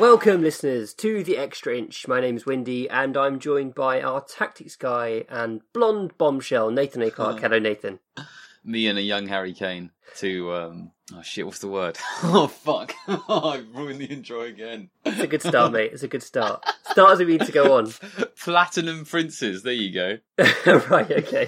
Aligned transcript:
Welcome, 0.00 0.40
listeners, 0.40 0.94
to 0.94 1.22
the 1.22 1.36
Extra 1.36 1.76
Inch. 1.76 2.08
My 2.08 2.22
name 2.22 2.34
is 2.34 2.46
Windy, 2.46 2.88
and 2.88 3.18
I'm 3.18 3.38
joined 3.38 3.74
by 3.74 4.00
our 4.00 4.24
tactics 4.24 4.74
guy 4.74 5.26
and 5.28 5.60
blonde 5.74 6.16
bombshell, 6.16 6.70
Nathan 6.70 7.02
A. 7.02 7.10
Clark. 7.10 7.40
Hello, 7.42 7.58
Nathan. 7.58 7.98
Me 8.64 8.86
and 8.86 8.98
a 8.98 9.02
young 9.02 9.28
Harry 9.28 9.52
Kane 9.52 9.90
to 10.16 10.54
um 10.54 10.92
oh 11.12 11.20
shit, 11.20 11.44
what's 11.44 11.58
the 11.58 11.68
word? 11.68 11.98
oh 12.22 12.46
fuck. 12.46 12.94
I 13.08 13.62
ruined 13.74 14.00
the 14.00 14.06
intro 14.06 14.40
again. 14.40 14.88
It's 15.04 15.20
a 15.20 15.26
good 15.26 15.42
start, 15.42 15.72
mate. 15.72 15.92
It's 15.92 16.02
a 16.02 16.08
good 16.08 16.22
start. 16.22 16.64
Start 16.90 17.12
as 17.12 17.18
we 17.18 17.26
need 17.26 17.42
to 17.42 17.52
go 17.52 17.76
on. 17.76 17.92
Platinum 18.42 19.04
Princes, 19.04 19.64
there 19.64 19.74
you 19.74 19.92
go. 19.92 20.16
right, 20.88 21.10
okay. 21.10 21.46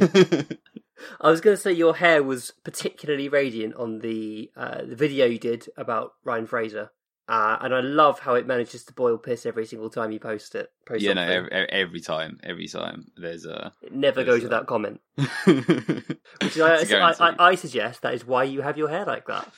I 1.23 1.31
was 1.31 1.41
going 1.41 1.57
to 1.57 1.61
say 1.61 1.73
your 1.73 1.97
hair 1.97 2.23
was 2.23 2.53
particularly 2.65 3.31
radiant 3.31 3.77
on 3.77 4.01
the 4.01 4.51
uh, 4.55 4.83
the 4.85 4.95
video 4.95 5.25
you 5.25 5.39
did 5.39 5.71
about 5.75 6.13
Ryan 6.23 6.47
Fraser. 6.47 6.91
Uh, 7.29 7.57
and 7.61 7.73
I 7.75 7.81
love 7.81 8.19
how 8.19 8.35
it 8.35 8.47
manages 8.47 8.85
to 8.85 8.93
boil 8.93 9.17
piss 9.17 9.47
every 9.47 9.65
single 9.65 9.89
time 9.89 10.11
you 10.11 10.19
post 10.19 10.55
it. 10.57 10.71
Post 10.87 11.03
yeah, 11.03 11.13
no, 11.13 11.23
every, 11.23 11.51
every 11.53 12.01
time, 12.01 12.41
every 12.43 12.67
time 12.67 13.07
there's 13.17 13.47
a. 13.47 13.73
it 13.81 13.95
never 13.95 14.25
goes 14.25 14.41
a- 14.41 14.45
without 14.45 14.67
comment. 14.67 15.01
Which 15.47 16.59
I, 16.59 16.83
I, 16.83 17.15
I, 17.21 17.35
I 17.39 17.55
suggest 17.55 18.03
that 18.03 18.15
is 18.15 18.27
why 18.27 18.45
you 18.45 18.61
have 18.63 18.77
your 18.77 18.89
hair 18.89 19.05
like 19.05 19.27
that. 19.27 19.51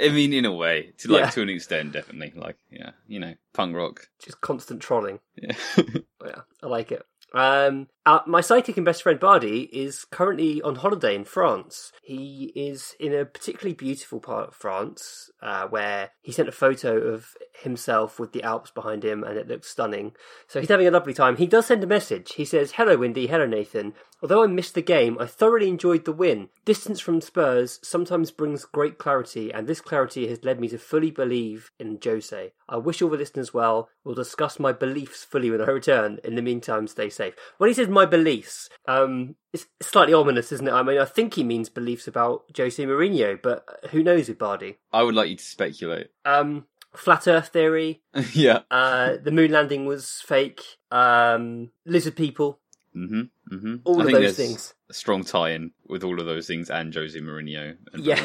I 0.00 0.08
mean, 0.08 0.32
in 0.32 0.44
a 0.44 0.52
way, 0.54 0.92
to 0.98 1.12
like 1.12 1.20
Yeah. 1.24 1.30
to 1.30 1.42
an 1.42 1.48
extent, 1.50 1.92
definitely. 1.92 2.32
Like, 2.40 2.56
yeah, 2.70 2.92
you 3.06 3.20
know, 3.20 3.34
punk 3.52 3.76
rock. 3.76 4.08
Just 4.24 4.40
constant 4.40 4.80
trolling. 4.80 5.20
Yeah. 5.36 5.52
Yeah, 6.24 6.42
I 6.62 6.66
like 6.66 6.92
it. 6.92 7.02
Um, 7.32 7.88
uh, 8.06 8.20
my 8.26 8.40
sidekick 8.40 8.76
and 8.76 8.84
best 8.84 9.02
friend 9.02 9.20
Bardi 9.20 9.62
is 9.72 10.04
currently 10.04 10.62
on 10.62 10.76
holiday 10.76 11.14
in 11.14 11.24
France. 11.24 11.92
He 12.02 12.52
is 12.56 12.94
in 12.98 13.14
a 13.14 13.26
particularly 13.26 13.74
beautiful 13.74 14.20
part 14.20 14.48
of 14.48 14.54
France, 14.54 15.30
uh, 15.42 15.66
where 15.68 16.10
he 16.22 16.32
sent 16.32 16.48
a 16.48 16.52
photo 16.52 16.96
of 16.96 17.34
himself 17.62 18.18
with 18.18 18.32
the 18.32 18.42
Alps 18.42 18.70
behind 18.70 19.04
him, 19.04 19.22
and 19.22 19.36
it 19.36 19.48
looks 19.48 19.68
stunning. 19.68 20.12
So 20.48 20.60
he's 20.60 20.70
having 20.70 20.86
a 20.86 20.90
lovely 20.90 21.12
time. 21.12 21.36
He 21.36 21.46
does 21.46 21.66
send 21.66 21.84
a 21.84 21.86
message. 21.86 22.32
He 22.34 22.44
says, 22.44 22.72
"Hello, 22.72 22.96
Windy. 22.96 23.26
Hello, 23.26 23.46
Nathan. 23.46 23.94
Although 24.22 24.44
I 24.44 24.48
missed 24.48 24.74
the 24.74 24.82
game, 24.82 25.16
I 25.18 25.24
thoroughly 25.24 25.68
enjoyed 25.68 26.04
the 26.04 26.12
win. 26.12 26.50
Distance 26.66 27.00
from 27.00 27.22
Spurs 27.22 27.80
sometimes 27.82 28.30
brings 28.30 28.66
great 28.66 28.98
clarity, 28.98 29.50
and 29.50 29.66
this 29.66 29.80
clarity 29.80 30.28
has 30.28 30.44
led 30.44 30.60
me 30.60 30.68
to 30.68 30.78
fully 30.78 31.10
believe 31.10 31.70
in 31.78 31.98
Jose. 32.02 32.52
I 32.68 32.76
wish 32.76 33.00
all 33.00 33.08
the 33.08 33.16
listeners 33.16 33.54
well. 33.54 33.88
We'll 34.04 34.14
discuss 34.14 34.60
my 34.60 34.72
beliefs 34.72 35.24
fully 35.24 35.50
when 35.50 35.62
I 35.62 35.66
return. 35.66 36.18
In 36.22 36.34
the 36.34 36.42
meantime, 36.42 36.86
stay 36.86 37.08
safe. 37.08 37.34
When 37.56 37.68
he 37.68 37.74
says 37.74 37.88
my 37.92 38.06
beliefs, 38.06 38.68
um, 38.86 39.36
it's 39.52 39.66
slightly 39.80 40.14
ominous, 40.14 40.52
isn't 40.52 40.68
it? 40.68 40.72
I 40.72 40.82
mean, 40.82 40.98
I 40.98 41.04
think 41.04 41.34
he 41.34 41.44
means 41.44 41.68
beliefs 41.68 42.06
about 42.06 42.44
Jose 42.56 42.82
Mourinho, 42.82 43.40
but 43.40 43.64
who 43.90 44.02
knows 44.02 44.28
with 44.28 44.38
Bardi? 44.38 44.78
I 44.92 45.02
would 45.02 45.14
like 45.14 45.30
you 45.30 45.36
to 45.36 45.44
speculate. 45.44 46.08
Um, 46.24 46.66
flat 46.94 47.26
Earth 47.28 47.48
theory. 47.48 48.02
yeah. 48.32 48.60
Uh, 48.70 49.16
the 49.22 49.30
moon 49.30 49.50
landing 49.50 49.86
was 49.86 50.22
fake. 50.24 50.62
Um, 50.90 51.70
lizard 51.84 52.16
people. 52.16 52.60
Mm-hmm. 52.96 53.54
mm-hmm. 53.54 53.76
All 53.84 54.02
I 54.02 54.04
of 54.06 54.12
those 54.12 54.36
things. 54.36 54.74
A 54.88 54.94
strong 54.94 55.22
tie-in 55.24 55.70
with 55.86 56.02
all 56.02 56.18
of 56.18 56.26
those 56.26 56.46
things 56.46 56.70
and 56.70 56.92
Jose 56.92 57.18
Mourinho. 57.18 57.76
And 57.92 58.04
Yeah, 58.04 58.24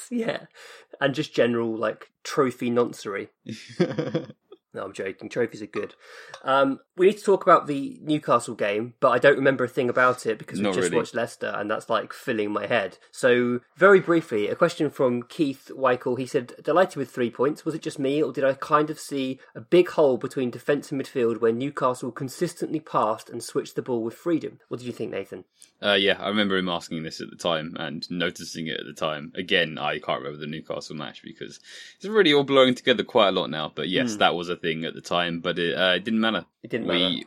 yeah, 0.10 0.46
and 1.00 1.14
just 1.14 1.34
general 1.34 1.76
like 1.76 2.10
trophy 2.22 2.70
noncery. 2.70 3.28
No, 4.74 4.82
I'm 4.82 4.92
joking. 4.92 5.28
Trophies 5.28 5.62
are 5.62 5.66
good. 5.66 5.94
Um, 6.42 6.80
we 6.96 7.06
need 7.06 7.18
to 7.18 7.24
talk 7.24 7.42
about 7.44 7.66
the 7.66 7.98
Newcastle 8.02 8.54
game, 8.54 8.94
but 9.00 9.10
I 9.10 9.18
don't 9.18 9.36
remember 9.36 9.64
a 9.64 9.68
thing 9.68 9.88
about 9.88 10.26
it 10.26 10.38
because 10.38 10.58
we 10.58 10.64
Not 10.64 10.74
just 10.74 10.86
really. 10.86 10.96
watched 10.96 11.14
Leicester, 11.14 11.52
and 11.56 11.70
that's 11.70 11.88
like 11.88 12.12
filling 12.12 12.52
my 12.52 12.66
head. 12.66 12.98
So, 13.12 13.60
very 13.76 14.00
briefly, 14.00 14.48
a 14.48 14.56
question 14.56 14.90
from 14.90 15.22
Keith 15.22 15.70
Weichel. 15.74 16.18
He 16.18 16.26
said, 16.26 16.54
"Delighted 16.62 16.96
with 16.96 17.10
three 17.10 17.30
points. 17.30 17.64
Was 17.64 17.74
it 17.74 17.82
just 17.82 17.98
me, 17.98 18.22
or 18.22 18.32
did 18.32 18.44
I 18.44 18.54
kind 18.54 18.90
of 18.90 18.98
see 18.98 19.38
a 19.54 19.60
big 19.60 19.90
hole 19.90 20.16
between 20.16 20.50
defence 20.50 20.90
and 20.90 21.00
midfield 21.00 21.40
where 21.40 21.52
Newcastle 21.52 22.10
consistently 22.10 22.80
passed 22.80 23.30
and 23.30 23.42
switched 23.42 23.76
the 23.76 23.82
ball 23.82 24.02
with 24.02 24.14
freedom?" 24.14 24.58
What 24.68 24.80
did 24.80 24.86
you 24.86 24.92
think, 24.92 25.12
Nathan? 25.12 25.44
Uh, 25.82 25.94
yeah, 25.94 26.16
I 26.18 26.28
remember 26.28 26.56
him 26.56 26.68
asking 26.68 27.02
this 27.02 27.20
at 27.20 27.30
the 27.30 27.36
time 27.36 27.76
and 27.78 28.08
noticing 28.10 28.66
it 28.68 28.80
at 28.80 28.86
the 28.86 28.92
time. 28.94 29.32
Again, 29.34 29.78
I 29.78 29.98
can't 29.98 30.20
remember 30.22 30.38
the 30.38 30.46
Newcastle 30.46 30.96
match 30.96 31.22
because 31.22 31.60
it's 31.96 32.06
really 32.06 32.32
all 32.32 32.44
blowing 32.44 32.74
together 32.74 33.04
quite 33.04 33.28
a 33.28 33.32
lot 33.32 33.50
now. 33.50 33.70
But 33.74 33.88
yes, 33.88 34.16
that 34.16 34.34
was 34.34 34.48
a 34.48 34.56
thing 34.64 34.84
at 34.84 34.94
the 34.94 35.00
time, 35.00 35.40
but 35.40 35.58
it, 35.58 35.76
uh, 35.76 35.94
it 35.94 36.04
didn't 36.04 36.20
matter. 36.20 36.44
It 36.62 36.70
didn't 36.70 36.88
we, 36.88 37.24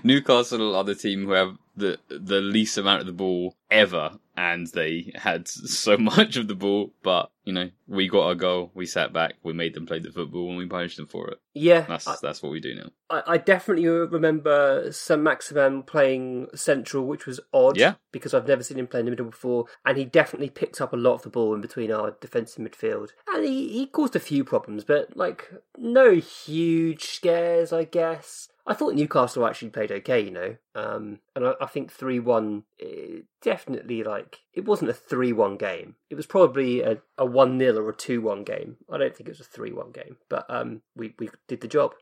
Newcastle 0.04 0.76
are 0.76 0.84
the 0.84 0.94
team 0.94 1.24
who 1.24 1.32
have 1.32 1.56
the 1.76 1.98
the 2.08 2.40
least 2.40 2.78
amount 2.78 3.00
of 3.00 3.06
the 3.06 3.12
ball 3.12 3.56
ever, 3.70 4.18
and 4.36 4.66
they 4.68 5.12
had 5.14 5.48
so 5.48 5.96
much 5.96 6.36
of 6.36 6.48
the 6.48 6.54
ball. 6.54 6.92
But 7.02 7.30
you 7.44 7.52
know, 7.52 7.70
we 7.86 8.08
got 8.08 8.26
our 8.26 8.34
goal, 8.34 8.70
we 8.74 8.86
sat 8.86 9.12
back, 9.12 9.34
we 9.42 9.52
made 9.52 9.74
them 9.74 9.86
play 9.86 9.98
the 10.00 10.10
football, 10.10 10.48
and 10.48 10.58
we 10.58 10.66
punished 10.66 10.96
them 10.96 11.06
for 11.06 11.28
it. 11.30 11.38
Yeah, 11.54 11.82
That's 11.82 12.06
I- 12.06 12.16
that's 12.20 12.42
what 12.42 12.52
we 12.52 12.60
do 12.60 12.74
now. 12.74 12.90
I, 13.08 13.22
I 13.34 13.38
definitely 13.38 13.86
remember 13.86 14.90
Saint-Maximin 14.90 15.84
playing 15.84 16.48
central, 16.56 17.06
which 17.06 17.24
was 17.24 17.38
odd. 17.54 17.76
Yeah. 17.76 17.94
Because 18.10 18.34
I've 18.34 18.48
never 18.48 18.62
seen 18.64 18.78
him 18.78 18.86
play 18.88 19.00
in 19.00 19.06
the 19.06 19.10
middle 19.10 19.26
before, 19.26 19.66
and 19.84 19.96
he 19.96 20.04
definitely 20.04 20.50
picked 20.50 20.80
up 20.80 20.92
a 20.92 20.96
lot 20.96 21.14
of 21.14 21.22
the 21.22 21.28
ball 21.30 21.54
in 21.54 21.60
between 21.60 21.92
our 21.92 22.16
defensive 22.20 22.64
midfield, 22.64 23.10
and 23.32 23.44
he, 23.44 23.68
he 23.68 23.86
caused 23.86 24.16
a 24.16 24.20
few 24.20 24.42
problems, 24.42 24.84
but 24.84 25.16
like 25.16 25.52
no 25.78 26.12
huge 26.14 27.04
scares, 27.04 27.72
I 27.72 27.84
guess. 27.84 28.48
I 28.66 28.74
thought 28.74 28.94
Newcastle 28.94 29.46
actually 29.46 29.70
played 29.70 29.92
okay, 29.92 30.20
you 30.20 30.30
know, 30.32 30.56
um, 30.74 31.20
and 31.36 31.46
I, 31.46 31.52
I 31.60 31.66
think 31.66 31.92
three 31.92 32.18
one 32.18 32.64
definitely 33.42 34.02
like 34.02 34.40
it 34.52 34.64
wasn't 34.64 34.90
a 34.90 34.94
three 34.94 35.32
one 35.32 35.56
game. 35.56 35.96
It 36.10 36.14
was 36.14 36.26
probably 36.26 36.82
a, 36.82 36.98
a 37.18 37.26
one 37.26 37.58
0 37.58 37.76
or 37.76 37.90
a 37.90 37.96
two 37.96 38.20
one 38.20 38.44
game. 38.44 38.76
I 38.90 38.98
don't 38.98 39.14
think 39.14 39.28
it 39.28 39.32
was 39.32 39.40
a 39.40 39.44
three 39.44 39.72
one 39.72 39.92
game, 39.92 40.16
but 40.28 40.46
um, 40.48 40.82
we 40.94 41.14
we 41.18 41.30
did 41.48 41.60
the 41.60 41.68
job. 41.68 41.94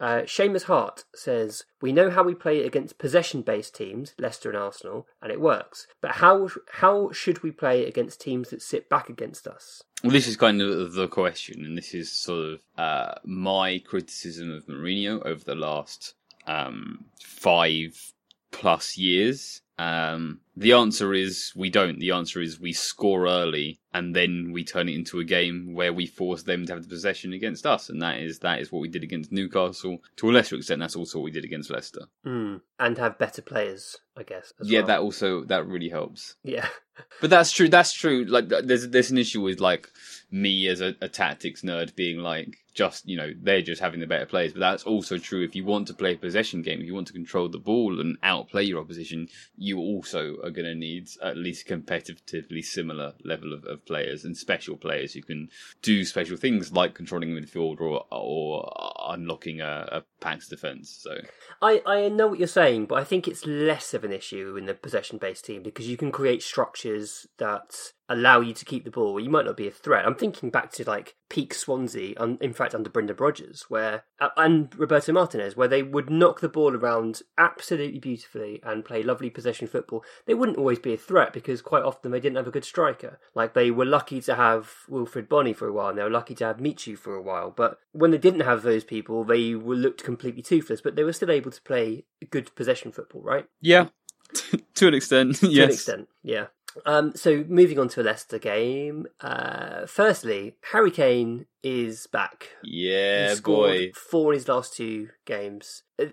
Uh, 0.00 0.22
Seamus 0.22 0.64
Hart 0.64 1.04
says, 1.14 1.64
We 1.82 1.92
know 1.92 2.10
how 2.10 2.22
we 2.22 2.34
play 2.34 2.64
against 2.64 2.98
possession 2.98 3.42
based 3.42 3.74
teams, 3.74 4.14
Leicester 4.18 4.48
and 4.48 4.58
Arsenal, 4.58 5.06
and 5.20 5.32
it 5.32 5.40
works. 5.40 5.86
But 6.00 6.12
how 6.12 6.48
how 6.72 7.10
should 7.12 7.42
we 7.42 7.50
play 7.50 7.86
against 7.86 8.20
teams 8.20 8.50
that 8.50 8.62
sit 8.62 8.88
back 8.88 9.08
against 9.08 9.46
us? 9.46 9.82
Well, 10.02 10.12
this 10.12 10.28
is 10.28 10.36
kind 10.36 10.62
of 10.62 10.92
the 10.92 11.08
question, 11.08 11.64
and 11.64 11.76
this 11.76 11.94
is 11.94 12.12
sort 12.12 12.46
of 12.46 12.60
uh, 12.76 13.14
my 13.24 13.80
criticism 13.84 14.52
of 14.52 14.66
Mourinho 14.66 15.24
over 15.26 15.42
the 15.42 15.56
last 15.56 16.14
um, 16.46 17.06
five 17.20 18.12
plus 18.52 18.96
years. 18.96 19.62
Um, 19.78 20.40
the 20.58 20.72
answer 20.72 21.14
is 21.14 21.52
we 21.54 21.70
don't. 21.70 22.00
The 22.00 22.10
answer 22.10 22.40
is 22.40 22.60
we 22.60 22.72
score 22.72 23.26
early 23.26 23.80
and 23.92 24.14
then 24.14 24.50
we 24.52 24.64
turn 24.64 24.88
it 24.88 24.94
into 24.94 25.18
a 25.18 25.24
game 25.24 25.74
where 25.74 25.92
we 25.92 26.06
force 26.06 26.42
them 26.42 26.66
to 26.66 26.74
have 26.74 26.82
the 26.82 26.88
possession 26.88 27.32
against 27.32 27.66
us, 27.66 27.88
and 27.88 28.02
that 28.02 28.18
is 28.18 28.40
that 28.40 28.60
is 28.60 28.70
what 28.70 28.80
we 28.80 28.88
did 28.88 29.02
against 29.02 29.32
Newcastle. 29.32 29.98
To 30.16 30.30
a 30.30 30.32
lesser 30.32 30.56
extent, 30.56 30.80
that's 30.80 30.96
also 30.96 31.18
what 31.18 31.24
we 31.24 31.30
did 31.30 31.44
against 31.44 31.70
Leicester. 31.70 32.06
Mm. 32.26 32.60
And 32.78 32.98
have 32.98 33.18
better 33.18 33.42
players, 33.42 33.96
I 34.16 34.22
guess. 34.22 34.52
as 34.60 34.70
yeah, 34.70 34.80
well. 34.80 34.86
that 34.88 35.00
also 35.00 35.44
that 35.44 35.66
really 35.66 35.88
helps. 35.88 36.36
Yeah. 36.42 36.68
But 37.20 37.30
that's 37.30 37.52
true. 37.52 37.68
That's 37.68 37.92
true. 37.92 38.24
Like, 38.24 38.48
there's 38.48 38.88
there's 38.88 39.10
an 39.10 39.18
issue 39.18 39.40
with 39.40 39.60
like 39.60 39.88
me 40.30 40.66
as 40.68 40.80
a, 40.80 40.94
a 41.00 41.08
tactics 41.08 41.62
nerd 41.62 41.94
being 41.94 42.18
like 42.18 42.58
just 42.74 43.08
you 43.08 43.16
know 43.16 43.32
they're 43.42 43.62
just 43.62 43.80
having 43.80 44.00
the 44.00 44.06
better 44.06 44.26
players. 44.26 44.52
But 44.52 44.60
that's 44.60 44.84
also 44.84 45.18
true 45.18 45.42
if 45.42 45.56
you 45.56 45.64
want 45.64 45.88
to 45.88 45.94
play 45.94 46.14
a 46.14 46.18
possession 46.18 46.62
game, 46.62 46.80
if 46.80 46.86
you 46.86 46.94
want 46.94 47.08
to 47.08 47.12
control 47.12 47.48
the 47.48 47.58
ball 47.58 48.00
and 48.00 48.16
outplay 48.22 48.64
your 48.64 48.80
opposition, 48.80 49.28
you 49.56 49.78
also 49.78 50.36
are 50.44 50.50
going 50.50 50.66
to 50.66 50.74
need 50.74 51.08
at 51.22 51.36
least 51.36 51.66
competitively 51.66 52.64
similar 52.64 53.14
level 53.24 53.52
of, 53.52 53.64
of 53.64 53.77
players 53.84 54.24
and 54.24 54.36
special 54.36 54.76
players 54.76 55.14
who 55.14 55.22
can 55.22 55.48
do 55.82 56.04
special 56.04 56.36
things 56.36 56.72
like 56.72 56.94
controlling 56.94 57.30
midfield 57.30 57.80
or 57.80 58.04
or 58.10 58.72
unlocking 59.08 59.60
a, 59.60 59.88
a 59.90 60.04
pack's 60.20 60.48
defense. 60.48 60.90
So 60.90 61.18
I, 61.62 61.82
I 61.86 62.08
know 62.08 62.28
what 62.28 62.38
you're 62.38 62.48
saying, 62.48 62.86
but 62.86 62.96
I 62.96 63.04
think 63.04 63.26
it's 63.26 63.46
less 63.46 63.94
of 63.94 64.04
an 64.04 64.12
issue 64.12 64.56
in 64.56 64.66
the 64.66 64.74
possession 64.74 65.18
based 65.18 65.44
team 65.44 65.62
because 65.62 65.88
you 65.88 65.96
can 65.96 66.12
create 66.12 66.42
structures 66.42 67.26
that 67.38 67.92
allow 68.08 68.40
you 68.40 68.54
to 68.54 68.64
keep 68.64 68.84
the 68.84 68.90
ball. 68.90 69.20
You 69.20 69.30
might 69.30 69.44
not 69.44 69.56
be 69.56 69.68
a 69.68 69.72
threat. 69.72 70.06
I'm 70.06 70.14
thinking 70.14 70.50
back 70.50 70.72
to 70.72 70.84
like 70.84 71.14
peak 71.28 71.52
Swansea, 71.52 72.14
um, 72.16 72.38
in 72.40 72.52
fact, 72.52 72.74
under 72.74 72.88
Brendan 72.88 73.16
Rodgers, 73.18 73.66
where 73.68 74.04
and 74.36 74.74
Roberto 74.78 75.12
Martinez, 75.12 75.56
where 75.56 75.68
they 75.68 75.82
would 75.82 76.10
knock 76.10 76.40
the 76.40 76.48
ball 76.48 76.74
around 76.74 77.22
absolutely 77.36 77.98
beautifully 77.98 78.60
and 78.62 78.84
play 78.84 79.02
lovely 79.02 79.30
possession 79.30 79.66
football. 79.66 80.04
They 80.26 80.34
wouldn't 80.34 80.58
always 80.58 80.78
be 80.78 80.94
a 80.94 80.98
threat 80.98 81.32
because 81.32 81.60
quite 81.62 81.82
often 81.82 82.10
they 82.10 82.20
didn't 82.20 82.36
have 82.36 82.46
a 82.46 82.52
good 82.52 82.64
striker. 82.64 83.20
Like 83.34 83.54
they 83.54 83.70
were 83.70 83.84
lucky 83.84 84.20
to 84.22 84.34
have 84.34 84.72
Wilfried 84.88 85.28
Bony 85.28 85.52
for 85.52 85.68
a 85.68 85.72
while, 85.72 85.88
and 85.88 85.98
they 85.98 86.02
were 86.04 86.10
lucky 86.10 86.34
to 86.36 86.44
have 86.46 86.60
Michu 86.60 86.96
for 86.96 87.14
a 87.14 87.22
while. 87.22 87.50
But 87.50 87.78
when 87.92 88.10
they 88.10 88.18
didn't 88.18 88.40
have 88.40 88.62
those 88.62 88.84
people, 88.84 89.24
they 89.24 89.54
were 89.54 89.76
looked 89.76 90.04
completely 90.04 90.42
toothless. 90.42 90.80
But 90.80 90.96
they 90.96 91.04
were 91.04 91.12
still 91.12 91.30
able 91.30 91.50
to 91.50 91.62
play 91.62 92.04
good 92.30 92.54
possession 92.54 92.92
football, 92.92 93.22
right? 93.22 93.46
yeah, 93.60 93.88
to 94.74 94.88
an 94.88 94.94
extent, 94.94 95.42
yes. 95.42 95.54
to 95.54 95.62
an 95.62 95.70
extent. 95.70 96.08
Yeah. 96.22 96.46
Um, 96.86 97.12
so 97.14 97.44
moving 97.48 97.78
on 97.78 97.88
to 97.90 98.00
a 98.00 98.04
Leicester 98.04 98.38
game. 98.38 99.06
Uh, 99.20 99.86
firstly, 99.86 100.56
Harry 100.72 100.90
Kane 100.90 101.46
is 101.62 102.06
back. 102.06 102.48
Yeah, 102.62 103.30
he 103.30 103.36
scored 103.36 103.70
boy. 103.70 103.90
four 103.94 104.32
in 104.32 104.38
his 104.38 104.48
last 104.48 104.74
two 104.74 105.08
games. 105.24 105.82
Uh, 106.00 106.06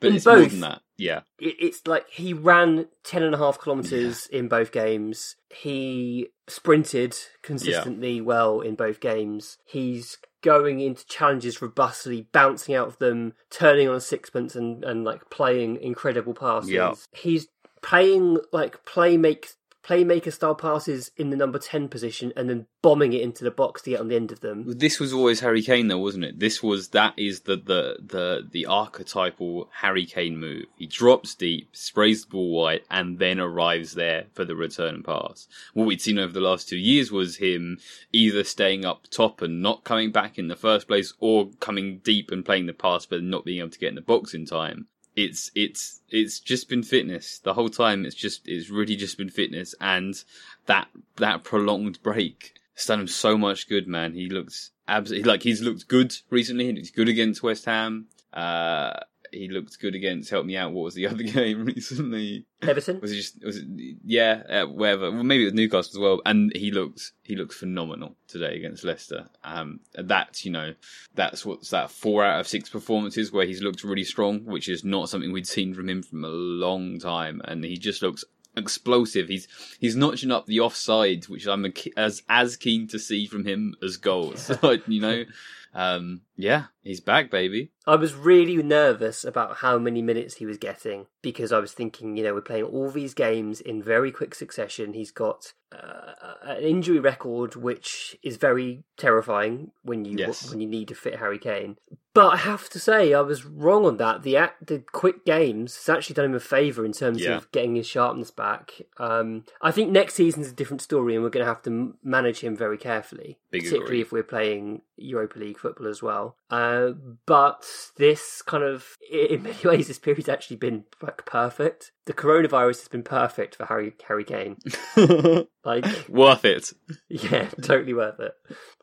But 0.00 0.08
in 0.10 0.16
it's 0.16 0.26
more 0.26 0.36
both, 0.36 0.50
than 0.50 0.60
that. 0.60 0.82
Yeah. 0.96 1.20
it- 1.38 1.56
it's 1.60 1.86
like 1.86 2.08
he 2.10 2.32
ran 2.34 2.88
10 3.04 3.22
and 3.22 3.34
a 3.34 3.38
half 3.38 3.62
kilometres 3.62 4.26
in 4.26 4.48
both 4.48 4.72
games. 4.72 5.36
He 5.50 6.28
sprinted 6.48 7.16
consistently 7.42 8.20
well 8.20 8.60
in 8.60 8.74
both 8.74 9.00
games. 9.00 9.58
He's 9.64 10.18
going 10.42 10.80
into 10.80 11.06
challenges 11.06 11.62
robustly, 11.62 12.26
bouncing 12.32 12.74
out 12.74 12.88
of 12.88 12.98
them, 12.98 13.34
turning 13.50 13.88
on 13.88 14.00
sixpence 14.00 14.56
and, 14.56 14.84
and 14.84 15.04
like 15.04 15.30
playing 15.30 15.76
incredible 15.80 16.34
passes. 16.34 16.70
Yeah. 16.70 16.94
He's 17.12 17.46
playing 17.80 18.38
like 18.52 18.84
play 18.84 19.16
make 19.16 19.50
playmaker 19.82 20.32
style 20.32 20.54
passes 20.54 21.10
in 21.16 21.30
the 21.30 21.36
number 21.36 21.58
10 21.58 21.88
position 21.88 22.32
and 22.36 22.48
then 22.48 22.66
bombing 22.82 23.12
it 23.12 23.22
into 23.22 23.44
the 23.44 23.50
box 23.50 23.82
to 23.82 23.90
get 23.90 24.00
on 24.00 24.08
the 24.08 24.16
end 24.16 24.32
of 24.32 24.40
them. 24.40 24.64
This 24.66 25.00
was 25.00 25.12
always 25.12 25.40
Harry 25.40 25.62
Kane, 25.62 25.88
though, 25.88 25.98
wasn't 25.98 26.24
it? 26.24 26.38
This 26.38 26.62
was 26.62 26.88
that 26.88 27.14
is 27.16 27.40
the 27.40 27.56
the 27.56 27.96
the 28.00 28.48
the 28.50 28.66
archetypal 28.66 29.68
Harry 29.80 30.06
Kane 30.06 30.38
move. 30.38 30.66
He 30.76 30.86
drops 30.86 31.34
deep, 31.34 31.76
sprays 31.76 32.24
the 32.24 32.30
ball 32.30 32.52
wide, 32.52 32.82
and 32.90 33.18
then 33.18 33.40
arrives 33.40 33.94
there 33.94 34.26
for 34.32 34.44
the 34.44 34.56
return 34.56 35.02
pass. 35.02 35.48
What 35.74 35.86
we'd 35.86 36.00
seen 36.00 36.18
over 36.18 36.32
the 36.32 36.40
last 36.40 36.68
two 36.68 36.78
years 36.78 37.10
was 37.10 37.36
him 37.36 37.78
either 38.12 38.44
staying 38.44 38.84
up 38.84 39.08
top 39.10 39.42
and 39.42 39.62
not 39.62 39.84
coming 39.84 40.12
back 40.12 40.38
in 40.38 40.48
the 40.48 40.56
first 40.56 40.88
place, 40.88 41.14
or 41.18 41.50
coming 41.60 41.98
deep 41.98 42.30
and 42.30 42.44
playing 42.44 42.66
the 42.66 42.72
pass, 42.72 43.06
but 43.06 43.22
not 43.22 43.44
being 43.44 43.60
able 43.60 43.70
to 43.70 43.78
get 43.78 43.90
in 43.90 43.94
the 43.94 44.00
box 44.00 44.34
in 44.34 44.46
time. 44.46 44.86
It's 45.14 45.50
it's 45.54 46.00
it's 46.08 46.40
just 46.40 46.68
been 46.68 46.82
fitness 46.82 47.38
the 47.38 47.54
whole 47.54 47.68
time. 47.68 48.06
It's 48.06 48.14
just 48.14 48.46
it's 48.46 48.70
really 48.70 48.96
just 48.96 49.18
been 49.18 49.28
fitness, 49.28 49.74
and 49.80 50.22
that 50.66 50.88
that 51.16 51.44
prolonged 51.44 52.02
break 52.02 52.54
has 52.74 52.86
done 52.86 53.00
him 53.00 53.08
so 53.08 53.36
much 53.36 53.68
good, 53.68 53.86
man. 53.86 54.14
He 54.14 54.28
looks 54.28 54.70
absolutely 54.88 55.28
like 55.28 55.42
he's 55.42 55.60
looked 55.60 55.88
good 55.88 56.16
recently. 56.30 56.66
He 56.66 56.72
looked 56.72 56.96
good 56.96 57.08
against 57.08 57.42
West 57.42 57.66
Ham. 57.66 58.06
Uh, 58.32 59.00
he 59.32 59.48
looked 59.48 59.78
good 59.80 59.94
against. 59.94 60.30
Help 60.30 60.46
me 60.46 60.56
out. 60.56 60.72
What 60.72 60.84
was 60.84 60.94
the 60.94 61.06
other 61.08 61.22
game 61.22 61.64
recently? 61.64 62.46
Everton? 62.62 63.00
Was 63.00 63.12
it 63.12 63.16
just? 63.16 63.44
Was 63.44 63.56
it? 63.56 63.66
Yeah, 64.04 64.42
uh, 64.48 64.66
wherever. 64.66 65.10
Well, 65.10 65.24
maybe 65.24 65.42
it 65.42 65.46
was 65.46 65.54
Newcastle 65.54 65.92
as 65.94 65.98
well. 65.98 66.20
And 66.24 66.52
he 66.54 66.70
looked. 66.70 67.12
He 67.22 67.36
looked 67.36 67.54
phenomenal 67.54 68.16
today 68.28 68.56
against 68.56 68.84
Leicester. 68.84 69.28
Um, 69.42 69.80
and 69.94 70.08
that's 70.08 70.44
you 70.44 70.52
know, 70.52 70.74
that's 71.14 71.44
what's 71.44 71.70
that 71.70 71.90
four 71.90 72.24
out 72.24 72.40
of 72.40 72.48
six 72.48 72.68
performances 72.68 73.32
where 73.32 73.46
he's 73.46 73.62
looked 73.62 73.84
really 73.84 74.04
strong, 74.04 74.44
which 74.44 74.68
is 74.68 74.84
not 74.84 75.08
something 75.08 75.32
we'd 75.32 75.46
seen 75.46 75.74
from 75.74 75.88
him 75.88 76.02
from 76.02 76.24
a 76.24 76.28
long 76.28 76.98
time. 76.98 77.40
And 77.44 77.64
he 77.64 77.76
just 77.76 78.02
looks 78.02 78.24
explosive. 78.56 79.28
He's 79.28 79.48
he's 79.80 79.96
notching 79.96 80.30
up 80.30 80.46
the 80.46 80.60
offside, 80.60 81.24
which 81.24 81.46
I'm 81.46 81.64
a, 81.64 81.72
as 81.96 82.22
as 82.28 82.56
keen 82.56 82.88
to 82.88 82.98
see 82.98 83.26
from 83.26 83.44
him 83.44 83.74
as 83.82 83.96
goals. 83.96 84.50
You 84.86 85.00
know, 85.00 85.24
um, 85.74 86.22
yeah, 86.36 86.64
he's 86.82 87.00
back, 87.00 87.30
baby. 87.30 87.70
I 87.86 87.96
was 87.96 88.14
really 88.14 88.62
nervous 88.62 89.24
about 89.24 89.56
how 89.58 89.78
many 89.78 90.02
minutes 90.02 90.36
he 90.36 90.46
was 90.46 90.56
getting 90.58 91.06
because 91.20 91.52
I 91.52 91.58
was 91.58 91.72
thinking, 91.72 92.16
you 92.16 92.22
know, 92.24 92.34
we're 92.34 92.40
playing 92.40 92.64
all 92.64 92.90
these 92.90 93.14
games 93.14 93.60
in 93.60 93.82
very 93.82 94.12
quick 94.12 94.34
succession. 94.34 94.92
He's 94.94 95.10
got 95.10 95.52
uh, 95.72 96.34
an 96.42 96.62
injury 96.62 97.00
record 97.00 97.56
which 97.56 98.16
is 98.22 98.36
very 98.36 98.84
terrifying 98.98 99.72
when 99.82 100.04
you 100.04 100.16
Yes. 100.18 100.50
when 100.50 100.60
you 100.60 100.68
need 100.68 100.88
to 100.88 100.94
fit 100.94 101.16
Harry 101.18 101.38
Kane. 101.38 101.76
But 102.14 102.34
I 102.34 102.36
have 102.36 102.68
to 102.70 102.78
say, 102.78 103.14
I 103.14 103.22
was 103.22 103.46
wrong 103.46 103.86
on 103.86 103.96
that. 103.96 104.22
The 104.22 104.36
act, 104.36 104.66
the 104.66 104.80
quick 104.92 105.24
games 105.24 105.74
has 105.76 105.88
actually 105.88 106.14
done 106.14 106.26
him 106.26 106.34
a 106.34 106.40
favour 106.40 106.84
in 106.84 106.92
terms 106.92 107.22
Yeah. 107.22 107.36
of 107.38 107.50
getting 107.52 107.74
his 107.74 107.86
sharpness 107.86 108.30
back. 108.30 108.82
Um, 108.98 109.44
I 109.62 109.70
think 109.70 109.90
next 109.90 110.14
season's 110.14 110.48
a 110.48 110.52
different 110.52 110.82
story, 110.82 111.14
and 111.14 111.24
we're 111.24 111.30
going 111.30 111.44
to 111.46 111.48
have 111.50 111.62
to 111.62 111.94
manage 112.04 112.40
him 112.40 112.54
very 112.54 112.76
carefully, 112.76 113.38
Big 113.50 113.62
particularly 113.62 113.86
agree. 113.86 114.00
if 114.02 114.12
we're 114.12 114.22
playing 114.24 114.82
Europa 114.98 115.38
League 115.38 115.58
football 115.58 115.86
as 115.88 116.02
well. 116.02 116.36
Uh, 116.52 116.92
but 117.24 117.64
this 117.96 118.42
kind 118.42 118.62
of, 118.62 118.98
in 119.10 119.42
many 119.42 119.56
ways, 119.64 119.88
this 119.88 119.98
period's 119.98 120.28
actually 120.28 120.56
been 120.56 120.84
like 121.00 121.24
perfect. 121.24 121.92
The 122.04 122.12
coronavirus 122.12 122.80
has 122.80 122.88
been 122.88 123.02
perfect 123.02 123.54
for 123.56 123.64
Harry 123.64 123.94
Harry 124.06 124.24
Kane. 124.24 124.58
Like, 125.64 125.86
Worth 126.08 126.44
it. 126.44 126.72
yeah, 127.08 127.48
totally 127.62 127.94
worth 127.94 128.18
it. 128.18 128.32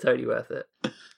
Totally 0.02 0.26
worth 0.26 0.50
it. 0.50 0.66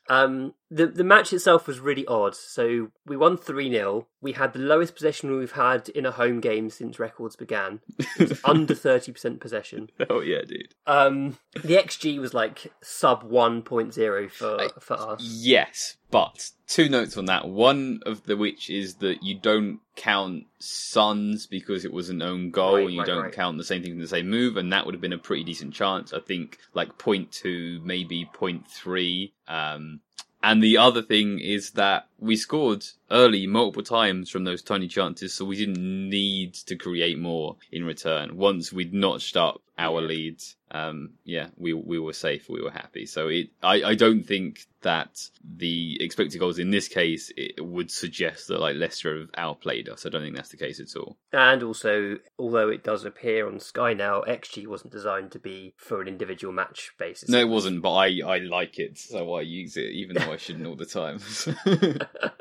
Um, 0.09 0.55
the 0.71 0.87
the 0.87 1.03
match 1.03 1.33
itself 1.33 1.67
was 1.67 1.79
really 1.81 2.05
odd. 2.07 2.33
So 2.33 2.87
we 3.05 3.17
won 3.17 3.37
three 3.37 3.69
0 3.69 4.07
We 4.21 4.31
had 4.31 4.53
the 4.53 4.59
lowest 4.59 4.95
possession 4.95 5.37
we've 5.37 5.51
had 5.51 5.89
in 5.89 6.05
a 6.05 6.11
home 6.11 6.39
game 6.39 6.69
since 6.69 6.97
records 6.97 7.35
began. 7.35 7.81
It 8.17 8.29
was 8.29 8.41
under 8.45 8.73
thirty 8.73 9.11
percent 9.11 9.41
possession. 9.41 9.89
Oh 10.09 10.21
yeah, 10.21 10.41
dude. 10.47 10.73
Um, 10.87 11.37
the 11.53 11.75
XG 11.75 12.19
was 12.19 12.33
like 12.33 12.71
sub 12.81 13.23
one 13.23 13.61
point 13.61 13.93
zero 13.93 14.29
for 14.29 14.69
for 14.79 14.93
us. 14.93 15.21
Yes, 15.21 15.97
but 16.09 16.51
two 16.67 16.87
notes 16.87 17.17
on 17.17 17.25
that. 17.25 17.49
One 17.49 17.99
of 18.05 18.23
the 18.23 18.37
which 18.37 18.69
is 18.69 18.95
that 18.95 19.21
you 19.21 19.37
don't 19.37 19.79
count 19.97 20.45
Son's 20.59 21.47
because 21.47 21.83
it 21.83 21.91
was 21.91 22.09
an 22.09 22.21
own 22.21 22.49
goal, 22.51 22.75
Right, 22.75 22.85
and 22.85 22.93
you 22.93 22.99
right, 23.01 23.07
don't 23.07 23.23
right. 23.23 23.33
count 23.33 23.57
the 23.57 23.65
same 23.65 23.83
thing 23.83 23.91
in 23.91 23.99
the 23.99 24.07
same 24.07 24.29
move, 24.29 24.55
and 24.55 24.71
that 24.71 24.85
would 24.85 24.95
have 24.95 25.01
been 25.01 25.11
a 25.11 25.17
pretty 25.17 25.43
decent 25.43 25.73
chance. 25.73 26.13
I 26.13 26.19
think 26.21 26.59
like 26.73 26.97
point 26.97 27.31
two, 27.33 27.81
maybe 27.83 28.29
point 28.33 28.65
three. 28.67 29.33
Um, 29.49 29.99
and 30.43 30.61
the 30.61 30.77
other 30.77 31.01
thing 31.01 31.39
is 31.39 31.71
that 31.71 32.07
we 32.21 32.35
scored 32.35 32.85
early 33.09 33.47
multiple 33.47 33.83
times 33.83 34.29
from 34.29 34.43
those 34.43 34.61
tiny 34.61 34.87
chances, 34.87 35.33
so 35.33 35.43
we 35.43 35.57
didn't 35.57 36.09
need 36.09 36.53
to 36.53 36.75
create 36.75 37.17
more 37.17 37.57
in 37.71 37.83
return. 37.83 38.37
Once 38.37 38.71
we'd 38.71 38.93
notched 38.93 39.35
up 39.35 39.61
our 39.77 40.01
lead, 40.01 40.39
um, 40.69 41.11
yeah, 41.23 41.47
we 41.57 41.73
we 41.73 41.99
were 41.99 42.13
safe, 42.13 42.47
we 42.47 42.61
were 42.61 42.71
happy. 42.71 43.07
So 43.07 43.27
it, 43.27 43.49
I, 43.63 43.83
I 43.83 43.95
don't 43.95 44.23
think 44.23 44.67
that 44.81 45.29
the 45.43 45.97
expected 45.99 46.39
goals 46.39 46.59
in 46.59 46.71
this 46.71 46.87
case 46.87 47.31
it 47.37 47.63
would 47.63 47.91
suggest 47.91 48.47
that 48.47 48.59
like 48.59 48.75
Leicester 48.75 49.19
have 49.19 49.29
outplayed 49.35 49.89
us. 49.89 50.05
I 50.05 50.09
don't 50.09 50.21
think 50.21 50.35
that's 50.35 50.49
the 50.49 50.57
case 50.57 50.79
at 50.79 50.95
all. 50.95 51.17
And 51.33 51.63
also, 51.63 52.17
although 52.37 52.69
it 52.69 52.83
does 52.83 53.03
appear 53.03 53.47
on 53.47 53.59
Sky 53.59 53.93
now, 53.93 54.21
XG 54.21 54.67
wasn't 54.67 54.93
designed 54.93 55.31
to 55.31 55.39
be 55.39 55.73
for 55.77 56.01
an 56.01 56.07
individual 56.07 56.53
match 56.53 56.91
basis. 56.97 57.29
No, 57.29 57.39
it 57.39 57.49
wasn't, 57.49 57.81
but 57.81 57.93
I, 57.93 58.21
I 58.25 58.37
like 58.39 58.79
it, 58.79 58.97
so 58.97 59.33
I 59.33 59.41
use 59.41 59.77
it, 59.77 59.91
even 59.91 60.15
though 60.15 60.31
I 60.31 60.37
shouldn't 60.37 60.67
all 60.67 60.75
the 60.75 60.85
time. 60.85 61.19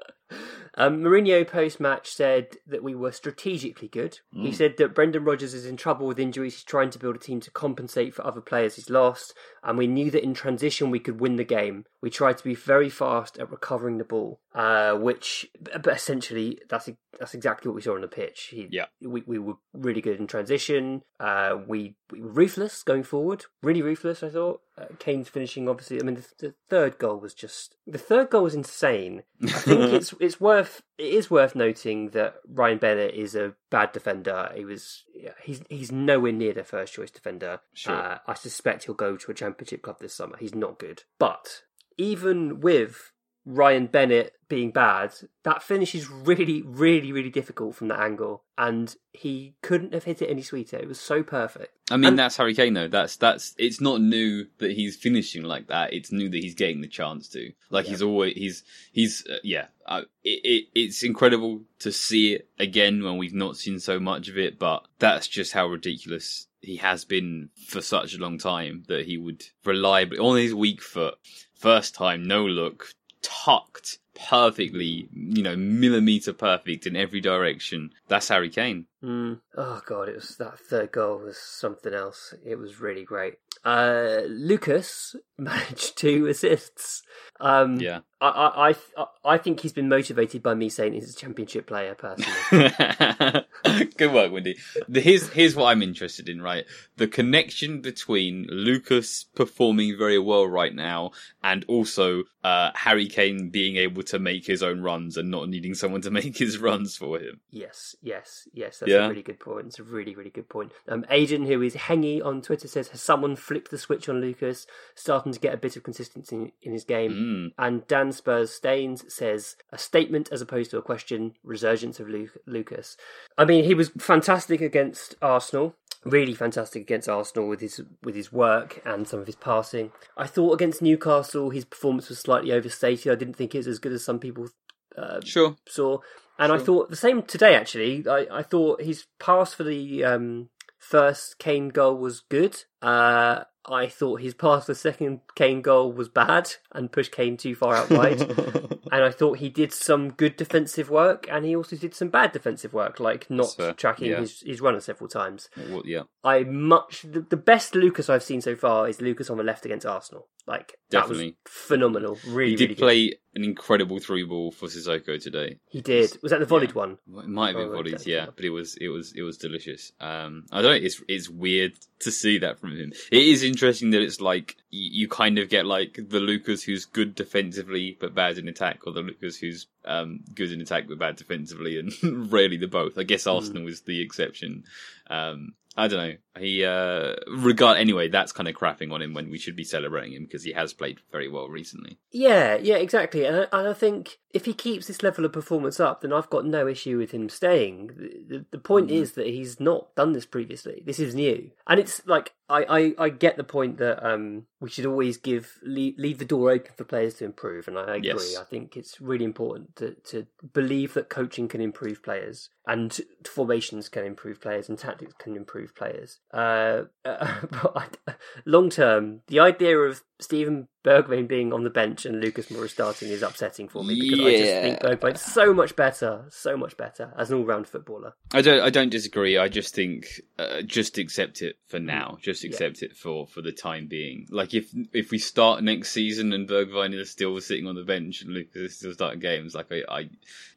Um, 0.76 1.02
Mourinho 1.02 1.46
post 1.46 1.80
match 1.80 2.08
said 2.08 2.56
that 2.66 2.82
we 2.82 2.94
were 2.94 3.12
strategically 3.12 3.88
good. 3.88 4.20
Mm. 4.34 4.46
He 4.46 4.52
said 4.52 4.76
that 4.78 4.94
Brendan 4.94 5.24
Rodgers 5.24 5.52
is 5.52 5.66
in 5.66 5.76
trouble 5.76 6.06
with 6.06 6.18
injuries. 6.18 6.54
He's 6.54 6.64
trying 6.64 6.90
to 6.90 6.98
build 6.98 7.16
a 7.16 7.18
team 7.18 7.40
to 7.40 7.50
compensate 7.50 8.14
for 8.14 8.26
other 8.26 8.40
players 8.40 8.76
he's 8.76 8.88
lost. 8.88 9.34
And 9.62 9.76
we 9.76 9.86
knew 9.86 10.10
that 10.10 10.22
in 10.22 10.32
transition 10.32 10.90
we 10.90 11.00
could 11.00 11.20
win 11.20 11.36
the 11.36 11.44
game. 11.44 11.84
We 12.02 12.08
tried 12.10 12.38
to 12.38 12.44
be 12.44 12.54
very 12.54 12.88
fast 12.88 13.38
at 13.38 13.50
recovering 13.50 13.98
the 13.98 14.04
ball, 14.04 14.40
uh, 14.54 14.94
which, 14.94 15.46
but 15.60 15.94
essentially, 15.94 16.58
that's 16.68 16.88
that's 17.18 17.34
exactly 17.34 17.68
what 17.68 17.74
we 17.74 17.82
saw 17.82 17.94
on 17.94 18.00
the 18.00 18.08
pitch. 18.08 18.48
He, 18.52 18.68
Yeah. 18.70 18.86
we, 19.02 19.22
we 19.26 19.38
were 19.38 19.56
really 19.74 20.00
good 20.00 20.18
in 20.18 20.26
transition. 20.26 21.02
Uh, 21.18 21.58
we, 21.66 21.96
we 22.10 22.22
were 22.22 22.30
ruthless 22.30 22.82
going 22.82 23.02
forward, 23.02 23.44
really 23.62 23.82
ruthless. 23.82 24.22
I 24.22 24.30
thought 24.30 24.62
uh, 24.78 24.86
Kane's 24.98 25.28
finishing, 25.28 25.68
obviously. 25.68 26.00
I 26.00 26.04
mean, 26.04 26.14
the, 26.14 26.26
the 26.38 26.54
third 26.70 26.96
goal 26.98 27.18
was 27.20 27.34
just 27.34 27.76
the 27.86 27.98
third 27.98 28.30
goal 28.30 28.44
was 28.44 28.54
insane. 28.54 29.24
I 29.42 29.48
think 29.48 29.80
it's 29.92 30.14
it's 30.20 30.40
worth 30.40 30.80
it 30.96 31.12
is 31.12 31.30
worth 31.30 31.54
noting 31.54 32.10
that 32.10 32.36
Ryan 32.48 32.78
Bennett 32.78 33.14
is 33.14 33.34
a 33.34 33.54
bad 33.70 33.92
defender. 33.92 34.50
He 34.54 34.64
was 34.64 35.04
yeah, 35.14 35.32
he's 35.44 35.60
he's 35.68 35.92
nowhere 35.92 36.32
near 36.32 36.54
the 36.54 36.64
first 36.64 36.94
choice 36.94 37.10
defender. 37.10 37.60
Sure. 37.74 37.94
Uh, 37.94 38.18
I 38.26 38.32
suspect 38.34 38.84
he'll 38.84 38.94
go 38.94 39.16
to 39.18 39.30
a 39.30 39.34
championship 39.34 39.82
club 39.82 39.98
this 40.00 40.14
summer. 40.14 40.36
He's 40.40 40.54
not 40.54 40.78
good, 40.78 41.02
but 41.18 41.62
even 42.00 42.60
with 42.60 43.12
Ryan 43.44 43.86
Bennett 43.86 44.34
being 44.48 44.70
bad, 44.70 45.12
that 45.44 45.62
finish 45.62 45.94
is 45.94 46.10
really, 46.10 46.62
really, 46.62 47.12
really 47.12 47.30
difficult 47.30 47.74
from 47.76 47.88
that 47.88 48.00
angle, 48.00 48.42
and 48.58 48.94
he 49.12 49.54
couldn't 49.62 49.94
have 49.94 50.04
hit 50.04 50.20
it 50.22 50.28
any 50.28 50.42
sweeter. 50.42 50.76
It 50.76 50.88
was 50.88 51.00
so 51.00 51.22
perfect. 51.22 51.72
I 51.90 51.96
mean, 51.96 52.04
And- 52.08 52.18
that's 52.18 52.36
Harry 52.36 52.54
Kane 52.54 52.74
though. 52.74 52.88
That's 52.88 53.16
that's. 53.16 53.54
It's 53.58 53.80
not 53.80 54.00
new 54.00 54.46
that 54.58 54.72
he's 54.72 54.96
finishing 54.96 55.42
like 55.42 55.68
that. 55.68 55.92
It's 55.92 56.12
new 56.12 56.28
that 56.28 56.42
he's 56.42 56.54
getting 56.54 56.80
the 56.80 56.88
chance 56.88 57.28
to. 57.30 57.52
Like 57.70 57.86
he's 57.86 58.02
always 58.02 58.34
he's 58.34 58.64
he's 58.92 59.26
uh, 59.28 59.36
yeah. 59.42 59.66
Uh, 59.86 60.02
it, 60.22 60.40
it 60.44 60.64
it's 60.74 61.02
incredible 61.02 61.62
to 61.80 61.90
see 61.92 62.34
it 62.34 62.48
again 62.58 63.02
when 63.02 63.16
we've 63.18 63.34
not 63.34 63.56
seen 63.56 63.78
so 63.80 63.98
much 64.00 64.28
of 64.28 64.36
it. 64.38 64.58
But 64.58 64.84
that's 64.98 65.26
just 65.28 65.52
how 65.52 65.66
ridiculous 65.66 66.46
he 66.60 66.76
has 66.76 67.04
been 67.04 67.48
for 67.68 67.80
such 67.80 68.14
a 68.14 68.18
long 68.18 68.36
time 68.38 68.84
that 68.88 69.06
he 69.06 69.16
would 69.16 69.42
reliably 69.64 70.18
on 70.18 70.36
his 70.36 70.54
weak 70.54 70.82
foot, 70.82 71.14
first 71.60 71.94
time 71.94 72.26
no 72.26 72.44
look, 72.44 72.94
tucked 73.22 73.98
perfectly, 74.14 75.08
you 75.12 75.42
know, 75.42 75.56
millimeter 75.56 76.32
perfect 76.32 76.86
in 76.86 76.96
every 76.96 77.20
direction. 77.20 77.92
That's 78.08 78.28
Harry 78.28 78.48
Kane. 78.48 78.86
Mm. 79.02 79.40
Oh 79.56 79.80
god, 79.86 80.08
it 80.08 80.16
was 80.16 80.36
that 80.36 80.58
third 80.58 80.92
goal 80.92 81.18
was 81.18 81.38
something 81.38 81.94
else. 81.94 82.34
It 82.44 82.56
was 82.56 82.80
really 82.80 83.04
great. 83.04 83.34
Uh, 83.64 84.20
Lucas 84.26 85.16
managed 85.38 85.96
two 85.96 86.26
assists. 86.26 87.02
Um, 87.40 87.76
Yeah. 87.80 88.00
I, 88.22 88.74
I, 88.96 89.02
I, 89.02 89.06
I 89.24 89.38
think 89.38 89.60
he's 89.60 89.72
been 89.72 89.88
motivated 89.88 90.42
by 90.42 90.52
me 90.52 90.68
saying 90.68 90.92
he's 90.92 91.14
a 91.14 91.18
championship 91.18 91.66
player 91.66 91.94
personally. 91.94 93.44
Good 93.96 94.12
work, 94.12 94.30
Windy. 94.30 94.56
Here's 94.92 95.30
here's 95.30 95.56
what 95.56 95.66
I'm 95.66 95.82
interested 95.82 96.28
in, 96.28 96.42
right? 96.42 96.66
The 96.98 97.08
connection 97.08 97.80
between 97.80 98.46
Lucas 98.50 99.24
performing 99.34 99.96
very 99.96 100.18
well 100.18 100.46
right 100.46 100.74
now 100.74 101.12
and 101.42 101.64
also 101.66 102.24
uh, 102.44 102.72
Harry 102.74 103.06
Kane 103.06 103.48
being 103.48 103.76
able 103.76 104.02
to 104.04 104.18
make 104.18 104.46
his 104.46 104.62
own 104.62 104.82
runs 104.82 105.16
and 105.16 105.30
not 105.30 105.48
needing 105.48 105.74
someone 105.74 106.02
to 106.02 106.10
make 106.20 106.36
his 106.36 106.58
runs 106.58 106.96
for 106.96 107.18
him. 107.18 107.40
Yes, 107.50 107.96
yes, 108.02 108.46
yes. 108.52 108.82
That's 108.90 109.00
Yeah. 109.00 109.06
a 109.06 109.08
really 109.08 109.22
good 109.22 109.40
point. 109.40 109.66
It's 109.66 109.78
a 109.78 109.82
really, 109.84 110.14
really 110.14 110.30
good 110.30 110.48
point. 110.48 110.72
Um, 110.88 111.04
Aiden, 111.10 111.46
who 111.46 111.62
is 111.62 111.74
Hengy 111.74 112.24
on 112.24 112.42
Twitter, 112.42 112.68
says, 112.68 112.88
"Has 112.88 113.00
someone 113.00 113.36
flipped 113.36 113.70
the 113.70 113.78
switch 113.78 114.08
on 114.08 114.20
Lucas, 114.20 114.66
starting 114.94 115.32
to 115.32 115.40
get 115.40 115.54
a 115.54 115.58
bit 115.58 115.76
of 115.76 115.82
consistency 115.82 116.36
in, 116.36 116.52
in 116.62 116.72
his 116.72 116.84
game?" 116.84 117.12
Mm. 117.12 117.52
And 117.58 117.86
Dan 117.86 118.12
Spurs 118.12 118.50
Staines 118.52 119.04
says, 119.12 119.56
"A 119.72 119.78
statement 119.78 120.28
as 120.32 120.40
opposed 120.42 120.70
to 120.72 120.78
a 120.78 120.82
question. 120.82 121.34
Resurgence 121.44 122.00
of 122.00 122.08
Lu- 122.08 122.30
Lucas." 122.46 122.96
I 123.38 123.44
mean, 123.44 123.64
he 123.64 123.74
was 123.74 123.90
fantastic 123.98 124.60
against 124.60 125.14
Arsenal. 125.22 125.76
Really 126.04 126.32
fantastic 126.34 126.80
against 126.82 127.10
Arsenal 127.10 127.46
with 127.48 127.60
his 127.60 127.82
with 128.02 128.14
his 128.14 128.32
work 128.32 128.80
and 128.86 129.06
some 129.06 129.20
of 129.20 129.26
his 129.26 129.36
passing. 129.36 129.92
I 130.16 130.26
thought 130.26 130.54
against 130.54 130.80
Newcastle 130.80 131.50
his 131.50 131.66
performance 131.66 132.08
was 132.08 132.18
slightly 132.18 132.52
overstated. 132.52 133.12
I 133.12 133.16
didn't 133.16 133.34
think 133.36 133.54
it 133.54 133.58
was 133.58 133.66
as 133.68 133.78
good 133.78 133.92
as 133.92 134.02
some 134.02 134.18
people 134.18 134.48
uh, 134.96 135.20
Sure. 135.24 135.56
saw. 135.68 135.98
And 136.40 136.52
I 136.52 136.58
thought 136.58 136.88
the 136.88 136.96
same 136.96 137.22
today. 137.22 137.54
Actually, 137.54 138.04
I, 138.08 138.26
I 138.32 138.42
thought 138.42 138.82
his 138.82 139.04
pass 139.18 139.52
for 139.52 139.62
the 139.62 140.04
um, 140.04 140.48
first 140.78 141.38
Kane 141.38 141.68
goal 141.68 141.96
was 141.96 142.20
good. 142.20 142.64
Uh, 142.80 143.44
I 143.66 143.88
thought 143.88 144.22
his 144.22 144.32
pass 144.32 144.64
for 144.64 144.72
the 144.72 144.78
second 144.78 145.20
Kane 145.34 145.60
goal 145.60 145.92
was 145.92 146.08
bad 146.08 146.50
and 146.72 146.90
pushed 146.90 147.12
Kane 147.12 147.36
too 147.36 147.54
far 147.54 147.74
out 147.76 147.90
wide. 147.90 148.20
and 148.92 149.04
I 149.04 149.10
thought 149.10 149.38
he 149.38 149.50
did 149.50 149.72
some 149.72 150.12
good 150.12 150.36
defensive 150.36 150.88
work, 150.88 151.26
and 151.30 151.44
he 151.44 151.54
also 151.54 151.76
did 151.76 151.94
some 151.94 152.08
bad 152.08 152.32
defensive 152.32 152.72
work, 152.72 152.98
like 152.98 153.30
not 153.30 153.54
tracking 153.76 154.10
yeah. 154.10 154.20
his, 154.20 154.40
his 154.40 154.60
runner 154.62 154.80
several 154.80 155.08
times. 155.08 155.50
Well, 155.68 155.82
yeah. 155.84 156.04
I 156.24 156.44
much 156.44 157.02
the, 157.02 157.20
the 157.20 157.36
best 157.36 157.74
Lucas 157.74 158.08
I've 158.08 158.22
seen 158.22 158.40
so 158.40 158.56
far 158.56 158.88
is 158.88 159.02
Lucas 159.02 159.28
on 159.28 159.36
the 159.36 159.44
left 159.44 159.66
against 159.66 159.86
Arsenal. 159.86 160.28
Like 160.46 160.78
that 160.90 161.08
was 161.08 161.18
Definitely. 161.18 161.36
phenomenal. 161.46 162.18
Really, 162.26 162.50
He 162.50 162.56
did 162.56 162.62
really 162.62 162.74
good. 162.74 162.82
play 162.82 163.14
an 163.34 163.44
incredible 163.44 163.98
through 164.00 164.26
ball 164.26 164.50
for 164.50 164.66
Sissoko 164.66 165.22
today. 165.22 165.58
He 165.68 165.80
did. 165.80 166.16
Was 166.22 166.30
that 166.30 166.40
the 166.40 166.46
volleyed 166.46 166.70
Yeah. 166.70 166.74
one? 166.74 166.98
It 167.18 167.28
might 167.28 167.48
have 167.48 167.56
been 167.56 167.68
Oh, 167.68 167.72
volleys, 167.74 168.06
yeah, 168.06 168.26
but 168.34 168.44
it 168.44 168.50
was 168.50 168.76
it 168.76 168.88
was 168.88 169.12
it 169.14 169.22
was 169.22 169.36
delicious. 169.38 169.92
Um, 170.00 170.46
I 170.50 170.62
don't 170.62 170.72
know. 170.72 170.84
It's 170.86 171.00
it's 171.08 171.28
weird 171.28 171.74
to 172.00 172.10
see 172.10 172.38
that 172.38 172.58
from 172.58 172.76
him. 172.76 172.92
It 173.12 173.22
is 173.22 173.42
interesting 173.42 173.90
that 173.90 174.02
it's 174.02 174.20
like 174.20 174.56
you, 174.70 175.02
you 175.02 175.08
kind 175.08 175.38
of 175.38 175.48
get 175.48 175.64
like 175.66 175.98
the 176.08 176.18
Lucas 176.20 176.62
who's 176.64 176.84
good 176.86 177.14
defensively 177.14 177.96
but 178.00 178.14
bad 178.14 178.38
in 178.38 178.48
attack, 178.48 178.80
or 178.86 178.92
the 178.92 179.02
Lucas 179.02 179.36
who's 179.36 179.66
um 179.84 180.20
good 180.34 180.50
in 180.50 180.60
attack 180.60 180.88
but 180.88 180.98
bad 180.98 181.16
defensively, 181.16 181.78
and 181.78 181.92
rarely 182.32 182.56
the 182.56 182.66
both. 182.66 182.98
I 182.98 183.04
guess 183.04 183.26
Arsenal 183.28 183.68
is 183.68 183.82
the 183.82 184.00
exception. 184.02 184.64
Um, 185.08 185.54
I 185.76 185.86
don't 185.86 185.98
know. 186.08 186.16
He 186.38 186.64
uh 186.64 187.14
regard 187.28 187.78
anyway. 187.78 188.08
That's 188.08 188.32
kind 188.32 188.48
of 188.48 188.54
crapping 188.54 188.92
on 188.92 189.02
him 189.02 189.14
when 189.14 189.30
we 189.30 189.38
should 189.38 189.56
be 189.56 189.64
celebrating 189.64 190.12
him 190.14 190.24
because 190.24 190.44
he 190.44 190.52
has 190.52 190.72
played 190.72 191.00
very 191.10 191.28
well 191.28 191.48
recently. 191.48 191.98
Yeah, 192.12 192.56
yeah, 192.56 192.76
exactly. 192.76 193.24
And 193.24 193.36
I, 193.36 193.58
and 193.58 193.68
I 193.68 193.72
think 193.72 194.18
if 194.32 194.44
he 194.44 194.52
keeps 194.54 194.86
this 194.86 195.02
level 195.02 195.24
of 195.24 195.32
performance 195.32 195.80
up, 195.80 196.02
then 196.02 196.12
I've 196.12 196.30
got 196.30 196.46
no 196.46 196.68
issue 196.68 196.98
with 196.98 197.10
him 197.10 197.28
staying. 197.28 197.88
The, 197.96 198.36
the, 198.38 198.46
the 198.52 198.58
point 198.58 198.80
Mm-hmm. 198.88 199.02
is 199.02 199.12
that 199.12 199.26
he's 199.26 199.58
not 199.60 199.94
done 199.96 200.12
this 200.12 200.24
previously. 200.24 200.82
This 200.86 201.00
is 201.00 201.14
new, 201.14 201.50
and 201.66 201.80
it's 201.80 202.00
like 202.06 202.32
I, 202.48 202.94
I, 202.98 203.04
I 203.06 203.08
get 203.10 203.36
the 203.36 203.44
point 203.44 203.78
that 203.78 204.04
um 204.06 204.46
we 204.60 204.70
should 204.70 204.86
always 204.86 205.16
give 205.16 205.58
leave, 205.62 205.94
leave 205.98 206.18
the 206.18 206.24
door 206.24 206.50
open 206.52 206.72
for 206.76 206.84
players 206.84 207.14
to 207.14 207.24
improve, 207.24 207.66
and 207.66 207.76
I 207.76 207.96
agree. 207.96 208.08
Yes. 208.08 208.36
I 208.38 208.44
think 208.44 208.76
it's 208.76 209.00
really 209.00 209.24
important 209.24 209.76
to 209.76 209.94
to 210.10 210.26
believe 210.52 210.94
that 210.94 211.08
coaching 211.10 211.48
can 211.48 211.60
improve 211.60 212.02
players 212.02 212.50
and 212.66 213.00
formations 213.26 213.88
can 213.88 214.04
improve 214.04 214.40
players 214.40 214.68
and 214.68 214.78
tactics 214.78 215.14
can 215.18 215.36
improve 215.36 215.74
players. 215.74 216.18
Uh, 216.32 216.82
but 217.02 217.98
long 218.44 218.70
term, 218.70 219.20
the 219.26 219.40
idea 219.40 219.76
of 219.76 220.02
Steven 220.20 220.68
Bergwijn 220.84 221.26
being 221.26 221.52
on 221.52 221.64
the 221.64 221.70
bench 221.70 222.06
and 222.06 222.20
Lucas 222.20 222.46
Moura 222.46 222.68
starting 222.68 223.08
is 223.08 223.22
upsetting 223.22 223.68
for 223.68 223.82
me 223.82 223.98
because 224.00 224.20
I 224.26 224.30
just 224.36 224.52
think 224.52 224.78
Yeah. 224.82 224.88
Bergwijn's 224.90 225.20
so 225.22 225.52
much 225.52 225.74
better, 225.76 226.24
so 226.30 226.56
much 226.56 226.76
better 226.76 227.12
as 227.18 227.30
an 227.30 227.38
all-round 227.38 227.66
footballer. 227.66 228.14
I 228.32 228.42
don't. 228.42 228.60
I 228.60 228.70
don't 228.70 228.90
disagree. 228.90 229.38
I 229.38 229.48
just 229.48 229.74
think 229.74 230.20
uh, 230.38 230.62
just 230.62 230.98
accept 230.98 231.42
it 231.42 231.56
for 231.66 231.78
now. 231.80 232.18
Just 232.22 232.44
accept 232.44 232.82
it 232.82 232.96
for 232.96 233.26
for 233.26 233.42
the 233.42 233.52
time 233.52 233.86
being. 233.88 234.26
Like 234.30 234.54
if 234.54 234.70
if 234.92 235.10
we 235.10 235.18
start 235.18 235.62
next 235.64 235.90
season 235.90 236.32
and 236.32 236.48
Bergwijn 236.48 236.94
is 236.94 237.10
still 237.10 237.40
sitting 237.40 237.66
on 237.66 237.74
the 237.74 237.84
bench 237.84 238.22
and 238.22 238.32
Lucas 238.32 238.62
is 238.72 238.76
still 238.76 238.92
starting 238.92 239.20
games, 239.20 239.54
like 239.54 239.72
I, 239.72 239.82
I 239.88 240.10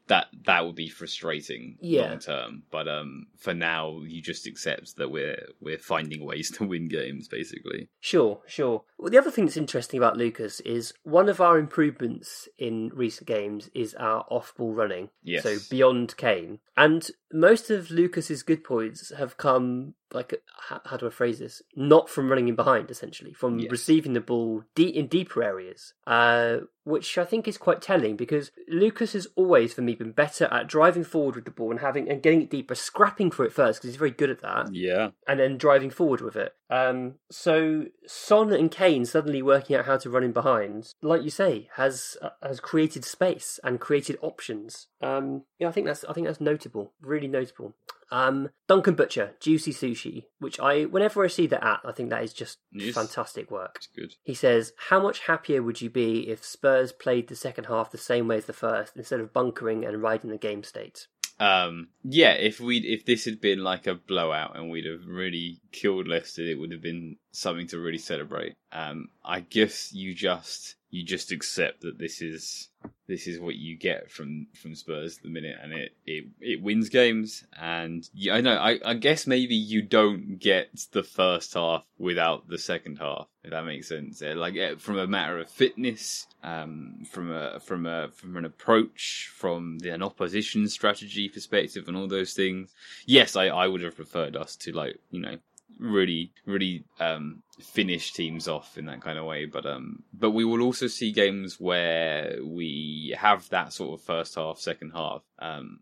that 0.06 0.26
that 0.44 0.64
would 0.66 0.74
be 0.74 0.88
frustrating 0.88 1.78
Yeah. 1.80 2.02
long 2.10 2.18
term. 2.18 2.62
But 2.70 2.88
um, 2.88 3.26
for 3.38 3.54
now, 3.54 4.00
you 4.06 4.20
just 4.20 4.46
accept 4.46 4.96
that 4.96 5.10
we're 5.10 5.46
we're 5.60 5.78
finding 5.78 6.24
ways 6.24 6.50
to 6.52 6.64
win 6.64 6.88
games, 6.88 7.28
basically. 7.28 7.88
Sure, 8.00 8.40
sure. 8.46 8.84
Well, 8.98 9.10
the 9.10 9.18
other 9.18 9.30
thing 9.30 9.44
that's 9.44 9.56
interesting 9.56 9.98
about 9.98 10.16
Lucas 10.16 10.60
is 10.60 10.94
one 11.02 11.28
of 11.28 11.40
our 11.40 11.58
improvements 11.58 12.48
in 12.58 12.90
recent 12.94 13.26
games 13.26 13.68
is 13.74 13.94
our 13.94 14.24
off-ball 14.30 14.72
running. 14.72 15.10
Yes. 15.22 15.42
So 15.42 15.56
beyond 15.68 16.16
Kane, 16.16 16.60
and 16.76 17.08
most 17.32 17.70
of 17.70 17.90
Lucas's 17.90 18.42
good 18.42 18.62
points 18.64 19.12
have 19.16 19.36
come 19.36 19.94
like 20.12 20.32
how, 20.68 20.80
how 20.84 20.96
do 20.96 21.08
I 21.08 21.10
phrase 21.10 21.40
this? 21.40 21.60
Not 21.74 22.08
from 22.08 22.28
running 22.28 22.46
in 22.46 22.54
behind, 22.54 22.88
essentially, 22.88 23.32
from 23.32 23.58
Yes. 23.58 23.70
receiving 23.72 24.12
the 24.12 24.20
ball 24.20 24.62
deep 24.76 24.94
in 24.94 25.08
deeper 25.08 25.42
areas, 25.42 25.92
uh, 26.06 26.58
which 26.84 27.18
I 27.18 27.24
think 27.24 27.48
is 27.48 27.58
quite 27.58 27.82
telling 27.82 28.14
because 28.14 28.52
Lucas 28.68 29.14
has 29.14 29.26
always, 29.34 29.74
for 29.74 29.82
me, 29.82 29.96
been 29.96 30.12
better 30.12 30.44
at 30.52 30.68
driving 30.68 31.02
forward 31.02 31.34
with 31.34 31.46
the 31.46 31.50
ball 31.50 31.72
and 31.72 31.80
having 31.80 32.08
and 32.08 32.22
getting 32.22 32.42
it 32.42 32.50
deeper, 32.50 32.76
scrapping 32.76 33.32
for 33.32 33.44
it 33.44 33.52
first 33.52 33.80
because 33.80 33.90
he's 33.90 33.98
very 33.98 34.12
good 34.12 34.30
at 34.30 34.40
that 34.42 34.72
Yeah. 34.72 35.10
and 35.26 35.40
then 35.40 35.58
driving 35.58 35.90
forward 35.90 36.20
with 36.20 36.36
it. 36.36 36.54
Um, 36.70 37.14
so 37.32 37.86
Son 38.06 38.52
and 38.52 38.70
Kane 38.70 38.93
suddenly 39.02 39.42
working 39.42 39.74
out 39.74 39.86
how 39.86 39.96
to 39.96 40.10
run 40.10 40.22
in 40.22 40.32
behind, 40.32 40.92
like 41.02 41.22
you 41.22 41.30
say, 41.30 41.68
has 41.76 42.16
uh, 42.22 42.30
has 42.42 42.60
created 42.60 43.04
space 43.04 43.58
and 43.64 43.80
created 43.80 44.18
options. 44.20 44.88
Um, 45.00 45.44
yeah, 45.58 45.68
I 45.68 45.72
think 45.72 45.86
that's 45.86 46.04
I 46.04 46.12
think 46.12 46.26
that's 46.26 46.40
notable, 46.40 46.92
really 47.00 47.28
notable. 47.28 47.74
Um, 48.10 48.50
Duncan 48.68 48.94
Butcher, 48.94 49.32
Juicy 49.40 49.72
Sushi, 49.72 50.24
which 50.38 50.60
I 50.60 50.84
whenever 50.84 51.24
I 51.24 51.28
see 51.28 51.46
that 51.48 51.64
at, 51.64 51.80
I 51.84 51.92
think 51.92 52.10
that 52.10 52.22
is 52.22 52.34
just 52.34 52.58
Yes. 52.70 52.94
fantastic 52.94 53.50
work. 53.50 53.76
It's 53.76 53.86
good. 53.88 54.14
He 54.22 54.34
says, 54.34 54.72
How 54.90 55.00
much 55.02 55.20
happier 55.20 55.62
would 55.62 55.80
you 55.80 55.88
be 55.90 56.28
if 56.28 56.44
Spurs 56.44 56.92
played 56.92 57.28
the 57.28 57.34
second 57.36 57.64
half 57.64 57.90
the 57.90 57.98
same 57.98 58.28
way 58.28 58.36
as 58.36 58.44
the 58.44 58.52
first, 58.52 58.96
instead 58.96 59.20
of 59.20 59.32
bunkering 59.32 59.84
and 59.84 60.02
riding 60.02 60.30
the 60.30 60.36
game 60.38 60.62
state? 60.62 61.08
Um, 61.40 61.88
yeah, 62.04 62.32
if 62.34 62.60
we 62.60 62.76
if 62.78 63.04
this 63.04 63.24
had 63.24 63.40
been 63.40 63.64
like 63.64 63.88
a 63.88 63.94
blowout 63.96 64.56
and 64.56 64.70
we'd 64.70 64.86
have 64.86 65.06
really 65.08 65.60
killed 65.72 66.06
Leicester, 66.06 66.42
it 66.42 66.58
would 66.60 66.70
have 66.70 66.82
been 66.82 67.16
something 67.34 67.66
to 67.68 67.78
really 67.78 67.98
celebrate. 67.98 68.54
Um, 68.72 69.08
I 69.24 69.40
guess 69.40 69.92
you 69.92 70.14
just 70.14 70.76
you 70.90 71.02
just 71.02 71.32
accept 71.32 71.80
that 71.80 71.98
this 71.98 72.22
is 72.22 72.68
this 73.08 73.26
is 73.26 73.40
what 73.40 73.56
you 73.56 73.76
get 73.76 74.10
from 74.10 74.46
from 74.54 74.74
Spurs 74.76 75.16
at 75.16 75.24
the 75.24 75.28
minute, 75.28 75.56
and 75.60 75.72
it 75.72 75.92
it, 76.06 76.24
it 76.40 76.62
wins 76.62 76.88
games. 76.88 77.44
And 77.58 78.08
yeah, 78.14 78.34
I 78.34 78.40
know, 78.40 78.54
I, 78.56 78.78
I 78.84 78.94
guess 78.94 79.26
maybe 79.26 79.56
you 79.56 79.82
don't 79.82 80.38
get 80.38 80.68
the 80.92 81.02
first 81.02 81.54
half 81.54 81.84
without 81.98 82.48
the 82.48 82.58
second 82.58 82.98
half, 82.98 83.26
if 83.42 83.50
that 83.50 83.64
makes 83.64 83.88
sense. 83.88 84.22
Uh, 84.22 84.34
Like 84.36 84.56
uh, 84.56 84.76
from 84.76 84.98
a 84.98 85.06
matter 85.06 85.38
of 85.38 85.50
fitness, 85.50 86.26
um, 86.44 87.04
from 87.10 87.32
a 87.32 87.58
from 87.58 87.86
a 87.86 88.10
from 88.12 88.36
an 88.36 88.44
approach, 88.44 89.32
from 89.34 89.78
the, 89.80 89.90
an 89.90 90.02
opposition 90.02 90.68
strategy 90.68 91.28
perspective, 91.28 91.88
and 91.88 91.96
all 91.96 92.06
those 92.06 92.34
things. 92.34 92.72
Yes, 93.04 93.34
I 93.34 93.46
I 93.46 93.66
would 93.66 93.82
have 93.82 93.96
preferred 93.96 94.36
us 94.36 94.54
to 94.56 94.72
like 94.72 94.98
you 95.10 95.20
know 95.20 95.38
really 95.78 96.32
really 96.46 96.84
um 97.00 97.42
finish 97.60 98.12
teams 98.12 98.48
off 98.48 98.76
in 98.76 98.86
that 98.86 99.00
kind 99.00 99.18
of 99.18 99.24
way. 99.24 99.46
But 99.46 99.66
um 99.66 100.02
but 100.12 100.30
we 100.30 100.44
will 100.44 100.62
also 100.62 100.86
see 100.86 101.12
games 101.12 101.60
where 101.60 102.38
we 102.42 103.16
have 103.18 103.48
that 103.50 103.72
sort 103.72 103.98
of 103.98 104.04
first 104.04 104.34
half 104.34 104.58
second 104.58 104.90
half 104.90 105.22
um 105.38 105.80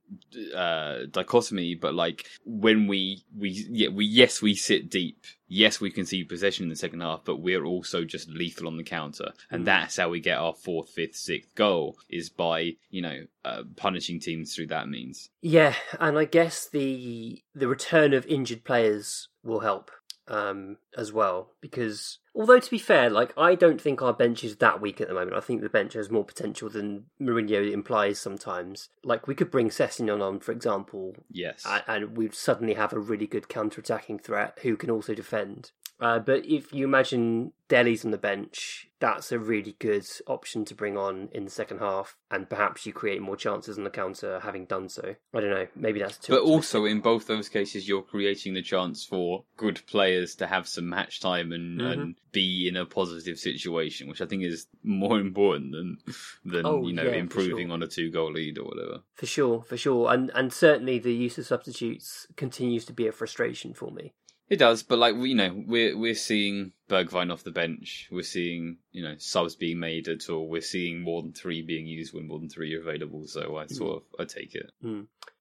uh 0.55 1.01
dichotomy. 1.11 1.75
But 1.75 1.95
like 1.95 2.27
when 2.45 2.87
we 2.87 3.25
we 3.37 3.51
yeah 3.71 3.89
we 3.89 4.05
yes 4.05 4.43
we 4.43 4.55
sit 4.55 4.91
deep. 4.91 5.25
Yes 5.49 5.81
we 5.83 5.91
can 5.91 6.07
see 6.07 6.25
possession 6.25 6.65
in 6.65 6.71
the 6.71 6.77
second 6.77 7.03
half 7.03 7.25
but 7.25 7.41
we're 7.41 7.65
also 7.65 8.05
just 8.05 8.29
lethal 8.31 8.67
on 8.67 8.79
the 8.79 8.85
counter. 8.85 9.33
And 9.51 9.67
that's 9.67 9.97
how 9.97 10.09
we 10.09 10.21
get 10.21 10.39
our 10.39 10.55
fourth 10.55 10.89
fifth 10.91 11.17
sixth 11.17 11.55
goal 11.55 11.99
is 12.09 12.31
by 12.31 12.77
you 12.91 13.03
know 13.03 13.27
uh, 13.45 13.63
punishing 13.77 14.21
teams 14.21 14.55
through 14.55 14.69
that 14.69 14.89
means. 14.89 15.31
Yeah, 15.41 15.75
and 15.99 16.19
I 16.19 16.25
guess 16.25 16.69
the 16.69 17.43
the 17.55 17.69
return 17.69 18.15
of 18.15 18.27
injured 18.27 18.65
players 18.65 19.29
will 19.43 19.61
help 19.61 19.91
um, 20.29 20.77
as 20.97 21.13
well 21.13 21.51
because 21.61 22.19
although 22.35 22.61
to 22.61 22.71
be 22.71 22.79
fair, 22.79 23.11
like 23.11 23.33
I 23.37 23.55
don't 23.55 23.81
think 23.81 24.01
our 24.01 24.13
bench 24.13 24.45
is 24.45 24.57
that 24.57 24.81
weak 24.81 25.01
at 25.01 25.09
the 25.09 25.15
moment. 25.15 25.37
I 25.37 25.41
think 25.41 25.61
the 25.61 25.69
bench 25.69 25.95
has 25.95 26.11
more 26.11 26.25
potential 26.25 26.69
than 26.69 27.07
Mourinho 27.21 27.71
implies 27.73 28.19
sometimes. 28.19 28.89
Like 29.05 29.27
we 29.27 29.35
could 29.35 29.51
bring 29.51 29.69
Sessignon 29.69 30.23
on, 30.23 30.41
for 30.41 30.53
example, 30.53 31.15
yes 31.31 31.65
a- 31.67 31.89
and 31.91 32.17
we'd 32.17 32.35
suddenly 32.35 32.75
have 32.75 32.93
a 32.93 32.99
really 33.01 33.27
good 33.27 33.49
counter-attacking 33.49 34.21
threat 34.21 34.59
who 34.63 34.77
can 34.77 34.91
also 34.91 35.15
defend. 35.15 35.73
Uh, 36.01 36.19
but 36.19 36.45
if 36.47 36.73
you 36.73 36.85
imagine 36.85 37.53
Dele's 37.69 38.05
on 38.05 38.11
the 38.11 38.19
bench, 38.19 38.89
that's 38.99 39.31
a 39.31 39.39
really 39.39 39.77
good 39.79 40.05
option 40.27 40.65
to 40.65 40.75
bring 40.75 40.97
on 40.97 41.29
in 41.33 41.45
the 41.45 41.51
second 41.51 41.79
half, 41.79 42.17
and 42.31 42.51
perhaps 42.51 42.85
you 42.87 42.93
create 42.93 43.23
more 43.23 43.37
chances 43.37 43.79
on 43.79 43.85
the 43.85 43.91
counter 43.91 44.41
having 44.41 44.65
done 44.67 44.89
so. 44.89 45.15
I 45.33 45.41
don't 45.41 45.51
know, 45.51 45.67
maybe 45.77 46.01
that's 46.01 46.19
too. 46.19 46.33
But 46.33 46.41
optimistic. 46.41 46.55
also, 46.55 46.85
in 46.87 47.01
both 47.01 47.27
those 47.29 47.49
cases, 47.49 47.87
you're 47.89 48.03
creating 48.03 48.55
the 48.55 48.63
chance 48.63 49.05
for 49.05 49.45
good 49.57 49.81
players 49.87 50.35
to 50.37 50.47
have 50.49 50.67
some 50.69 50.89
match 50.89 51.21
time 51.21 51.53
and, 51.53 51.81
Mm-hmm. 51.81 52.01
and 52.01 52.15
be 52.33 52.67
in 52.69 52.77
a 52.77 52.85
positive 52.87 53.39
situation, 53.39 54.09
which 54.09 54.21
I 54.23 54.27
think 54.27 54.43
is 54.43 54.67
more 54.83 55.21
important 55.21 55.73
than 55.73 55.99
than 56.45 56.67
Oh, 56.67 56.87
you 56.87 56.95
know 56.95 57.05
yeah, 57.05 57.13
improving 57.15 57.69
sure. 57.69 57.75
on 57.75 57.83
a 57.83 57.87
two 57.87 58.11
goal 58.11 58.33
lead 58.33 58.59
or 58.59 58.65
whatever. 58.65 59.01
for 59.15 59.27
sure, 59.27 59.63
for 59.63 59.77
sure, 59.77 60.13
and 60.13 60.31
and 60.35 60.53
certainly 60.53 60.99
the 60.99 61.15
use 61.15 61.39
of 61.39 61.47
substitutes 61.47 62.27
continues 62.37 62.85
to 62.87 62.93
be 62.93 63.07
a 63.07 63.13
frustration 63.13 63.73
for 63.75 63.91
me. 63.93 64.15
It 64.53 64.59
does, 64.59 64.83
but 64.83 64.99
like 64.99 65.15
you 65.17 65.35
know, 65.35 65.65
we're 65.67 65.97
we're 65.97 66.15
seeing 66.15 66.73
Bergwijn 66.87 67.33
off 67.33 67.43
the 67.43 67.51
bench. 67.51 68.11
We're 68.13 68.23
seeing 68.23 68.77
you 68.91 69.03
know 69.03 69.15
subs 69.17 69.57
being 69.57 69.79
made 69.79 70.09
at 70.09 70.29
all. 70.29 70.47
We're 70.47 70.61
seeing 70.61 71.01
more 71.01 71.23
than 71.23 71.33
three 71.33 71.63
being 71.63 71.87
used 71.87 72.13
when 72.13 72.29
more 72.29 72.39
than 72.39 72.51
three 72.51 72.75
are 72.75 72.83
available. 72.83 73.27
So 73.27 73.57
I 73.57 73.65
sort 73.65 73.97
of 73.97 74.21
I 74.21 74.25
take 74.27 74.55
it. 74.55 74.71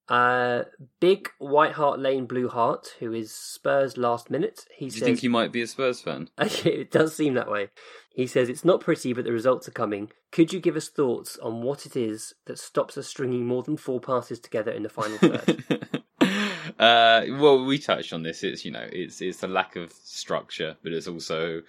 Uh, 0.08 0.64
big 1.02 1.28
White 1.40 1.74
Hart 1.74 2.00
Lane 2.00 2.26
Blue 2.26 2.48
Heart, 2.48 2.96
who 3.00 3.12
is 3.12 3.34
Spurs 3.34 3.98
last 3.98 4.30
minute. 4.30 4.66
He 4.74 4.86
Do 4.86 4.96
you 4.96 5.00
says, 5.00 5.02
think 5.02 5.24
you 5.24 5.30
might 5.30 5.52
be 5.52 5.62
a 5.62 5.68
Spurs 5.68 6.00
fan? 6.00 6.30
it 6.40 6.90
does 6.90 7.14
seem 7.14 7.34
that 7.34 7.52
way. 7.52 7.68
He 8.16 8.28
says 8.28 8.48
it's 8.48 8.64
not 8.64 8.80
pretty, 8.80 9.12
but 9.12 9.26
the 9.26 9.34
results 9.34 9.68
are 9.68 9.72
coming. 9.72 10.10
Could 10.32 10.54
you 10.54 10.62
give 10.62 10.78
us 10.78 10.88
thoughts 10.88 11.38
on 11.40 11.64
what 11.64 11.86
it 11.86 11.98
is 11.98 12.34
that 12.46 12.60
stops 12.60 12.98
us 12.98 13.08
stringing 13.08 13.46
more 13.46 13.62
than 13.64 13.76
four 13.76 14.00
passes 14.00 14.40
together 14.40 14.72
in 14.72 14.84
the 14.84 14.90
final 14.90 15.18
third? 15.18 16.01
uh, 16.82 17.26
well, 17.30 17.64
we 17.64 17.78
touched 17.78 18.12
on 18.12 18.24
this. 18.24 18.44
It's 18.44 18.66
you 18.66 18.72
know, 18.72 18.88
it's 18.92 19.22
it's 19.22 19.44
a 19.44 19.48
lack 19.48 19.76
of 19.76 19.94
structure, 19.94 20.76
but 20.82 20.92
it's 20.92 21.08
also 21.08 21.60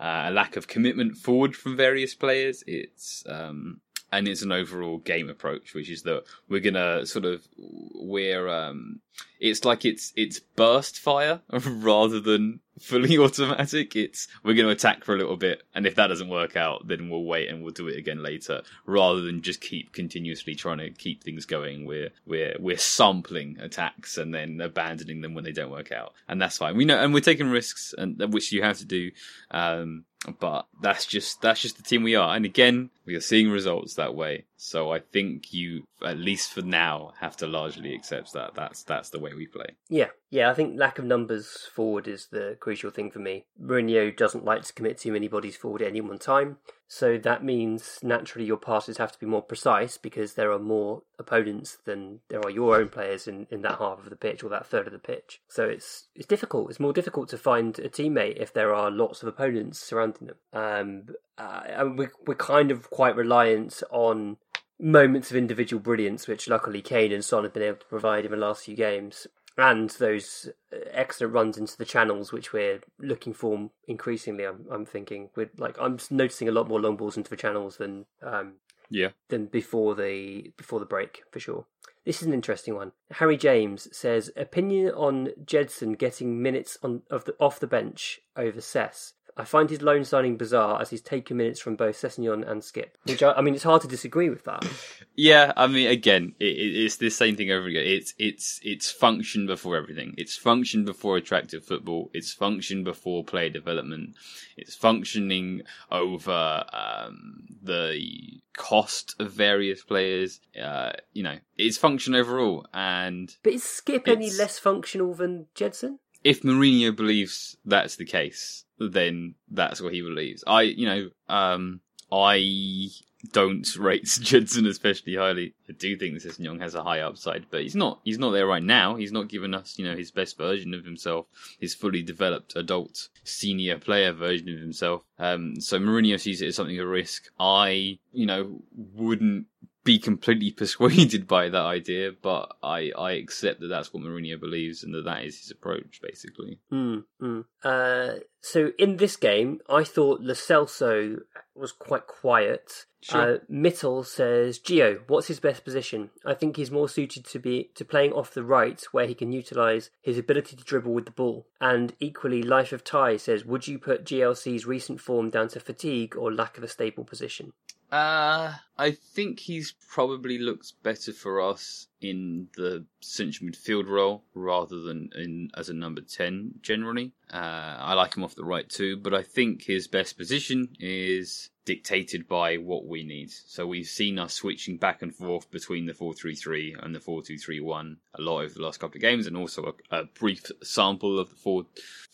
uh, 0.00 0.24
a 0.28 0.30
lack 0.30 0.56
of 0.56 0.66
commitment 0.66 1.18
forward 1.18 1.54
from 1.54 1.76
various 1.76 2.14
players. 2.14 2.64
It's 2.66 3.22
um, 3.28 3.80
and 4.12 4.28
it's 4.28 4.42
an 4.42 4.52
overall 4.52 4.98
game 4.98 5.30
approach, 5.30 5.74
which 5.74 5.90
is 5.90 6.02
that 6.02 6.24
we're 6.48 6.60
gonna 6.60 7.06
sort 7.06 7.24
of 7.24 7.46
we're 7.56 8.46
um, 8.48 9.00
it's 9.40 9.64
like 9.64 9.84
it's 9.84 10.12
it's 10.16 10.38
burst 10.38 10.98
fire 10.98 11.40
rather 11.66 12.20
than 12.20 12.60
fully 12.80 13.18
automatic. 13.18 13.96
It's 13.96 14.28
we're 14.44 14.54
to 14.54 14.68
attack 14.68 15.04
for 15.04 15.14
a 15.14 15.18
little 15.18 15.36
bit, 15.36 15.62
and 15.74 15.86
if 15.86 15.94
that 15.96 16.08
doesn't 16.08 16.28
work 16.28 16.56
out, 16.56 16.86
then 16.86 17.08
we'll 17.08 17.24
wait 17.24 17.48
and 17.48 17.62
we'll 17.62 17.72
do 17.72 17.88
it 17.88 17.98
again 17.98 18.22
later, 18.22 18.62
rather 18.86 19.20
than 19.20 19.42
just 19.42 19.60
keep 19.60 19.92
continuously 19.92 20.54
trying 20.54 20.78
to 20.78 20.90
keep 20.90 21.24
things 21.24 21.46
going. 21.46 21.86
We're 21.86 22.10
we're 22.26 22.56
we're 22.58 22.78
sampling 22.78 23.58
attacks 23.60 24.16
and 24.18 24.34
then 24.34 24.60
abandoning 24.60 25.22
them 25.22 25.34
when 25.34 25.44
they 25.44 25.52
don't 25.52 25.70
work 25.70 25.92
out, 25.92 26.12
and 26.28 26.40
that's 26.40 26.58
fine. 26.58 26.76
We 26.76 26.84
know, 26.84 27.02
and 27.02 27.14
we're 27.14 27.20
taking 27.20 27.50
risks, 27.50 27.94
and 27.96 28.20
which 28.32 28.52
you 28.52 28.62
have 28.62 28.78
to 28.78 28.84
do. 28.84 29.10
Um, 29.50 30.04
but 30.38 30.66
that's 30.80 31.06
just 31.06 31.42
that's 31.42 31.60
just 31.60 31.76
the 31.76 31.82
team 31.82 32.02
we 32.02 32.14
are, 32.14 32.34
and 32.34 32.44
again, 32.44 32.90
we 33.04 33.14
are 33.14 33.20
seeing 33.20 33.50
results 33.50 33.94
that 33.94 34.14
way. 34.14 34.44
So 34.56 34.92
I 34.92 35.00
think 35.00 35.52
you, 35.52 35.84
at 36.04 36.18
least 36.18 36.52
for 36.52 36.62
now, 36.62 37.12
have 37.20 37.36
to 37.38 37.46
largely 37.46 37.94
accept 37.94 38.32
that 38.34 38.54
that's 38.54 38.82
that's 38.84 39.10
the 39.10 39.18
way 39.18 39.34
we 39.34 39.46
play. 39.46 39.76
yeah, 39.88 40.08
yeah, 40.30 40.50
I 40.50 40.54
think 40.54 40.78
lack 40.78 40.98
of 40.98 41.04
numbers 41.04 41.68
forward 41.74 42.08
is 42.08 42.28
the 42.30 42.56
crucial 42.58 42.90
thing 42.90 43.10
for 43.10 43.18
me. 43.18 43.44
Mourinho 43.62 44.16
doesn't 44.16 44.44
like 44.44 44.62
to 44.62 44.72
commit 44.72 44.98
too 44.98 45.12
many 45.12 45.28
bodies 45.28 45.56
forward 45.56 45.82
at 45.82 45.88
any 45.88 46.00
one 46.00 46.18
time, 46.18 46.58
so 46.92 47.16
that 47.16 47.42
means 47.42 47.98
naturally 48.02 48.46
your 48.46 48.58
passes 48.58 48.98
have 48.98 49.12
to 49.12 49.18
be 49.18 49.24
more 49.24 49.40
precise 49.40 49.96
because 49.96 50.34
there 50.34 50.52
are 50.52 50.58
more 50.58 51.02
opponents 51.18 51.78
than 51.86 52.20
there 52.28 52.44
are 52.44 52.50
your 52.50 52.76
own 52.76 52.90
players 52.90 53.26
in, 53.26 53.46
in 53.50 53.62
that 53.62 53.78
half 53.78 54.00
of 54.00 54.10
the 54.10 54.16
pitch 54.16 54.44
or 54.44 54.50
that 54.50 54.66
third 54.66 54.86
of 54.86 54.92
the 54.92 54.98
pitch. 54.98 55.40
So 55.48 55.64
it's 55.64 56.08
it's 56.14 56.26
difficult. 56.26 56.68
It's 56.68 56.78
more 56.78 56.92
difficult 56.92 57.30
to 57.30 57.38
find 57.38 57.78
a 57.78 57.88
teammate 57.88 58.36
if 58.36 58.52
there 58.52 58.74
are 58.74 58.90
lots 58.90 59.22
of 59.22 59.28
opponents 59.28 59.78
surrounding 59.80 60.28
them. 60.28 60.36
Um, 60.52 61.14
uh, 61.38 61.62
and 61.66 61.98
we 61.98 62.08
we're 62.26 62.34
kind 62.34 62.70
of 62.70 62.90
quite 62.92 63.16
reliant 63.16 63.82
on 63.90 64.36
moments 64.78 65.30
of 65.30 65.36
individual 65.36 65.80
brilliance, 65.80 66.28
which 66.28 66.48
luckily 66.48 66.82
Kane 66.82 67.12
and 67.12 67.24
Son 67.24 67.42
have 67.44 67.52
been 67.52 67.62
able 67.62 67.78
to 67.78 67.86
provide 67.86 68.24
in 68.24 68.30
the 68.30 68.36
last 68.36 68.64
few 68.64 68.76
games, 68.76 69.26
and 69.58 69.90
those 69.90 70.50
uh, 70.72 70.76
excellent 70.92 71.34
runs 71.34 71.58
into 71.58 71.76
the 71.76 71.84
channels, 71.84 72.32
which 72.32 72.52
we're 72.52 72.80
looking 72.98 73.32
for 73.34 73.70
increasingly. 73.86 74.44
I'm, 74.44 74.66
I'm 74.70 74.86
thinking, 74.86 75.30
with 75.34 75.50
like 75.58 75.76
I'm 75.80 75.98
noticing 76.10 76.48
a 76.48 76.52
lot 76.52 76.68
more 76.68 76.80
long 76.80 76.96
balls 76.96 77.16
into 77.16 77.30
the 77.30 77.36
channels 77.36 77.76
than 77.78 78.06
um, 78.22 78.54
Yeah. 78.90 79.10
than 79.28 79.46
before 79.46 79.94
the 79.94 80.52
before 80.56 80.80
the 80.80 80.86
break 80.86 81.22
for 81.30 81.40
sure. 81.40 81.66
This 82.04 82.20
is 82.20 82.26
an 82.26 82.34
interesting 82.34 82.74
one. 82.74 82.92
Harry 83.12 83.36
James 83.36 83.88
says 83.96 84.32
opinion 84.36 84.92
on 84.94 85.28
Gedson 85.44 85.96
getting 85.96 86.42
minutes 86.42 86.76
on 86.82 87.02
of 87.10 87.24
the 87.26 87.36
off 87.38 87.60
the 87.60 87.68
bench 87.68 88.20
over 88.36 88.60
Cess. 88.60 89.12
I 89.36 89.44
find 89.44 89.70
his 89.70 89.82
loan 89.82 90.04
signing 90.04 90.36
bizarre 90.36 90.80
as 90.80 90.90
he's 90.90 91.00
taken 91.00 91.36
minutes 91.36 91.60
from 91.60 91.76
both 91.76 91.96
Sessignon 92.00 92.48
and 92.48 92.62
Skip. 92.62 92.98
Which 93.04 93.22
I, 93.22 93.32
I 93.32 93.40
mean, 93.40 93.54
it's 93.54 93.64
hard 93.64 93.82
to 93.82 93.88
disagree 93.88 94.30
with 94.30 94.44
that. 94.44 94.64
Yeah, 95.14 95.52
I 95.58 95.66
mean, 95.66 95.88
again, 95.88 96.34
it, 96.40 96.46
it, 96.46 96.84
it's 96.84 96.96
the 96.96 97.10
same 97.10 97.36
thing 97.36 97.50
over 97.50 97.66
again. 97.66 97.84
It's 97.84 98.14
it's 98.18 98.58
it's 98.62 98.90
function 98.90 99.46
before 99.46 99.76
everything. 99.76 100.14
It's 100.16 100.38
function 100.38 100.86
before 100.86 101.18
attractive 101.18 101.62
football. 101.62 102.10
It's 102.14 102.32
function 102.32 102.82
before 102.82 103.22
player 103.22 103.50
development. 103.50 104.14
It's 104.56 104.74
functioning 104.74 105.62
over 105.90 106.64
um, 106.72 107.42
the 107.62 108.40
cost 108.56 109.14
of 109.18 109.32
various 109.32 109.84
players. 109.84 110.40
Uh, 110.58 110.92
you 111.12 111.22
know, 111.22 111.36
it's 111.58 111.76
function 111.76 112.14
overall. 112.14 112.66
And 112.72 113.36
But 113.42 113.52
is 113.52 113.64
Skip 113.64 114.08
any 114.08 114.30
less 114.30 114.58
functional 114.58 115.12
than 115.12 115.46
Gedson? 115.54 115.98
if 116.24 116.42
Mourinho 116.42 116.94
believes 116.94 117.56
that's 117.64 117.96
the 117.96 118.04
case, 118.04 118.64
then 118.88 119.34
that's 119.50 119.80
what 119.80 119.92
he 119.92 120.02
believes. 120.02 120.44
I, 120.46 120.62
you 120.62 120.86
know, 120.86 121.10
um, 121.28 121.80
I 122.10 122.88
don't 123.30 123.76
rate 123.76 124.04
Gedson 124.22 124.66
especially 124.66 125.16
highly. 125.16 125.54
I 125.68 125.72
do 125.72 125.96
think 125.96 126.20
that 126.20 126.38
Young 126.38 126.58
has 126.58 126.74
a 126.74 126.82
high 126.82 127.00
upside, 127.00 127.46
but 127.50 127.62
he's 127.62 127.76
not. 127.76 128.00
He's 128.04 128.18
not 128.18 128.30
there 128.30 128.46
right 128.46 128.62
now. 128.62 128.96
He's 128.96 129.12
not 129.12 129.28
given 129.28 129.54
us, 129.54 129.78
you 129.78 129.84
know, 129.84 129.96
his 129.96 130.10
best 130.10 130.36
version 130.36 130.74
of 130.74 130.84
himself, 130.84 131.26
his 131.60 131.74
fully 131.74 132.02
developed 132.02 132.56
adult 132.56 133.08
senior 133.24 133.78
player 133.78 134.12
version 134.12 134.48
of 134.52 134.58
himself. 134.58 135.04
Um, 135.18 135.60
so 135.60 135.78
Mourinho 135.78 136.18
sees 136.18 136.42
it 136.42 136.48
as 136.48 136.56
something 136.56 136.78
of 136.78 136.86
a 136.86 136.90
risk. 136.90 137.28
I, 137.38 137.98
you 138.12 138.26
know, 138.26 138.62
wouldn't 138.94 139.46
be 139.84 139.98
completely 139.98 140.50
persuaded 140.62 141.26
by 141.26 141.48
that 141.48 141.62
idea, 141.62 142.12
but 142.20 142.56
I, 142.62 142.92
I 142.96 143.12
accept 143.12 143.60
that 143.60 143.68
that's 143.68 143.92
what 143.92 144.02
Mourinho 144.02 144.38
believes 144.38 144.82
and 144.82 144.94
that 144.94 145.04
that 145.04 145.24
is 145.24 145.40
his 145.40 145.50
approach, 145.50 146.00
basically. 146.02 146.58
Mm, 146.72 147.04
mm. 147.20 147.44
Uh, 147.62 148.20
so 148.40 148.72
in 148.78 148.96
this 148.96 149.16
game, 149.16 149.60
I 149.68 149.84
thought 149.84 150.20
Lo 150.20 150.34
Celso 150.34 151.20
was 151.54 151.72
quite 151.72 152.06
quiet. 152.06 152.86
Sure. 153.02 153.34
Uh, 153.34 153.38
Mittel 153.50 154.06
says, 154.06 154.58
Gio, 154.58 155.00
what's 155.08 155.26
his 155.26 155.40
best 155.40 155.64
position? 155.64 156.10
I 156.24 156.34
think 156.34 156.56
he's 156.56 156.70
more 156.70 156.88
suited 156.88 157.24
to 157.26 157.38
be 157.38 157.70
to 157.74 157.84
playing 157.84 158.12
off 158.12 158.34
the 158.34 158.44
right, 158.44 158.80
where 158.92 159.06
he 159.06 159.14
can 159.14 159.32
utilise 159.32 159.90
his 160.00 160.18
ability 160.18 160.56
to 160.56 160.64
dribble 160.64 160.94
with 160.94 161.06
the 161.06 161.10
ball. 161.10 161.46
And 161.60 161.94
equally, 161.98 162.42
Life 162.42 162.72
of 162.72 162.84
Ty 162.84 163.16
says, 163.16 163.44
would 163.44 163.66
you 163.66 163.78
put 163.78 164.04
GLC's 164.04 164.66
recent 164.66 165.00
form 165.00 165.30
down 165.30 165.48
to 165.48 165.60
fatigue 165.60 166.16
or 166.16 166.32
lack 166.32 166.56
of 166.56 166.64
a 166.64 166.68
stable 166.68 167.04
position? 167.04 167.52
Uh, 167.92 168.54
I 168.78 168.92
think 168.92 169.38
he's 169.38 169.74
probably 169.90 170.38
looks 170.38 170.72
better 170.72 171.12
for 171.12 171.42
us 171.42 171.88
in 172.00 172.48
the 172.56 172.86
central 173.00 173.50
midfield 173.50 173.86
role 173.86 174.24
rather 174.34 174.80
than 174.80 175.10
in 175.14 175.50
as 175.54 175.68
a 175.68 175.74
number 175.74 176.00
10 176.00 176.54
generally. 176.62 177.12
Uh, 177.30 177.76
I 177.78 177.92
like 177.92 178.16
him 178.16 178.24
off 178.24 178.34
the 178.34 178.46
right 178.46 178.66
too, 178.66 178.96
but 178.96 179.12
I 179.12 179.22
think 179.22 179.64
his 179.64 179.88
best 179.88 180.16
position 180.16 180.70
is 180.80 181.50
dictated 181.66 182.26
by 182.26 182.56
what 182.56 182.86
we 182.86 183.04
need. 183.04 183.30
So 183.30 183.66
we've 183.66 183.86
seen 183.86 184.18
us 184.18 184.32
switching 184.32 184.78
back 184.78 185.02
and 185.02 185.14
forth 185.14 185.50
between 185.50 185.84
the 185.84 185.92
4-3-3 185.92 186.82
and 186.82 186.94
the 186.94 186.98
4-2-3-1 186.98 187.96
a 188.14 188.22
lot 188.22 188.40
over 188.40 188.54
the 188.54 188.62
last 188.62 188.80
couple 188.80 188.96
of 188.96 189.02
games 189.02 189.26
and 189.26 189.36
also 189.36 189.74
a, 189.90 189.98
a 189.98 190.04
brief 190.04 190.50
sample 190.62 191.20
of 191.20 191.28
the 191.28 191.66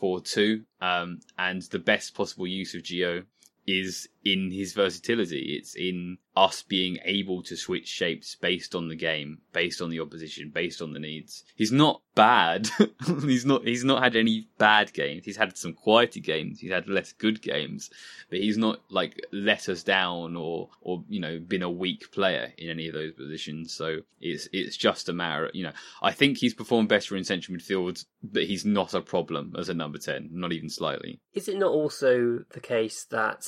4-4-2. 0.03 0.64
Um, 0.81 1.21
and 1.38 1.62
the 1.62 1.79
best 1.79 2.17
possible 2.17 2.49
use 2.49 2.75
of 2.75 2.83
Gio 2.83 3.25
is 3.69 4.09
in 4.25 4.51
his 4.51 4.73
versatility. 4.73 5.57
It's 5.59 5.75
in 5.75 6.19
us 6.37 6.63
being 6.63 6.99
able 7.05 7.43
to 7.43 7.57
switch 7.57 7.89
shapes 7.89 8.37
based 8.37 8.75
on 8.75 8.89
the 8.89 8.95
game, 8.95 9.39
based 9.53 9.83
on 9.83 9.91
the 9.91 10.01
opposition, 10.01 10.51
based 10.55 10.81
on 10.81 10.93
the 10.93 11.01
needs. 11.01 11.45
He's 11.57 11.73
not 11.73 12.01
bad. 12.15 12.69
he's 13.23 13.45
not 13.45 13.67
he's 13.67 13.85
not 13.85 14.03
had 14.03 14.15
any 14.15 14.49
bad 14.57 14.93
games. 14.93 15.25
He's 15.25 15.37
had 15.37 15.57
some 15.57 15.73
quieter 15.73 16.21
games. 16.21 16.61
He's 16.61 16.71
had 16.71 16.89
less 16.89 17.13
good 17.13 17.43
games, 17.43 17.91
but 18.31 18.39
he's 18.39 18.57
not 18.57 18.81
like 18.89 19.21
let 19.33 19.69
us 19.69 19.83
down 19.83 20.37
or 20.37 20.69
or 20.81 21.03
you 21.09 21.21
know 21.21 21.41
been 21.41 21.63
a 21.63 21.71
weak 21.71 22.13
player 22.13 22.53
in 22.57 22.71
any 22.71 22.87
of 22.87 22.95
those 22.95 23.13
positions. 23.13 23.73
So 23.73 23.99
it's 24.21 24.49
it's 24.53 24.77
just 24.77 25.09
a 25.09 25.13
matter. 25.13 25.51
You 25.55 25.65
know, 25.65 25.73
I 26.03 26.13
think 26.13 26.39
he's 26.39 26.55
performed 26.55 26.89
better 26.89 27.17
in 27.17 27.25
central 27.25 27.57
midfield, 27.57 28.05
but 28.23 28.45
he's 28.45 28.65
not 28.65 28.95
a 28.95 29.01
problem 29.01 29.55
as 29.59 29.69
a 29.69 29.75
number 29.75 29.99
ten, 29.99 30.29
not 30.33 30.53
even 30.53 30.69
slightly. 30.69 31.21
Is 31.35 31.49
it 31.49 31.59
not 31.59 31.71
also 31.71 32.45
the 32.51 32.61
case 32.61 33.05
that 33.11 33.45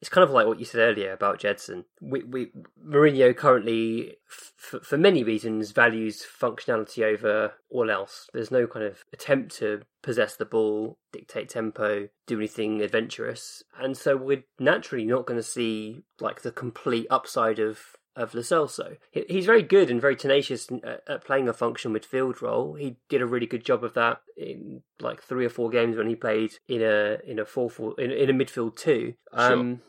it's 0.00 0.08
kind 0.08 0.24
of 0.24 0.30
like 0.30 0.46
what 0.46 0.58
you 0.58 0.64
said 0.64 0.80
earlier 0.80 1.12
about 1.12 1.40
Gedson. 1.40 1.84
We, 2.00 2.22
we 2.22 2.50
Mourinho 2.84 3.36
currently, 3.36 4.16
f- 4.30 4.82
for 4.82 4.96
many 4.96 5.22
reasons, 5.22 5.72
values 5.72 6.24
functionality 6.40 7.02
over 7.02 7.54
all 7.70 7.90
else. 7.90 8.28
There's 8.32 8.50
no 8.50 8.66
kind 8.66 8.86
of 8.86 9.04
attempt 9.12 9.56
to 9.56 9.82
possess 10.02 10.36
the 10.36 10.44
ball, 10.44 10.98
dictate 11.12 11.48
tempo, 11.48 12.08
do 12.26 12.38
anything 12.38 12.80
adventurous, 12.80 13.62
and 13.78 13.96
so 13.96 14.16
we're 14.16 14.44
naturally 14.58 15.04
not 15.04 15.26
going 15.26 15.38
to 15.38 15.42
see 15.46 16.02
like 16.20 16.42
the 16.42 16.52
complete 16.52 17.06
upside 17.10 17.58
of 17.58 17.78
of 18.16 18.34
Lo 18.34 18.42
Celso. 18.42 18.96
He's 19.12 19.46
very 19.46 19.62
good 19.62 19.90
and 19.90 20.00
very 20.00 20.16
tenacious 20.16 20.68
at 21.08 21.24
playing 21.24 21.48
a 21.48 21.52
function 21.52 21.92
midfield 21.92 22.40
role. 22.40 22.74
He 22.74 22.96
did 23.08 23.22
a 23.22 23.26
really 23.26 23.46
good 23.46 23.64
job 23.64 23.84
of 23.84 23.94
that 23.94 24.20
in 24.36 24.82
like 25.00 25.22
three 25.22 25.46
or 25.46 25.50
four 25.50 25.70
games 25.70 25.96
when 25.96 26.08
he 26.08 26.16
played 26.16 26.54
in 26.68 26.82
a 26.82 27.18
in 27.24 27.38
a 27.38 27.44
four 27.44 27.70
four 27.70 27.94
in, 27.98 28.10
in 28.10 28.30
a 28.30 28.32
midfield 28.32 28.76
two. 28.76 29.14
Um, 29.32 29.82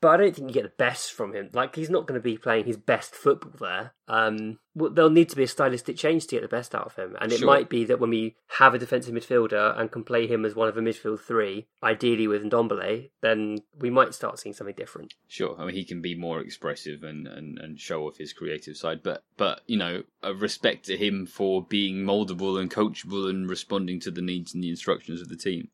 but 0.00 0.08
I 0.08 0.16
don't 0.16 0.34
think 0.34 0.48
you 0.48 0.54
get 0.54 0.62
the 0.64 0.72
best 0.84 1.12
from 1.12 1.34
him. 1.34 1.50
Like 1.52 1.76
he's 1.76 1.90
not 1.90 2.06
going 2.06 2.18
to 2.18 2.22
be 2.22 2.36
playing 2.36 2.66
his 2.66 2.76
best 2.76 3.14
football 3.14 3.52
there. 3.60 3.92
Um, 4.08 4.58
well, 4.74 4.90
there'll 4.90 5.10
need 5.10 5.28
to 5.28 5.36
be 5.36 5.42
a 5.42 5.48
stylistic 5.48 5.96
change 5.96 6.26
to 6.26 6.36
get 6.36 6.42
the 6.42 6.48
best 6.48 6.74
out 6.74 6.86
of 6.86 6.96
him, 6.96 7.16
and 7.20 7.32
it 7.32 7.38
Sure. 7.40 7.46
might 7.46 7.68
be 7.68 7.84
that 7.84 8.00
when 8.00 8.10
we 8.10 8.36
have 8.58 8.74
a 8.74 8.78
defensive 8.78 9.14
midfielder 9.14 9.78
and 9.78 9.90
can 9.92 10.02
play 10.04 10.26
him 10.26 10.44
as 10.44 10.54
one 10.54 10.68
of 10.68 10.76
a 10.76 10.80
midfield 10.80 11.20
three, 11.20 11.66
ideally 11.82 12.26
with 12.26 12.42
Ndombele, 12.42 13.10
then 13.20 13.58
we 13.78 13.90
might 13.90 14.14
start 14.14 14.38
seeing 14.38 14.54
something 14.54 14.74
different. 14.76 15.14
Sure, 15.26 15.54
I 15.58 15.66
mean 15.66 15.74
he 15.74 15.84
can 15.84 16.00
be 16.00 16.14
more 16.14 16.40
expressive 16.40 17.02
and, 17.02 17.26
and, 17.26 17.58
and 17.58 17.78
show 17.78 18.06
off 18.06 18.16
his 18.18 18.32
creative 18.32 18.76
side, 18.76 19.02
but 19.02 19.24
but 19.36 19.60
you 19.66 19.76
know, 19.76 20.02
a 20.22 20.32
respect 20.34 20.86
to 20.86 20.96
him 20.96 21.26
for 21.26 21.64
being 21.64 21.96
moldable 22.04 22.60
and 22.60 22.70
coachable 22.70 23.28
and 23.28 23.48
responding 23.50 24.00
to 24.00 24.10
the 24.10 24.22
needs 24.22 24.54
and 24.54 24.62
the 24.64 24.70
instructions 24.70 25.20
of 25.20 25.28
the 25.28 25.36
team. 25.36 25.68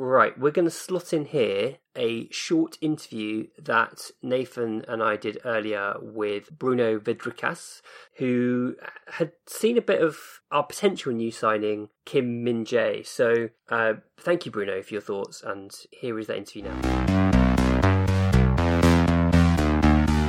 Right, 0.00 0.38
we're 0.38 0.52
going 0.52 0.64
to 0.64 0.70
slot 0.70 1.12
in 1.12 1.24
here 1.24 1.78
a 1.96 2.30
short 2.30 2.78
interview 2.80 3.48
that 3.58 4.12
Nathan 4.22 4.84
and 4.86 5.02
I 5.02 5.16
did 5.16 5.38
earlier 5.44 5.96
with 6.00 6.56
Bruno 6.56 7.00
Vedrickas, 7.00 7.82
who 8.18 8.76
had 9.08 9.32
seen 9.48 9.76
a 9.76 9.82
bit 9.82 10.00
of 10.00 10.16
our 10.52 10.62
potential 10.62 11.12
new 11.12 11.32
signing, 11.32 11.88
Kim 12.04 12.44
Min 12.44 12.64
Jae. 12.64 13.04
So, 13.04 13.48
uh, 13.70 13.94
thank 14.20 14.46
you, 14.46 14.52
Bruno, 14.52 14.80
for 14.82 14.94
your 14.94 15.00
thoughts, 15.02 15.42
and 15.42 15.72
here 15.90 16.16
is 16.20 16.28
that 16.28 16.36
interview 16.36 16.62
now. 16.62 16.78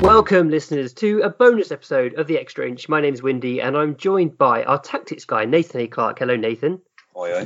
Welcome, 0.01 0.49
listeners, 0.49 0.93
to 0.93 1.21
a 1.21 1.29
bonus 1.29 1.71
episode 1.71 2.15
of 2.15 2.25
The 2.25 2.39
Extra 2.39 2.67
Inch. 2.67 2.89
My 2.89 3.01
name's 3.01 3.21
Windy, 3.21 3.61
and 3.61 3.77
I'm 3.77 3.95
joined 3.97 4.35
by 4.35 4.63
our 4.63 4.81
tactics 4.81 5.25
guy, 5.25 5.45
Nathan 5.45 5.81
A. 5.81 5.87
Clark. 5.87 6.17
Hello, 6.17 6.35
Nathan. 6.35 6.81
Oi. 7.15 7.45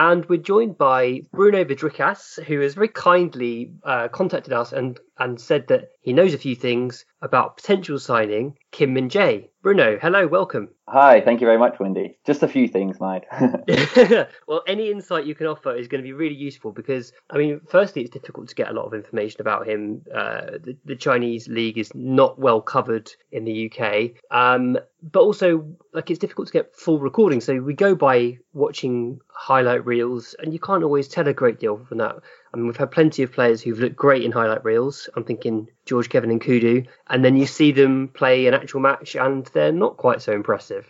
And 0.00 0.26
we're 0.30 0.38
joined 0.38 0.78
by 0.78 1.24
Bruno 1.30 1.62
Vedrickas, 1.62 2.42
who 2.44 2.60
has 2.60 2.72
very 2.72 2.88
kindly 2.88 3.74
uh, 3.84 4.08
contacted 4.08 4.50
us 4.50 4.72
and, 4.72 4.98
and 5.18 5.38
said 5.38 5.68
that 5.68 5.90
he 6.00 6.12
knows 6.12 6.32
a 6.32 6.38
few 6.38 6.56
things 6.56 7.04
about 7.22 7.56
potential 7.56 7.98
signing 7.98 8.56
Kim 8.70 8.94
Min 8.94 9.10
Jae. 9.10 9.48
Bruno, 9.62 9.98
hello, 10.00 10.26
welcome. 10.26 10.70
Hi, 10.88 11.20
thank 11.20 11.42
you 11.42 11.46
very 11.46 11.58
much, 11.58 11.78
Windy. 11.78 12.16
Just 12.24 12.42
a 12.42 12.48
few 12.48 12.66
things, 12.66 12.98
mate. 12.98 13.24
well, 14.48 14.62
any 14.66 14.90
insight 14.90 15.26
you 15.26 15.34
can 15.34 15.46
offer 15.46 15.76
is 15.76 15.88
going 15.88 16.02
to 16.02 16.06
be 16.06 16.14
really 16.14 16.34
useful 16.34 16.72
because, 16.72 17.12
I 17.28 17.36
mean, 17.36 17.60
firstly, 17.68 18.00
it's 18.00 18.10
difficult 18.10 18.48
to 18.48 18.54
get 18.54 18.70
a 18.70 18.72
lot 18.72 18.86
of 18.86 18.94
information 18.94 19.42
about 19.42 19.68
him. 19.68 20.02
Uh, 20.12 20.52
the, 20.64 20.76
the 20.86 20.96
Chinese 20.96 21.48
league 21.48 21.76
is 21.76 21.94
not 21.94 22.38
well 22.38 22.62
covered 22.62 23.12
in 23.30 23.44
the 23.44 23.70
UK, 23.70 24.22
um, 24.30 24.78
but 25.02 25.20
also, 25.20 25.66
like, 25.92 26.10
it's 26.10 26.18
difficult 26.18 26.46
to 26.46 26.52
get 26.54 26.74
full 26.74 26.98
recordings. 26.98 27.44
So 27.44 27.60
we 27.60 27.74
go 27.74 27.94
by 27.94 28.38
watching 28.54 29.20
highlight 29.28 29.84
reels, 29.84 30.34
and 30.38 30.54
you 30.54 30.58
can't 30.58 30.84
always 30.84 31.08
tell 31.08 31.28
a 31.28 31.34
great 31.34 31.60
deal 31.60 31.84
from 31.86 31.98
that. 31.98 32.16
I 32.52 32.56
mean, 32.56 32.66
we've 32.66 32.76
had 32.76 32.90
plenty 32.90 33.22
of 33.22 33.32
players 33.32 33.62
who've 33.62 33.78
looked 33.78 33.96
great 33.96 34.24
in 34.24 34.32
highlight 34.32 34.64
reels. 34.64 35.08
I'm 35.14 35.24
thinking 35.24 35.68
Georges-Kévin 35.86 36.40
Nkoudou, 36.40 36.86
and 37.08 37.24
then 37.24 37.36
you 37.36 37.46
see 37.46 37.70
them 37.70 38.08
play 38.08 38.46
an 38.46 38.54
actual 38.54 38.80
match, 38.80 39.14
and 39.14 39.46
they're 39.46 39.72
not 39.72 39.96
quite 39.96 40.20
so 40.20 40.32
impressive. 40.32 40.88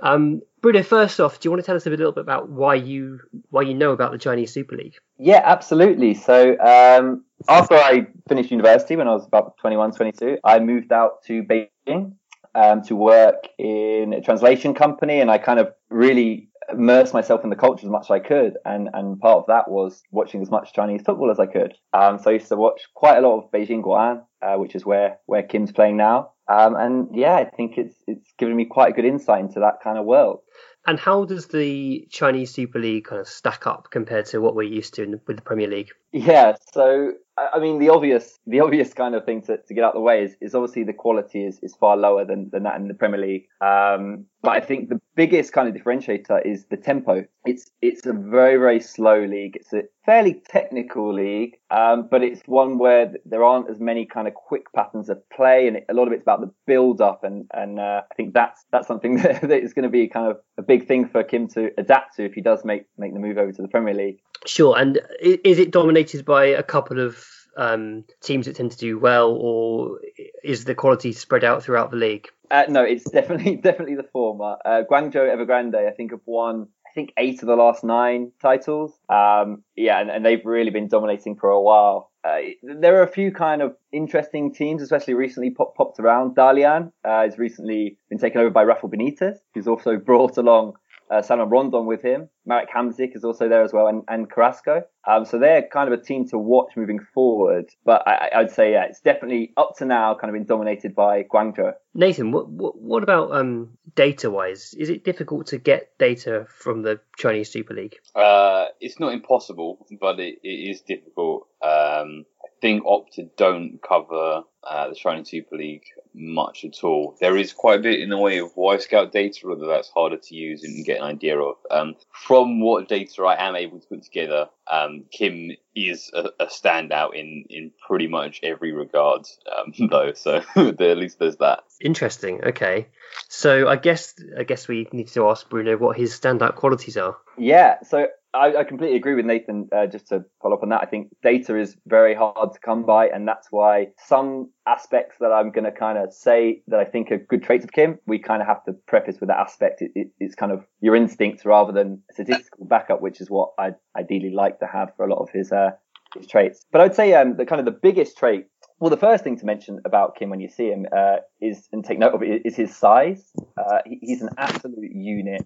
Um, 0.00 0.42
Bruno, 0.62 0.82
first 0.82 1.20
off, 1.20 1.38
do 1.38 1.46
you 1.46 1.50
want 1.50 1.62
to 1.62 1.66
tell 1.66 1.76
us 1.76 1.86
a 1.86 1.90
little 1.90 2.12
bit 2.12 2.22
about 2.22 2.48
why 2.48 2.74
you 2.74 3.20
why 3.50 3.62
you 3.62 3.74
know 3.74 3.92
about 3.92 4.12
the 4.12 4.18
Chinese 4.18 4.52
Super 4.52 4.76
League? 4.76 4.94
yeah, 5.18 5.42
absolutely. 5.44 6.14
So, 6.14 6.58
um, 6.58 7.24
after 7.48 7.74
I 7.74 8.06
finished 8.28 8.50
university 8.50 8.96
when 8.96 9.06
I 9.06 9.12
was 9.12 9.26
about 9.26 9.56
21, 9.58 9.92
22, 9.92 10.38
I 10.44 10.58
moved 10.58 10.92
out 10.92 11.22
to 11.24 11.44
Beijing 11.44 12.14
um, 12.54 12.82
to 12.82 12.96
work 12.96 13.48
in 13.58 14.12
a 14.12 14.20
translation 14.20 14.74
company, 14.74 15.20
and 15.20 15.30
I 15.30 15.38
kind 15.38 15.60
of 15.60 15.72
really 15.88 16.48
immersed 16.70 17.14
myself 17.14 17.44
in 17.44 17.50
the 17.50 17.56
culture 17.56 17.86
as 17.86 17.90
much 17.90 18.06
as 18.06 18.10
I 18.10 18.18
could. 18.18 18.56
And, 18.64 18.88
and 18.92 19.18
part 19.20 19.38
of 19.38 19.46
that 19.48 19.70
was 19.70 20.02
watching 20.10 20.42
as 20.42 20.50
much 20.50 20.72
Chinese 20.72 21.02
football 21.02 21.30
as 21.30 21.38
I 21.38 21.46
could. 21.46 21.74
Um, 21.92 22.18
so 22.18 22.30
I 22.30 22.34
used 22.34 22.48
to 22.48 22.56
watch 22.56 22.82
quite 22.94 23.18
a 23.18 23.20
lot 23.20 23.38
of 23.38 23.50
Beijing 23.50 23.82
Guoan, 23.82 24.22
uh, 24.40 24.56
which 24.56 24.74
is 24.74 24.84
where, 24.84 25.18
where 25.26 25.42
Kim's 25.42 25.72
playing 25.72 25.96
now. 25.96 26.30
Um, 26.48 26.74
and 26.76 27.08
yeah, 27.14 27.36
I 27.36 27.44
think 27.44 27.78
it's, 27.78 27.94
it's 28.06 28.28
given 28.38 28.56
me 28.56 28.64
quite 28.64 28.90
a 28.90 28.94
good 28.94 29.04
insight 29.04 29.40
into 29.40 29.60
that 29.60 29.78
kind 29.82 29.98
of 29.98 30.04
world. 30.04 30.40
And 30.86 30.98
how 30.98 31.24
does 31.24 31.46
the 31.46 32.08
Chinese 32.10 32.52
Super 32.52 32.80
League 32.80 33.04
kind 33.04 33.20
of 33.20 33.28
stack 33.28 33.66
up 33.68 33.88
compared 33.92 34.26
to 34.26 34.40
what 34.40 34.56
we're 34.56 34.64
used 34.64 34.94
to 34.94 35.04
in, 35.04 35.20
with 35.28 35.36
the 35.36 35.42
Premier 35.42 35.68
League? 35.68 35.90
Yeah, 36.10 36.56
so 36.72 37.12
I 37.38 37.50
I 37.54 37.60
mean 37.60 37.78
the 37.78 37.90
obvious 37.90 38.40
the 38.46 38.60
obvious 38.60 38.92
kind 38.92 39.14
of 39.14 39.24
thing 39.24 39.42
to, 39.42 39.58
to 39.58 39.74
get 39.74 39.84
out 39.84 39.90
of 39.90 39.94
the 39.94 40.00
way 40.00 40.24
is, 40.24 40.36
is 40.40 40.56
obviously 40.56 40.82
the 40.82 40.92
quality 40.92 41.44
is, 41.44 41.60
is 41.62 41.76
far 41.76 41.96
lower 41.96 42.24
than, 42.24 42.50
than 42.50 42.64
that 42.64 42.76
in 42.76 42.88
the 42.88 42.94
Premier 42.94 43.20
League. 43.20 43.46
Um, 43.60 44.26
but 44.42 44.50
I 44.50 44.60
think 44.60 44.88
the 44.88 45.00
biggest 45.14 45.52
kind 45.52 45.68
of 45.68 45.74
differentiator 45.74 46.44
is 46.44 46.66
the 46.66 46.76
tempo. 46.76 47.24
It's 47.46 47.70
it's 47.80 48.04
a 48.06 48.12
very 48.12 48.56
very 48.56 48.80
slow 48.80 49.24
league. 49.24 49.56
It's 49.56 49.72
a 49.72 49.84
fairly 50.04 50.42
technical 50.48 51.14
league, 51.14 51.56
um, 51.70 52.08
but 52.10 52.22
it's 52.22 52.42
one 52.46 52.78
where 52.78 53.12
there 53.24 53.44
aren't 53.44 53.70
as 53.70 53.78
many 53.78 54.04
kind 54.04 54.26
of 54.26 54.34
quick 54.34 54.72
patterns 54.74 55.08
of 55.08 55.18
play, 55.30 55.68
and 55.68 55.76
it, 55.76 55.86
a 55.88 55.94
lot 55.94 56.08
of 56.08 56.12
it's 56.12 56.22
about 56.22 56.40
the 56.40 56.50
build 56.66 57.00
up. 57.00 57.22
And 57.22 57.48
and 57.54 57.78
uh, 57.78 58.02
I 58.10 58.14
think 58.16 58.34
that's 58.34 58.64
that's 58.72 58.88
something 58.88 59.16
that, 59.22 59.42
that 59.42 59.62
is 59.62 59.72
going 59.72 59.84
to 59.84 59.88
be 59.88 60.08
kind 60.08 60.30
of 60.30 60.38
a 60.58 60.62
big 60.62 60.88
thing 60.88 61.08
for 61.08 61.22
Kim 61.22 61.46
to 61.48 61.70
adapt 61.78 62.16
to 62.16 62.24
if 62.24 62.34
he 62.34 62.40
does 62.40 62.64
make 62.64 62.86
make 62.98 63.14
the 63.14 63.20
move 63.20 63.38
over 63.38 63.52
to 63.52 63.62
the 63.62 63.68
Premier 63.68 63.94
League. 63.94 64.18
Sure. 64.44 64.76
And 64.76 65.00
is 65.20 65.60
it 65.60 65.70
dominated 65.70 66.24
by 66.24 66.46
a 66.46 66.64
couple 66.64 66.98
of 66.98 67.24
um, 67.56 68.04
teams 68.20 68.46
that 68.46 68.56
tend 68.56 68.72
to 68.72 68.78
do 68.78 68.98
well, 68.98 69.30
or 69.30 70.00
is 70.42 70.64
the 70.64 70.74
quality 70.74 71.12
spread 71.12 71.44
out 71.44 71.62
throughout 71.62 71.90
the 71.90 71.96
league? 71.96 72.28
Uh, 72.50 72.64
no, 72.68 72.82
it's 72.82 73.04
definitely 73.10 73.56
definitely 73.56 73.96
the 73.96 74.08
former. 74.12 74.56
Uh, 74.64 74.82
Guangzhou 74.90 75.14
Evergrande, 75.14 75.76
I 75.76 75.92
think, 75.92 76.12
have 76.12 76.20
won 76.26 76.68
I 76.92 76.94
think 76.94 77.12
eight 77.16 77.42
of 77.42 77.46
the 77.46 77.56
last 77.56 77.84
nine 77.84 78.32
titles. 78.42 78.92
Um, 79.08 79.64
yeah, 79.74 79.98
and, 79.98 80.10
and 80.10 80.26
they've 80.26 80.44
really 80.44 80.70
been 80.70 80.88
dominating 80.88 81.36
for 81.36 81.48
a 81.48 81.60
while. 81.60 82.10
uh, 82.22 82.38
there 82.62 83.00
are 83.00 83.02
a 83.02 83.08
few 83.08 83.32
kind 83.32 83.62
of 83.62 83.74
interesting 83.92 84.52
teams, 84.52 84.82
especially 84.82 85.14
recently 85.14 85.50
pop, 85.50 85.74
popped 85.74 85.98
around. 86.00 86.36
Dalian 86.36 86.92
uh, 87.02 87.22
has 87.22 87.38
recently 87.38 87.96
been 88.10 88.18
taken 88.18 88.42
over 88.42 88.50
by 88.50 88.64
Rafael 88.64 88.90
Benitez, 88.90 89.36
who's 89.54 89.66
also 89.66 89.96
brought 90.04 90.36
along 90.36 90.74
uh, 91.12 91.22
Salomon 91.22 91.50
Rondon 91.50 91.86
with 91.86 92.02
him. 92.02 92.28
Marek 92.46 92.70
Hamsik 92.74 93.14
is 93.14 93.22
also 93.22 93.48
there 93.48 93.62
as 93.62 93.72
well, 93.72 93.86
and, 93.86 94.02
and 94.08 94.30
Carrasco. 94.30 94.82
Um, 95.06 95.24
so 95.24 95.38
they're 95.38 95.62
kind 95.62 95.92
of 95.92 95.98
a 95.98 96.02
team 96.02 96.26
to 96.28 96.38
watch 96.38 96.72
moving 96.76 97.00
forward. 97.14 97.66
But 97.84 98.06
I, 98.06 98.30
I'd 98.36 98.50
say, 98.50 98.72
yeah, 98.72 98.86
it's 98.88 99.00
definitely 99.00 99.52
up 99.56 99.76
to 99.78 99.84
now 99.84 100.14
kind 100.14 100.30
of 100.30 100.34
been 100.34 100.46
dominated 100.46 100.94
by 100.94 101.24
Guangzhou. 101.24 101.74
Nathan, 101.94 102.32
what 102.32 102.48
what, 102.48 102.80
what 102.80 103.02
about 103.02 103.32
um, 103.32 103.76
data 103.94 104.30
wise? 104.30 104.74
Is 104.78 104.88
it 104.88 105.04
difficult 105.04 105.48
to 105.48 105.58
get 105.58 105.90
data 105.98 106.46
from 106.48 106.82
the 106.82 107.00
Chinese 107.16 107.50
Super 107.50 107.74
League? 107.74 107.96
Uh, 108.14 108.66
it's 108.80 108.98
not 108.98 109.12
impossible, 109.12 109.86
but 110.00 110.18
it, 110.18 110.38
it 110.42 110.48
is 110.48 110.80
difficult. 110.80 111.46
Um, 111.62 112.24
I 112.31 112.31
think 112.62 112.84
Opta 112.84 113.28
don't 113.36 113.80
cover 113.86 114.44
uh, 114.62 114.88
the 114.88 114.94
Chinese 114.94 115.28
Super 115.28 115.56
League 115.56 115.84
much 116.14 116.64
at 116.64 116.84
all. 116.84 117.16
There 117.20 117.36
is 117.36 117.52
quite 117.52 117.80
a 117.80 117.82
bit 117.82 118.00
in 118.00 118.08
the 118.08 118.16
way 118.16 118.38
of 118.38 118.54
Wyscout 118.54 119.10
data, 119.10 119.48
although 119.48 119.66
that's 119.66 119.90
harder 119.90 120.18
to 120.18 120.34
use 120.34 120.62
and 120.62 120.84
get 120.84 120.98
an 120.98 121.04
idea 121.04 121.38
of. 121.38 121.56
Um, 121.70 121.96
from 122.12 122.60
what 122.60 122.88
data 122.88 123.24
I 123.24 123.48
am 123.48 123.56
able 123.56 123.80
to 123.80 123.86
put 123.88 124.04
together, 124.04 124.48
um, 124.70 125.04
Kim 125.10 125.50
is 125.74 126.10
a, 126.14 126.28
a, 126.38 126.46
standout 126.46 127.14
in, 127.14 127.44
in 127.50 127.72
pretty 127.84 128.06
much 128.06 128.38
every 128.44 128.72
regard, 128.72 129.26
um, 129.58 129.72
though. 129.90 130.12
So 130.12 130.42
at 130.56 130.78
least 130.78 131.18
there's 131.18 131.38
that. 131.38 131.64
Interesting. 131.80 132.44
Okay, 132.44 132.86
so 133.28 133.68
I 133.68 133.76
guess 133.76 134.14
I 134.38 134.44
guess 134.44 134.68
we 134.68 134.86
need 134.92 135.08
to 135.08 135.28
ask 135.28 135.48
Bruno 135.50 135.76
what 135.76 135.96
his 135.96 136.18
standout 136.18 136.54
qualities 136.54 136.96
are. 136.96 137.16
Yeah. 137.36 137.82
So 137.82 138.06
I, 138.34 138.56
I, 138.56 138.64
completely 138.64 138.96
agree 138.96 139.14
with 139.14 139.26
Nathan. 139.26 139.68
Uh, 139.74 139.86
just 139.86 140.08
to 140.08 140.24
follow 140.40 140.56
up 140.56 140.62
on 140.62 140.70
that, 140.70 140.80
I 140.82 140.86
think 140.86 141.08
data 141.22 141.58
is 141.58 141.76
very 141.86 142.14
hard 142.14 142.52
to 142.52 142.58
come 142.60 142.84
by, 142.84 143.08
and 143.08 143.28
that's 143.28 143.48
why 143.50 143.88
some 143.98 144.50
aspects 144.66 145.16
that 145.20 145.32
I'm 145.32 145.50
going 145.50 145.64
to 145.64 145.72
kind 145.72 145.98
of 145.98 146.12
say 146.12 146.62
that 146.68 146.80
I 146.80 146.84
think 146.84 147.12
are 147.12 147.18
good 147.18 147.42
traits 147.42 147.64
of 147.64 147.72
Kim, 147.72 147.98
we 148.06 148.18
kind 148.18 148.40
of 148.40 148.48
have 148.48 148.64
to 148.64 148.72
preface 148.86 149.20
with 149.20 149.28
that 149.28 149.38
aspect. 149.38 149.82
It, 149.82 149.92
it, 149.94 150.08
it's 150.18 150.34
kind 150.34 150.50
of 150.50 150.64
your 150.80 150.96
instincts 150.96 151.44
rather 151.44 151.72
than 151.72 152.02
statistical 152.12 152.64
backup, 152.64 153.02
which 153.02 153.20
is 153.20 153.28
what 153.30 153.50
I'd 153.58 153.76
ideally 153.98 154.32
like 154.34 154.58
to 154.60 154.66
have 154.66 154.94
for 154.96 155.04
a 155.04 155.10
lot 155.10 155.20
of 155.20 155.30
his 155.30 155.52
uh, 155.52 155.72
his 156.16 156.26
traits. 156.26 156.64
But 156.72 156.80
I'd 156.80 156.94
say 156.94 157.12
um, 157.14 157.36
the 157.36 157.44
kind 157.44 157.60
of 157.60 157.66
the 157.66 157.78
biggest 157.82 158.16
trait 158.16 158.46
well, 158.82 158.90
the 158.90 158.96
first 158.96 159.22
thing 159.22 159.38
to 159.38 159.46
mention 159.46 159.78
about 159.84 160.16
Kim 160.16 160.28
when 160.28 160.40
you 160.40 160.48
see 160.48 160.66
him 160.66 160.86
uh, 160.90 161.18
is, 161.42 161.68
and 161.72 161.84
take 161.84 161.98
note 161.98 162.14
of 162.14 162.22
it, 162.22 162.42
is 162.44 162.56
his 162.56 162.74
size. 162.74 163.32
Uh, 163.56 163.78
he, 163.84 163.98
he's 164.00 164.22
an 164.22 164.30
absolute 164.38 164.92
unit. 164.92 165.44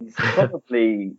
He's 0.00 0.14
probably, 0.16 1.16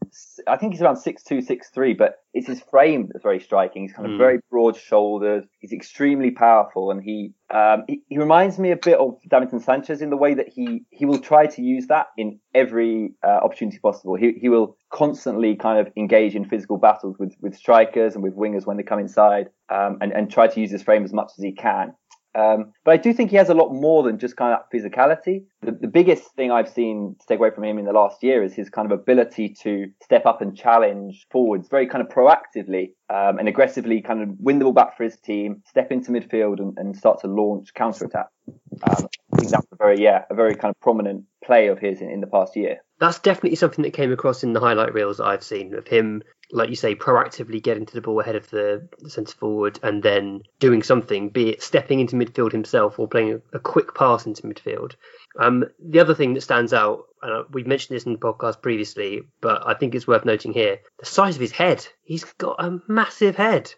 I 0.47 0.57
think 0.57 0.73
he's 0.73 0.81
around 0.81 0.97
six 0.97 1.23
two, 1.23 1.41
six 1.41 1.69
three, 1.69 1.93
but 1.93 2.19
it's 2.33 2.47
his 2.47 2.61
frame 2.69 3.09
that's 3.11 3.23
very 3.23 3.39
striking. 3.39 3.83
He's 3.83 3.93
kind 3.93 4.05
of 4.05 4.13
mm. 4.13 4.17
very 4.17 4.39
broad 4.51 4.75
shouldered. 4.75 5.47
He's 5.59 5.71
extremely 5.71 6.31
powerful, 6.31 6.91
and 6.91 7.01
he, 7.01 7.33
um, 7.53 7.83
he, 7.87 8.01
he 8.07 8.17
reminds 8.17 8.59
me 8.59 8.71
a 8.71 8.77
bit 8.77 8.99
of 8.99 9.17
Davinson 9.31 9.63
Sanchez 9.63 10.01
in 10.01 10.09
the 10.09 10.17
way 10.17 10.33
that 10.33 10.49
he 10.49 10.83
he 10.91 11.05
will 11.05 11.19
try 11.19 11.47
to 11.47 11.61
use 11.61 11.87
that 11.87 12.07
in 12.17 12.39
every 12.53 13.13
uh, 13.23 13.39
opportunity 13.43 13.79
possible. 13.79 14.15
He 14.15 14.33
he 14.33 14.49
will 14.49 14.77
constantly 14.91 15.55
kind 15.55 15.79
of 15.79 15.91
engage 15.95 16.35
in 16.35 16.45
physical 16.45 16.77
battles 16.77 17.17
with 17.17 17.35
with 17.41 17.55
strikers 17.55 18.15
and 18.15 18.23
with 18.23 18.35
wingers 18.35 18.65
when 18.65 18.77
they 18.77 18.83
come 18.83 18.99
inside 18.99 19.49
um, 19.69 19.97
and, 20.01 20.11
and 20.11 20.31
try 20.31 20.47
to 20.47 20.59
use 20.59 20.71
his 20.71 20.83
frame 20.83 21.03
as 21.03 21.13
much 21.13 21.31
as 21.37 21.43
he 21.43 21.51
can. 21.51 21.93
Um, 22.35 22.73
but 22.85 22.91
I 22.91 22.97
do 22.97 23.11
think 23.11 23.31
he 23.31 23.37
has 23.37 23.49
a 23.49 23.55
lot 23.55 23.71
more 23.71 24.03
than 24.03 24.19
just 24.19 24.37
kind 24.37 24.53
of 24.53 24.61
physicality. 24.71 25.45
The, 25.61 25.71
the, 25.71 25.87
biggest 25.87 26.35
thing 26.35 26.51
I've 26.51 26.69
seen 26.69 27.15
to 27.19 27.25
take 27.25 27.39
away 27.39 27.49
from 27.49 27.63
him 27.63 27.79
in 27.79 27.85
the 27.85 27.91
last 27.91 28.21
year 28.21 28.43
is 28.43 28.53
his 28.53 28.69
kind 28.69 28.91
of 28.91 28.97
ability 28.97 29.55
to 29.63 29.87
step 30.03 30.27
up 30.27 30.39
and 30.41 30.55
challenge 30.55 31.25
forwards 31.31 31.67
very 31.69 31.87
kind 31.87 32.03
of 32.03 32.09
proactively 32.09 32.91
um, 33.09 33.39
and 33.39 33.47
aggressively 33.47 34.01
kind 34.01 34.21
of 34.21 34.29
win 34.39 34.59
the 34.59 34.65
ball 34.65 34.73
back 34.73 34.95
for 34.95 35.03
his 35.03 35.17
team, 35.17 35.63
step 35.65 35.91
into 35.91 36.11
midfield 36.11 36.59
and, 36.59 36.77
and 36.77 36.95
start 36.95 37.19
to 37.21 37.27
launch 37.27 37.73
counter 37.73 38.05
attack. 38.05 38.27
Um, 38.47 39.07
I 39.33 39.37
think 39.37 39.51
that's 39.51 39.67
a 39.71 39.75
very, 39.75 39.99
yeah, 39.99 40.25
a 40.29 40.35
very 40.35 40.55
kind 40.55 40.69
of 40.69 40.79
prominent 40.81 41.25
play 41.43 41.67
of 41.67 41.79
his 41.79 41.99
in, 41.99 42.11
in 42.11 42.21
the 42.21 42.27
past 42.27 42.55
year. 42.55 42.77
That's 42.99 43.19
definitely 43.19 43.55
something 43.55 43.83
that 43.83 43.93
came 43.93 44.11
across 44.11 44.43
in 44.43 44.53
the 44.53 44.59
highlight 44.59 44.93
reels 44.93 45.19
I've 45.19 45.43
seen 45.43 45.73
of 45.73 45.87
him 45.87 46.21
like 46.51 46.69
you 46.69 46.75
say, 46.75 46.95
proactively 46.95 47.61
getting 47.61 47.85
to 47.85 47.93
the 47.93 48.01
ball 48.01 48.19
ahead 48.19 48.35
of 48.35 48.49
the, 48.49 48.87
centre 49.07 49.35
forward 49.35 49.79
and 49.83 50.01
then 50.01 50.41
doing 50.59 50.83
something, 50.83 51.29
be 51.29 51.49
it 51.49 51.61
stepping 51.61 51.99
into 51.99 52.15
midfield 52.15 52.51
himself 52.51 52.99
or 52.99 53.07
playing 53.07 53.41
a, 53.53 53.59
quick 53.59 53.93
pass 53.93 54.25
into 54.25 54.43
midfield. 54.43 54.95
Um, 55.39 55.65
the 55.79 55.99
other 55.99 56.15
thing 56.15 56.33
that 56.33 56.41
stands 56.41 56.73
out, 56.73 57.05
uh, 57.21 57.43
we've 57.51 57.67
mentioned 57.67 57.95
this 57.95 58.05
in 58.05 58.13
the 58.13 58.19
podcast 58.19 58.61
previously, 58.61 59.21
but 59.41 59.67
I 59.67 59.73
think 59.73 59.93
it's 59.93 60.07
worth 60.07 60.25
noting 60.25 60.53
here 60.53 60.79
the 60.97 61.05
size 61.05 61.35
of 61.35 61.41
his 61.41 61.51
head. 61.51 61.85
He's 62.03 62.23
got 62.23 62.63
a 62.63 62.79
massive 62.87 63.35
head, 63.35 63.73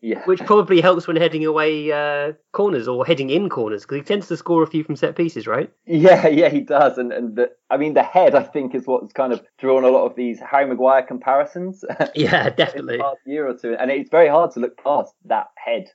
yeah. 0.00 0.22
which 0.26 0.40
probably 0.40 0.80
helps 0.80 1.06
when 1.06 1.16
heading 1.16 1.44
away 1.46 1.90
uh, 1.90 2.32
corners 2.52 2.86
or 2.86 3.04
heading 3.06 3.30
in 3.30 3.48
corners 3.48 3.82
because 3.82 3.96
he 3.96 4.02
tends 4.02 4.28
to 4.28 4.36
score 4.36 4.62
a 4.62 4.66
few 4.66 4.84
from 4.84 4.96
set 4.96 5.16
pieces, 5.16 5.46
right? 5.46 5.70
Yeah, 5.86 6.26
yeah, 6.28 6.48
he 6.48 6.60
does. 6.60 6.98
And, 6.98 7.12
and 7.12 7.36
the, 7.36 7.50
I 7.70 7.76
mean, 7.76 7.94
the 7.94 8.02
head, 8.02 8.34
I 8.34 8.42
think, 8.42 8.74
is 8.74 8.86
what's 8.86 9.12
kind 9.12 9.32
of 9.32 9.42
drawn 9.58 9.84
a 9.84 9.88
lot 9.88 10.04
of 10.06 10.16
these 10.16 10.40
Harry 10.40 10.66
Maguire 10.66 11.02
comparisons. 11.02 11.84
Yeah, 12.14 12.50
definitely. 12.56 13.00
year 13.26 13.48
or 13.48 13.56
two, 13.56 13.76
and 13.78 13.90
it's 13.90 14.10
very 14.10 14.28
hard 14.28 14.52
to 14.52 14.60
look 14.60 14.76
past 14.82 15.14
that 15.24 15.46
head. 15.56 15.90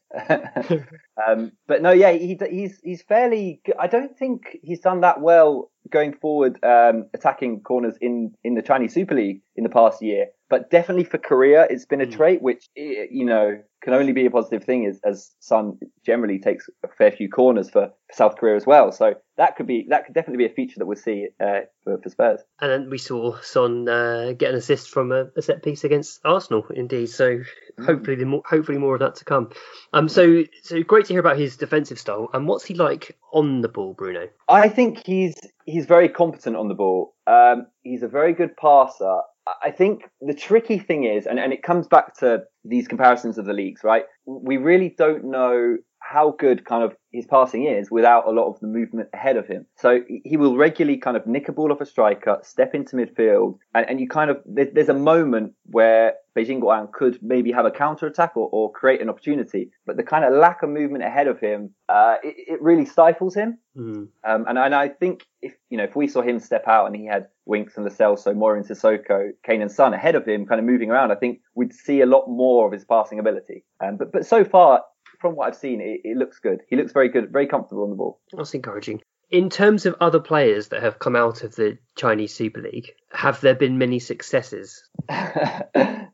um, 1.28 1.52
but 1.68 1.82
no, 1.82 1.92
yeah, 1.92 2.12
he, 2.12 2.38
he's 2.50 2.80
he's 2.84 3.02
fairly. 3.04 3.62
I 3.80 3.88
don't 3.88 4.18
think 4.18 4.58
he's 4.62 4.80
done 4.80 5.02
that 5.02 5.22
well 5.22 5.72
going 5.92 6.14
forward, 6.14 6.60
um, 6.64 7.08
attacking 7.14 7.62
corners 7.62 7.96
in 8.02 8.34
in 8.44 8.56
the 8.56 8.62
Chinese 8.62 8.94
Super 8.94 9.16
League 9.16 9.42
in 9.56 9.64
the 9.64 9.70
past 9.70 10.02
year 10.02 10.28
but 10.50 10.70
definitely 10.72 11.04
for 11.04 11.20
Korea, 11.20 11.68
it's 11.70 11.86
been 11.86 12.02
a 12.02 12.06
mm. 12.06 12.12
trait 12.12 12.42
which 12.42 12.68
you 12.76 13.24
know 13.26 13.62
can 13.90 14.00
only 14.00 14.14
be 14.14 14.26
a 14.26 14.30
positive 14.30 14.64
thing 14.64 14.86
as, 14.86 15.00
as 15.04 15.32
Son 15.40 15.80
generally 16.06 16.40
takes 16.40 16.70
a 16.84 16.88
fair 16.88 17.12
few 17.12 17.28
corners 17.28 17.70
for, 17.70 17.92
for 18.08 18.16
South 18.16 18.36
Korea 18.38 18.56
as 18.56 18.66
well. 18.66 18.92
So 18.92 19.16
that 19.38 19.56
could 19.56 19.66
be 19.66 19.88
that 19.90 20.06
could 20.06 20.14
definitely 20.14 20.46
be 20.46 20.52
a 20.52 20.56
feature 20.56 20.76
that 20.78 20.86
we'll 20.86 20.96
see 20.96 21.30
uh, 21.40 21.62
for, 21.84 21.98
for, 21.98 22.10
Spurs. 22.10 22.42
And 22.62 22.72
then 22.72 22.90
we 22.92 23.00
saw 23.00 23.40
Son 23.42 23.90
uh, 23.90 24.34
get 24.38 24.52
an 24.52 24.58
assist 24.58 24.90
from 24.90 25.12
a, 25.12 25.30
a, 25.36 25.42
set 25.42 25.64
piece 25.64 25.84
against 25.84 26.20
Arsenal, 26.24 26.66
indeed. 26.74 27.08
So 27.08 27.38
mm. 27.38 27.86
hopefully, 27.86 28.18
the 28.18 28.26
more, 28.26 28.44
hopefully 28.46 28.78
more 28.78 28.94
of 28.94 29.00
that 29.00 29.16
to 29.16 29.26
come. 29.26 29.50
Um, 29.94 30.08
so 30.08 30.44
so 30.62 30.84
great 30.84 31.06
to 31.06 31.14
hear 31.14 31.20
about 31.20 31.38
his 31.38 31.58
defensive 31.58 31.98
style. 31.98 32.30
And 32.34 32.48
what's 32.48 32.66
he 32.66 32.76
like 32.76 33.18
on 33.34 33.62
the 33.62 33.70
ball, 33.70 33.94
Bruno? 33.94 34.28
I 34.48 34.70
think 34.70 35.04
he's 35.06 35.36
he's 35.66 35.88
very 35.88 36.10
competent 36.10 36.56
on 36.56 36.68
the 36.68 36.76
ball. 36.76 37.16
Um, 37.26 37.68
he's 37.82 38.04
a 38.04 38.08
very 38.08 38.34
good 38.34 38.56
passer. 38.56 39.22
I 39.64 39.72
think 39.72 40.04
the 40.22 40.36
tricky 40.36 40.78
thing 40.78 41.06
is, 41.06 41.26
and, 41.26 41.40
and 41.40 41.52
it 41.52 41.64
comes 41.64 41.88
back 41.88 42.16
to 42.20 42.44
these 42.70 42.88
comparisons 42.88 43.38
of 43.38 43.46
the 43.46 43.54
leagues, 43.54 43.84
right? 43.84 44.04
We 44.26 44.58
really 44.58 44.94
don't 44.98 45.26
know 45.26 45.78
how 46.10 46.32
good 46.40 46.66
kind 46.66 46.84
of 46.84 46.96
his 47.12 47.28
passing 47.28 47.66
is 47.66 47.92
without 47.92 48.26
a 48.26 48.32
lot 48.32 48.48
of 48.48 48.60
the 48.62 48.68
movement 48.68 49.10
ahead 49.14 49.38
of 49.38 49.46
him. 49.46 49.64
So 49.76 50.00
he 50.08 50.38
will 50.38 50.58
regularly 50.58 50.98
kind 50.98 51.16
of 51.16 51.28
nick 51.28 51.48
a 51.50 51.52
ball 51.52 51.72
off 51.72 51.82
a 51.82 51.86
striker, 51.86 52.40
step 52.42 52.74
into 52.74 52.96
midfield, 52.96 53.60
and, 53.76 53.88
and 53.88 54.00
you 54.00 54.08
kind 54.08 54.32
of, 54.32 54.38
there's 54.46 54.90
a 54.90 54.94
moment 54.96 55.54
where 55.66 56.16
Beijing 56.36 56.62
Guoan 56.62 56.92
could 56.92 57.20
maybe 57.22 57.52
have 57.52 57.66
a 57.66 57.72
counter 57.72 58.08
attack 58.08 58.32
or, 58.36 58.50
or, 58.52 58.72
create 58.72 59.02
an 59.02 59.10
opportunity, 59.10 59.70
but 59.86 59.98
the 59.98 60.04
kind 60.04 60.26
of 60.26 60.34
lack 60.34 60.64
of 60.64 60.70
movement 60.70 61.04
ahead 61.04 61.28
of 61.28 61.40
him, 61.40 61.72
uh, 61.90 62.16
it, 62.24 62.54
it, 62.54 62.62
really 62.62 62.86
stifles 62.86 63.36
him. 63.36 63.60
Mm. 63.78 64.08
Um, 64.24 64.46
and, 64.48 64.58
and, 64.58 64.74
I 64.74 64.90
think 64.90 65.28
if, 65.42 65.54
you 65.70 65.78
know, 65.78 65.84
if 65.84 65.96
we 65.96 66.08
saw 66.08 66.22
him 66.22 66.40
step 66.40 66.68
out 66.68 66.88
and 66.88 66.96
he 66.96 67.06
had 67.06 67.28
Winks 67.46 67.76
and 67.76 67.86
Lascelles, 67.86 68.24
so 68.24 68.34
Morin 68.34 68.64
Sissoko, 68.64 69.32
Kane 69.44 69.62
and 69.62 69.72
Son 69.72 69.94
ahead 69.94 70.16
of 70.16 70.26
him, 70.26 70.46
kind 70.46 70.60
of 70.60 70.66
moving 70.66 70.90
around, 70.90 71.12
I 71.12 71.16
think 71.16 71.42
we'd 71.56 71.74
see 71.74 72.02
a 72.02 72.06
lot 72.06 72.28
more 72.28 72.66
of 72.66 72.74
his 72.74 72.86
passing 72.86 73.20
ability. 73.20 73.64
Um, 73.84 73.98
but, 73.98 74.12
but 74.12 74.26
so 74.26 74.44
far, 74.44 74.84
from 75.20 75.36
what 75.36 75.48
I've 75.48 75.56
seen, 75.56 75.82
it, 75.82 76.02
it 76.04 76.18
looks 76.18 76.40
good. 76.40 76.62
He 76.68 76.76
looks 76.76 76.92
very 76.92 77.10
good, 77.10 77.32
very 77.32 77.48
comfortable 77.48 77.84
on 77.84 77.90
the 77.90 77.96
ball. 77.96 78.20
That's 78.34 78.54
encouraging. 78.54 79.02
In 79.30 79.52
terms 79.52 79.86
of 79.86 79.96
other 80.02 80.20
players 80.20 80.70
that 80.70 80.82
have 80.82 80.98
come 80.98 81.16
out 81.16 81.44
of 81.44 81.56
the 81.56 81.78
Chinese 81.96 82.34
Super 82.34 82.62
League, 82.62 82.94
have 83.12 83.40
there 83.42 83.54
been 83.54 83.78
many 83.78 84.00
successes? 84.00 84.84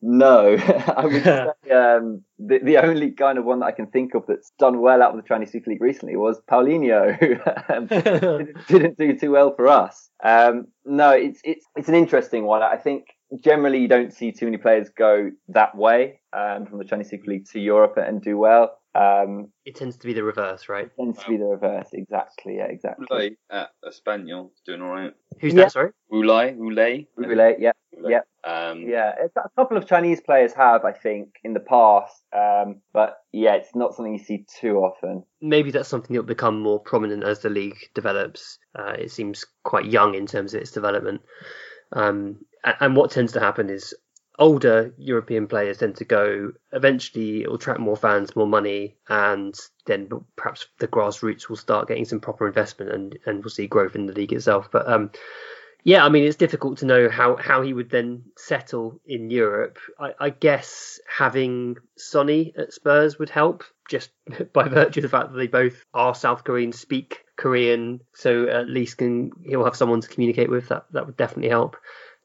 no, 0.02 0.58
I 0.98 1.06
would 1.06 1.24
say 1.24 1.40
um, 1.74 2.24
the 2.38 2.60
the 2.62 2.78
only 2.78 3.12
kind 3.12 3.38
of 3.38 3.46
one 3.46 3.60
that 3.60 3.68
I 3.68 3.72
can 3.72 3.88
think 3.88 4.16
of 4.16 4.24
that's 4.28 4.52
done 4.60 4.82
well 4.82 5.02
out 5.02 5.12
of 5.12 5.16
the 5.16 5.28
Chinese 5.28 5.54
Super 5.54 5.70
League 5.70 5.82
recently 5.82 6.18
was 6.18 6.42
Paulinho, 6.52 7.18
who 7.18 7.38
um, 7.74 7.88
didn't, 7.88 8.68
didn't, 8.68 8.98
do 8.98 9.18
too 9.18 9.32
well 9.32 9.56
for 9.56 9.70
us. 9.70 10.10
Um, 10.22 10.68
no, 10.84 11.12
it's 11.12 11.40
it's 11.46 11.66
it's 11.78 11.88
an 11.88 11.96
interesting 11.96 12.44
one. 12.44 12.64
I 12.64 12.76
think 12.76 13.06
generally 13.42 13.80
you 13.80 13.88
don't 13.88 14.14
see 14.14 14.32
too 14.32 14.46
many 14.46 14.58
players 14.58 14.90
go 14.90 15.32
that 15.50 15.76
way 15.76 16.20
um, 16.34 16.66
from 16.66 16.80
the 16.80 16.86
Chinese 16.86 17.10
Super 17.10 17.32
League 17.32 17.48
to 17.52 17.60
Europe 17.60 17.96
and 17.98 18.22
do 18.22 18.38
well. 18.38 18.78
Um, 18.96 19.52
it 19.66 19.76
tends 19.76 19.98
to 19.98 20.08
be 20.08 20.14
the 20.14 20.24
reverse, 20.24 20.70
right? 20.70 20.86
It 20.86 20.92
tends 20.98 21.20
to 21.20 21.30
be 21.30 21.38
the 21.38 21.46
reverse, 21.46 21.90
exactly. 21.92 22.58
Yeah, 22.58 22.68
exactly. 22.68 23.06
Wu 23.10 23.18
Lei 23.18 23.38
at 23.52 23.70
Espanyol 23.84 24.52
doing 24.66 24.82
all 24.82 24.90
right. 24.90 25.14
Who's 25.42 25.54
yeah. 25.54 25.64
that? 25.64 25.72
Sorry, 25.74 25.92
Wu 26.10 26.24
Lei. 26.24 26.54
Wulay. 26.54 27.08
Wu 27.18 27.36
Lei. 27.36 27.56
Yeah. 27.60 27.72
Yeah. 27.98 28.22
Um, 28.44 28.86
yeah. 28.88 29.14
A 29.38 29.50
couple 29.58 29.78
of 29.78 29.88
Chinese 29.88 30.22
players 30.22 30.54
have, 30.54 30.86
I 30.86 30.92
think, 30.94 31.36
in 31.44 31.54
the 31.54 31.60
past, 31.60 32.24
um, 32.34 32.82
but 32.94 33.18
yeah, 33.32 33.56
it's 33.56 33.76
not 33.76 33.96
something 33.96 34.14
you 34.14 34.24
see 34.24 34.46
too 34.60 34.78
often. 34.78 35.24
Maybe 35.42 35.72
that's 35.72 35.90
something 35.90 36.14
that 36.14 36.22
will 36.22 36.28
become 36.28 36.62
more 36.62 36.80
prominent 36.80 37.24
as 37.24 37.40
the 37.40 37.50
league 37.50 37.78
develops. 37.94 38.60
Uh, 38.78 38.94
it 38.98 39.12
seems 39.12 39.46
quite 39.64 39.86
young 39.86 40.16
in 40.16 40.26
terms 40.26 40.54
of 40.54 40.62
its 40.62 40.72
development. 40.72 41.22
Um, 41.92 42.46
and 42.64 42.96
what 42.96 43.12
tends 43.12 43.34
to 43.34 43.40
happen 43.40 43.70
is 43.70 43.94
older 44.40 44.94
European 44.98 45.48
players 45.48 45.78
tend 45.78 45.96
to 45.98 46.06
go. 46.06 46.52
Eventually, 46.72 47.44
it 47.44 47.48
will 47.48 47.56
attract 47.56 47.80
more 47.80 47.98
fans, 47.98 48.36
more 48.36 48.48
money, 48.48 48.96
and 49.10 49.56
then 49.86 50.10
perhaps 50.36 50.68
the 50.80 50.88
grassroots 50.88 51.50
will 51.50 51.56
start 51.56 51.88
getting 51.88 52.06
some 52.06 52.20
proper 52.20 52.48
investment, 52.48 52.92
and 52.92 53.18
and 53.26 53.44
we'll 53.44 53.50
see 53.50 53.68
growth 53.68 53.96
in 53.96 54.06
the 54.06 54.14
league 54.14 54.34
itself. 54.34 54.70
But 54.72 54.88
um, 54.88 55.12
yeah, 55.86 56.04
I 56.04 56.10
mean, 56.10 56.24
it's 56.24 56.36
difficult 56.36 56.80
to 56.80 56.86
know 56.86 57.10
how, 57.10 57.36
how 57.36 57.62
he 57.62 57.72
would 57.72 57.92
then 57.92 58.24
settle 58.36 59.00
in 59.06 59.30
Europe. 59.30 59.78
I, 60.00 60.14
I 60.20 60.30
guess 60.32 61.00
having 61.08 61.78
Sonny 61.96 62.56
at 62.58 62.74
Spurs 62.74 63.20
would 63.20 63.30
help, 63.30 63.64
just 63.88 64.10
by 64.54 64.68
virtue 64.68 65.02
of 65.02 65.04
the 65.04 65.10
fact 65.10 65.32
that 65.32 65.38
they 65.38 65.46
both 65.46 65.86
are 65.94 66.16
South 66.16 66.44
Korean, 66.44 66.72
speak 66.72 67.20
Korean, 67.38 68.02
so 68.16 68.48
at 68.48 68.68
least 68.68 68.98
can 68.98 69.30
he'll 69.44 69.64
have 69.64 69.76
someone 69.76 70.02
to 70.02 70.08
communicate 70.08 70.50
with. 70.50 70.70
That 70.70 70.86
that 70.92 71.06
would 71.06 71.18
definitely 71.18 71.50
help. 71.50 71.78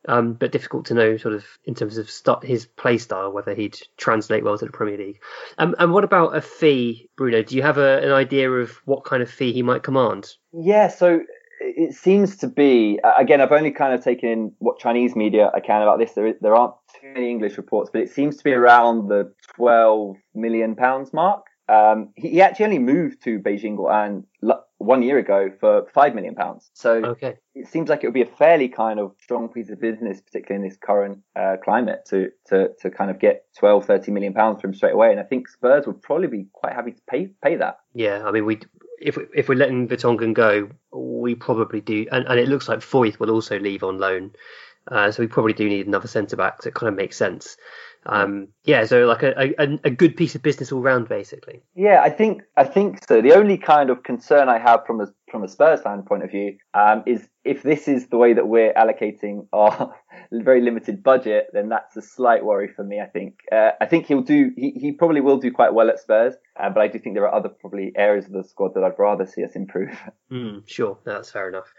Um, 0.09 0.33
but 0.33 0.51
difficult 0.51 0.87
to 0.87 0.95
know, 0.95 1.19
sort 1.19 1.35
of, 1.35 1.45
in 1.65 1.75
terms 1.75 1.99
of 1.99 2.09
his 2.43 2.65
play 2.65 2.97
style, 2.97 3.33
whether 3.33 3.55
he'd 3.55 3.79
translate 3.99 4.43
well 4.43 4.57
to 4.57 4.65
the 4.65 4.73
Premier 4.73 4.97
League. 4.97 5.21
Um, 5.59 5.75
and 5.79 5.93
what 5.93 6.05
about 6.05 6.35
a 6.35 6.41
fee, 6.41 7.11
Bruno? 7.19 7.43
Do 7.43 7.55
you 7.55 7.63
have 7.63 7.77
a, 7.77 8.03
an 8.03 8.11
idea 8.11 8.51
of 8.51 8.71
what 8.87 9.05
kind 9.05 9.23
of 9.23 9.31
fee 9.31 9.53
he 9.53 9.63
might 9.63 9.83
command? 9.83 10.31
Yeah, 10.53 10.89
so 10.89 11.21
it 11.61 11.95
seems 11.95 12.37
to 12.39 12.49
be 12.49 12.99
again. 13.19 13.41
I've 13.41 13.53
only 13.53 13.71
kind 13.71 13.93
of 13.93 14.03
taken 14.03 14.29
in 14.29 14.53
what 14.59 14.79
Chinese 14.79 15.15
media 15.15 15.51
I 15.55 15.61
can 15.61 15.83
about 15.83 15.99
this. 15.99 16.13
There, 16.13 16.35
there 16.41 16.55
aren't 16.55 16.75
too 17.01 17.13
many 17.13 17.31
English 17.31 17.57
reports, 17.59 17.91
but 17.93 18.01
it 18.01 18.11
seems 18.11 18.37
to 18.39 18.45
be 18.45 18.53
around 18.53 19.09
the 19.09 19.33
12 19.57 20.17
million 20.35 20.75
pounds 20.75 21.13
mark. 21.13 21.45
Um, 21.69 22.11
he, 22.17 22.31
he, 22.31 22.41
actually 22.41 22.65
only 22.65 22.79
moved 22.79 23.23
to 23.25 23.39
Beijing 23.39 23.79
and 23.91 24.25
one 24.81 25.03
year 25.03 25.19
ago 25.19 25.51
for 25.61 25.87
five 25.93 26.15
million 26.15 26.35
pounds. 26.35 26.71
So 26.73 27.05
okay. 27.05 27.37
it 27.55 27.69
seems 27.69 27.91
like 27.91 28.03
it 28.03 28.07
would 28.07 28.15
be 28.15 28.23
a 28.23 28.37
fairly 28.39 28.69
kind 28.69 28.99
of 28.99 29.13
strong 29.21 29.51
piece 29.51 29.69
of 29.69 29.79
business, 29.79 30.23
particularly 30.23 30.65
in 30.65 30.71
this 30.71 30.79
current 30.83 31.19
uh, 31.37 31.57
climate, 31.63 32.07
to, 32.09 32.31
to 32.47 32.71
to 32.81 32.91
kind 32.91 33.11
of 33.11 33.19
get 33.19 33.45
12, 33.59 33.85
30 33.85 34.11
million 34.11 34.33
pounds 34.33 34.63
from 34.63 34.73
straight 34.73 34.95
away. 34.95 35.11
And 35.11 35.21
I 35.21 35.25
think 35.25 35.49
Spurs 35.49 35.87
would 35.87 36.01
probably 36.01 36.29
be 36.29 36.47
quite 36.53 36.73
happy 36.73 36.93
to 36.93 37.01
pay 37.09 37.27
pay 37.43 37.57
that. 37.57 37.81
Yeah, 37.93 38.23
I 38.25 38.31
mean, 38.31 38.47
we 38.47 38.61
if 38.99 39.19
if 39.35 39.51
we're 39.51 39.59
letting 39.59 39.87
Vertonghen 39.87 40.33
go, 40.33 40.71
we 40.93 41.35
probably 41.35 41.83
do, 41.83 42.07
and, 42.11 42.27
and 42.27 42.41
it 42.41 42.49
looks 42.49 42.67
like 42.67 42.79
Foyth 42.79 43.21
will 43.21 43.31
also 43.31 43.59
leave 43.59 43.85
on 43.85 43.99
loan. 43.99 44.33
Uh, 44.91 45.11
so 45.11 45.23
we 45.23 45.27
probably 45.27 45.53
do 45.53 45.69
need 45.69 45.87
another 45.87 46.09
centre 46.09 46.37
back. 46.37 46.63
So 46.63 46.69
it 46.69 46.75
kind 46.75 46.89
of 46.89 46.97
makes 46.97 47.19
sense. 47.19 47.59
Um, 48.07 48.49
yeah, 48.65 48.85
so 48.87 49.07
like 49.07 49.23
a, 49.23 49.55
a, 49.59 49.79
a 49.85 49.91
good 49.91 50.17
piece 50.17 50.35
of 50.35 50.43
business 50.43 50.73
all 50.73 50.81
round, 50.81 51.09
basically. 51.09 51.63
Yeah, 51.75 52.01
I 52.03 52.11
think 52.11 52.43
I 52.57 52.65
think 52.65 53.07
so. 53.07 53.21
The 53.21 53.35
only 53.35 53.59
kind 53.59 53.91
of 53.91 54.03
concern 54.03 54.49
I 54.49 54.59
have 54.59 54.87
from 54.87 55.01
a 55.01 55.07
from 55.31 55.45
a 55.45 55.49
Spurs 55.49 55.83
fan 55.83 56.03
point 56.03 56.25
of 56.25 56.31
view 56.31 56.57
um, 56.75 57.03
is 57.07 57.29
if 57.45 57.63
this 57.63 57.89
is 57.89 58.09
the 58.09 58.17
way 58.17 58.33
that 58.33 58.49
we're 58.49 58.73
allocating 58.75 59.47
our 59.53 59.95
very 60.33 60.61
limited 60.61 61.03
budget, 61.03 61.49
then 61.53 61.69
that's 61.69 61.97
a 61.97 62.03
slight 62.03 62.45
worry 62.45 62.69
for 62.69 62.85
me. 62.85 63.01
I 63.01 63.07
think 63.07 63.41
uh, 63.53 63.73
I 63.81 63.87
think 63.87 64.07
he'll 64.07 64.23
do. 64.23 64.51
He, 64.57 64.71
he 64.71 64.93
probably 64.93 65.21
will 65.21 65.39
do 65.39 65.51
quite 65.53 65.75
well 65.75 65.91
at 65.91 66.01
Spurs, 66.01 66.35
uh, 66.59 66.71
but 66.71 66.81
I 66.81 66.89
do 66.89 66.99
think 66.99 67.17
there 67.17 67.29
are 67.29 67.35
other 67.35 67.51
probably 67.51 67.93
areas 67.97 68.27
of 68.27 68.33
the 68.33 68.45
squad 68.45 68.75
that 68.75 68.85
I'd 68.85 68.99
rather 68.99 69.27
see 69.27 69.45
us 69.45 69.55
improve. 69.55 69.99
Mm, 70.31 70.63
sure, 70.69 70.97
that's 71.05 71.33
fair 71.33 71.49
enough. 71.49 71.73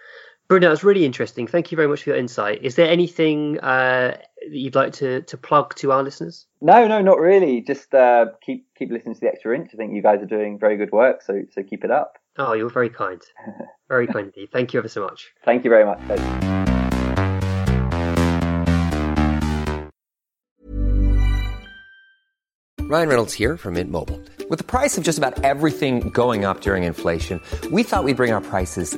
Bruno, 0.52 0.68
that's 0.68 0.84
really 0.84 1.06
interesting. 1.06 1.48
Thank 1.48 1.72
you 1.72 1.78
very 1.78 1.88
much 1.88 2.04
for 2.04 2.10
your 2.10 2.20
insight. 2.20 2.62
Is 2.62 2.76
there 2.76 2.90
anything 2.90 3.58
uh, 3.62 4.18
that 4.18 4.52
you'd 4.52 4.76
like 4.76 4.92
to, 4.96 5.22
to 5.22 5.38
plug 5.38 5.74
to 5.76 5.94
our 5.94 6.04
listeners? 6.04 6.46
No, 6.60 6.90
no, 6.90 7.02
not 7.02 7.20
really. 7.20 7.62
Just 7.62 7.94
uh, 7.94 8.26
keep 8.46 8.68
keep 8.78 8.92
listening 8.92 9.14
to 9.14 9.22
the 9.22 9.28
extra 9.30 9.56
inch. 9.56 9.70
I 9.74 9.78
think 9.78 9.94
you 9.94 10.02
guys 10.02 10.22
are 10.22 10.26
doing 10.26 10.60
very 10.60 10.76
good 10.76 10.92
work, 10.92 11.22
so 11.22 11.44
so 11.54 11.64
keep 11.64 11.86
it 11.86 11.90
up. 11.90 12.18
Oh, 12.38 12.52
you're 12.52 12.70
very 12.70 12.90
kind. 12.90 13.22
very 13.88 14.08
kind 14.08 14.26
indeed. 14.26 14.50
Thank 14.52 14.74
you 14.74 14.80
ever 14.82 14.90
so 14.90 15.06
much. 15.06 15.32
Thank 15.46 15.64
you 15.64 15.70
very 15.70 15.86
much. 15.86 16.02
Ryan 22.82 23.08
Reynolds 23.08 23.34
here 23.34 23.56
from 23.56 23.76
Mint 23.76 23.90
Mobile. 23.90 24.20
With 24.50 24.58
the 24.58 24.66
price 24.66 24.98
of 24.98 25.06
just 25.06 25.18
about 25.18 25.46
everything 25.46 26.10
going 26.10 26.44
up 26.44 26.60
during 26.60 26.84
inflation, 26.84 27.42
we 27.72 27.84
thought 27.84 28.04
we'd 28.04 28.18
bring 28.18 28.34
our 28.34 28.42
prices 28.42 28.98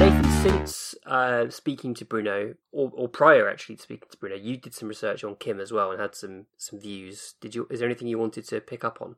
Nathan, 0.00 0.24
since 0.42 0.94
uh, 1.04 1.50
speaking 1.50 1.92
to 1.92 2.06
Bruno, 2.06 2.54
or, 2.72 2.90
or 2.94 3.06
prior 3.06 3.50
actually 3.50 3.76
to 3.76 3.82
speaking 3.82 4.08
to 4.10 4.16
Bruno, 4.16 4.34
you 4.34 4.56
did 4.56 4.72
some 4.72 4.88
research 4.88 5.22
on 5.22 5.36
Kim 5.36 5.60
as 5.60 5.72
well 5.72 5.90
and 5.90 6.00
had 6.00 6.14
some 6.14 6.46
some 6.56 6.80
views. 6.80 7.34
Did 7.42 7.54
you? 7.54 7.66
Is 7.70 7.80
there 7.80 7.88
anything 7.88 8.08
you 8.08 8.18
wanted 8.18 8.48
to 8.48 8.62
pick 8.62 8.82
up 8.82 9.02
on? 9.02 9.16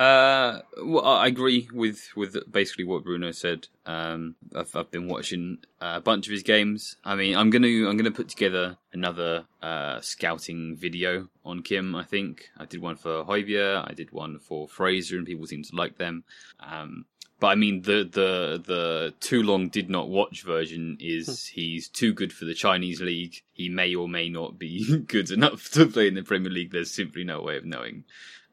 Uh, 0.00 0.60
well, 0.82 1.04
I 1.04 1.26
agree 1.26 1.68
with 1.70 2.08
with 2.16 2.50
basically 2.50 2.84
what 2.84 3.04
Bruno 3.04 3.30
said. 3.32 3.68
Um, 3.84 4.36
I've, 4.56 4.74
I've 4.74 4.90
been 4.90 5.06
watching 5.06 5.58
a 5.82 6.00
bunch 6.00 6.28
of 6.28 6.32
his 6.32 6.42
games. 6.42 6.96
I 7.04 7.14
mean, 7.14 7.36
I'm 7.36 7.50
gonna 7.50 7.68
I'm 7.68 7.98
gonna 7.98 8.10
put 8.10 8.30
together 8.30 8.78
another 8.90 9.44
uh, 9.60 10.00
scouting 10.00 10.76
video 10.76 11.28
on 11.44 11.62
Kim. 11.62 11.94
I 11.94 12.04
think 12.04 12.48
I 12.56 12.64
did 12.64 12.80
one 12.80 12.96
for 12.96 13.22
Højbjerg, 13.22 13.90
I 13.90 13.92
did 13.92 14.12
one 14.12 14.38
for 14.38 14.66
Fraser, 14.66 15.18
and 15.18 15.26
people 15.26 15.46
seem 15.46 15.62
to 15.62 15.76
like 15.76 15.98
them. 15.98 16.24
Um, 16.58 17.04
but 17.42 17.48
I 17.48 17.54
mean, 17.56 17.82
the 17.82 18.08
the 18.08 18.62
the 18.64 19.14
too 19.18 19.42
long 19.42 19.68
did 19.68 19.90
not 19.90 20.08
watch 20.08 20.44
version 20.44 20.96
is 21.00 21.44
he's 21.44 21.88
too 21.88 22.12
good 22.12 22.32
for 22.32 22.44
the 22.44 22.54
Chinese 22.54 23.00
league. 23.00 23.34
He 23.52 23.68
may 23.68 23.96
or 23.96 24.08
may 24.08 24.28
not 24.28 24.60
be 24.60 24.98
good 25.08 25.28
enough 25.32 25.68
to 25.72 25.86
play 25.86 26.06
in 26.06 26.14
the 26.14 26.22
Premier 26.22 26.52
League. 26.52 26.70
There's 26.70 26.92
simply 26.92 27.24
no 27.24 27.42
way 27.42 27.56
of 27.56 27.64
knowing. 27.64 28.04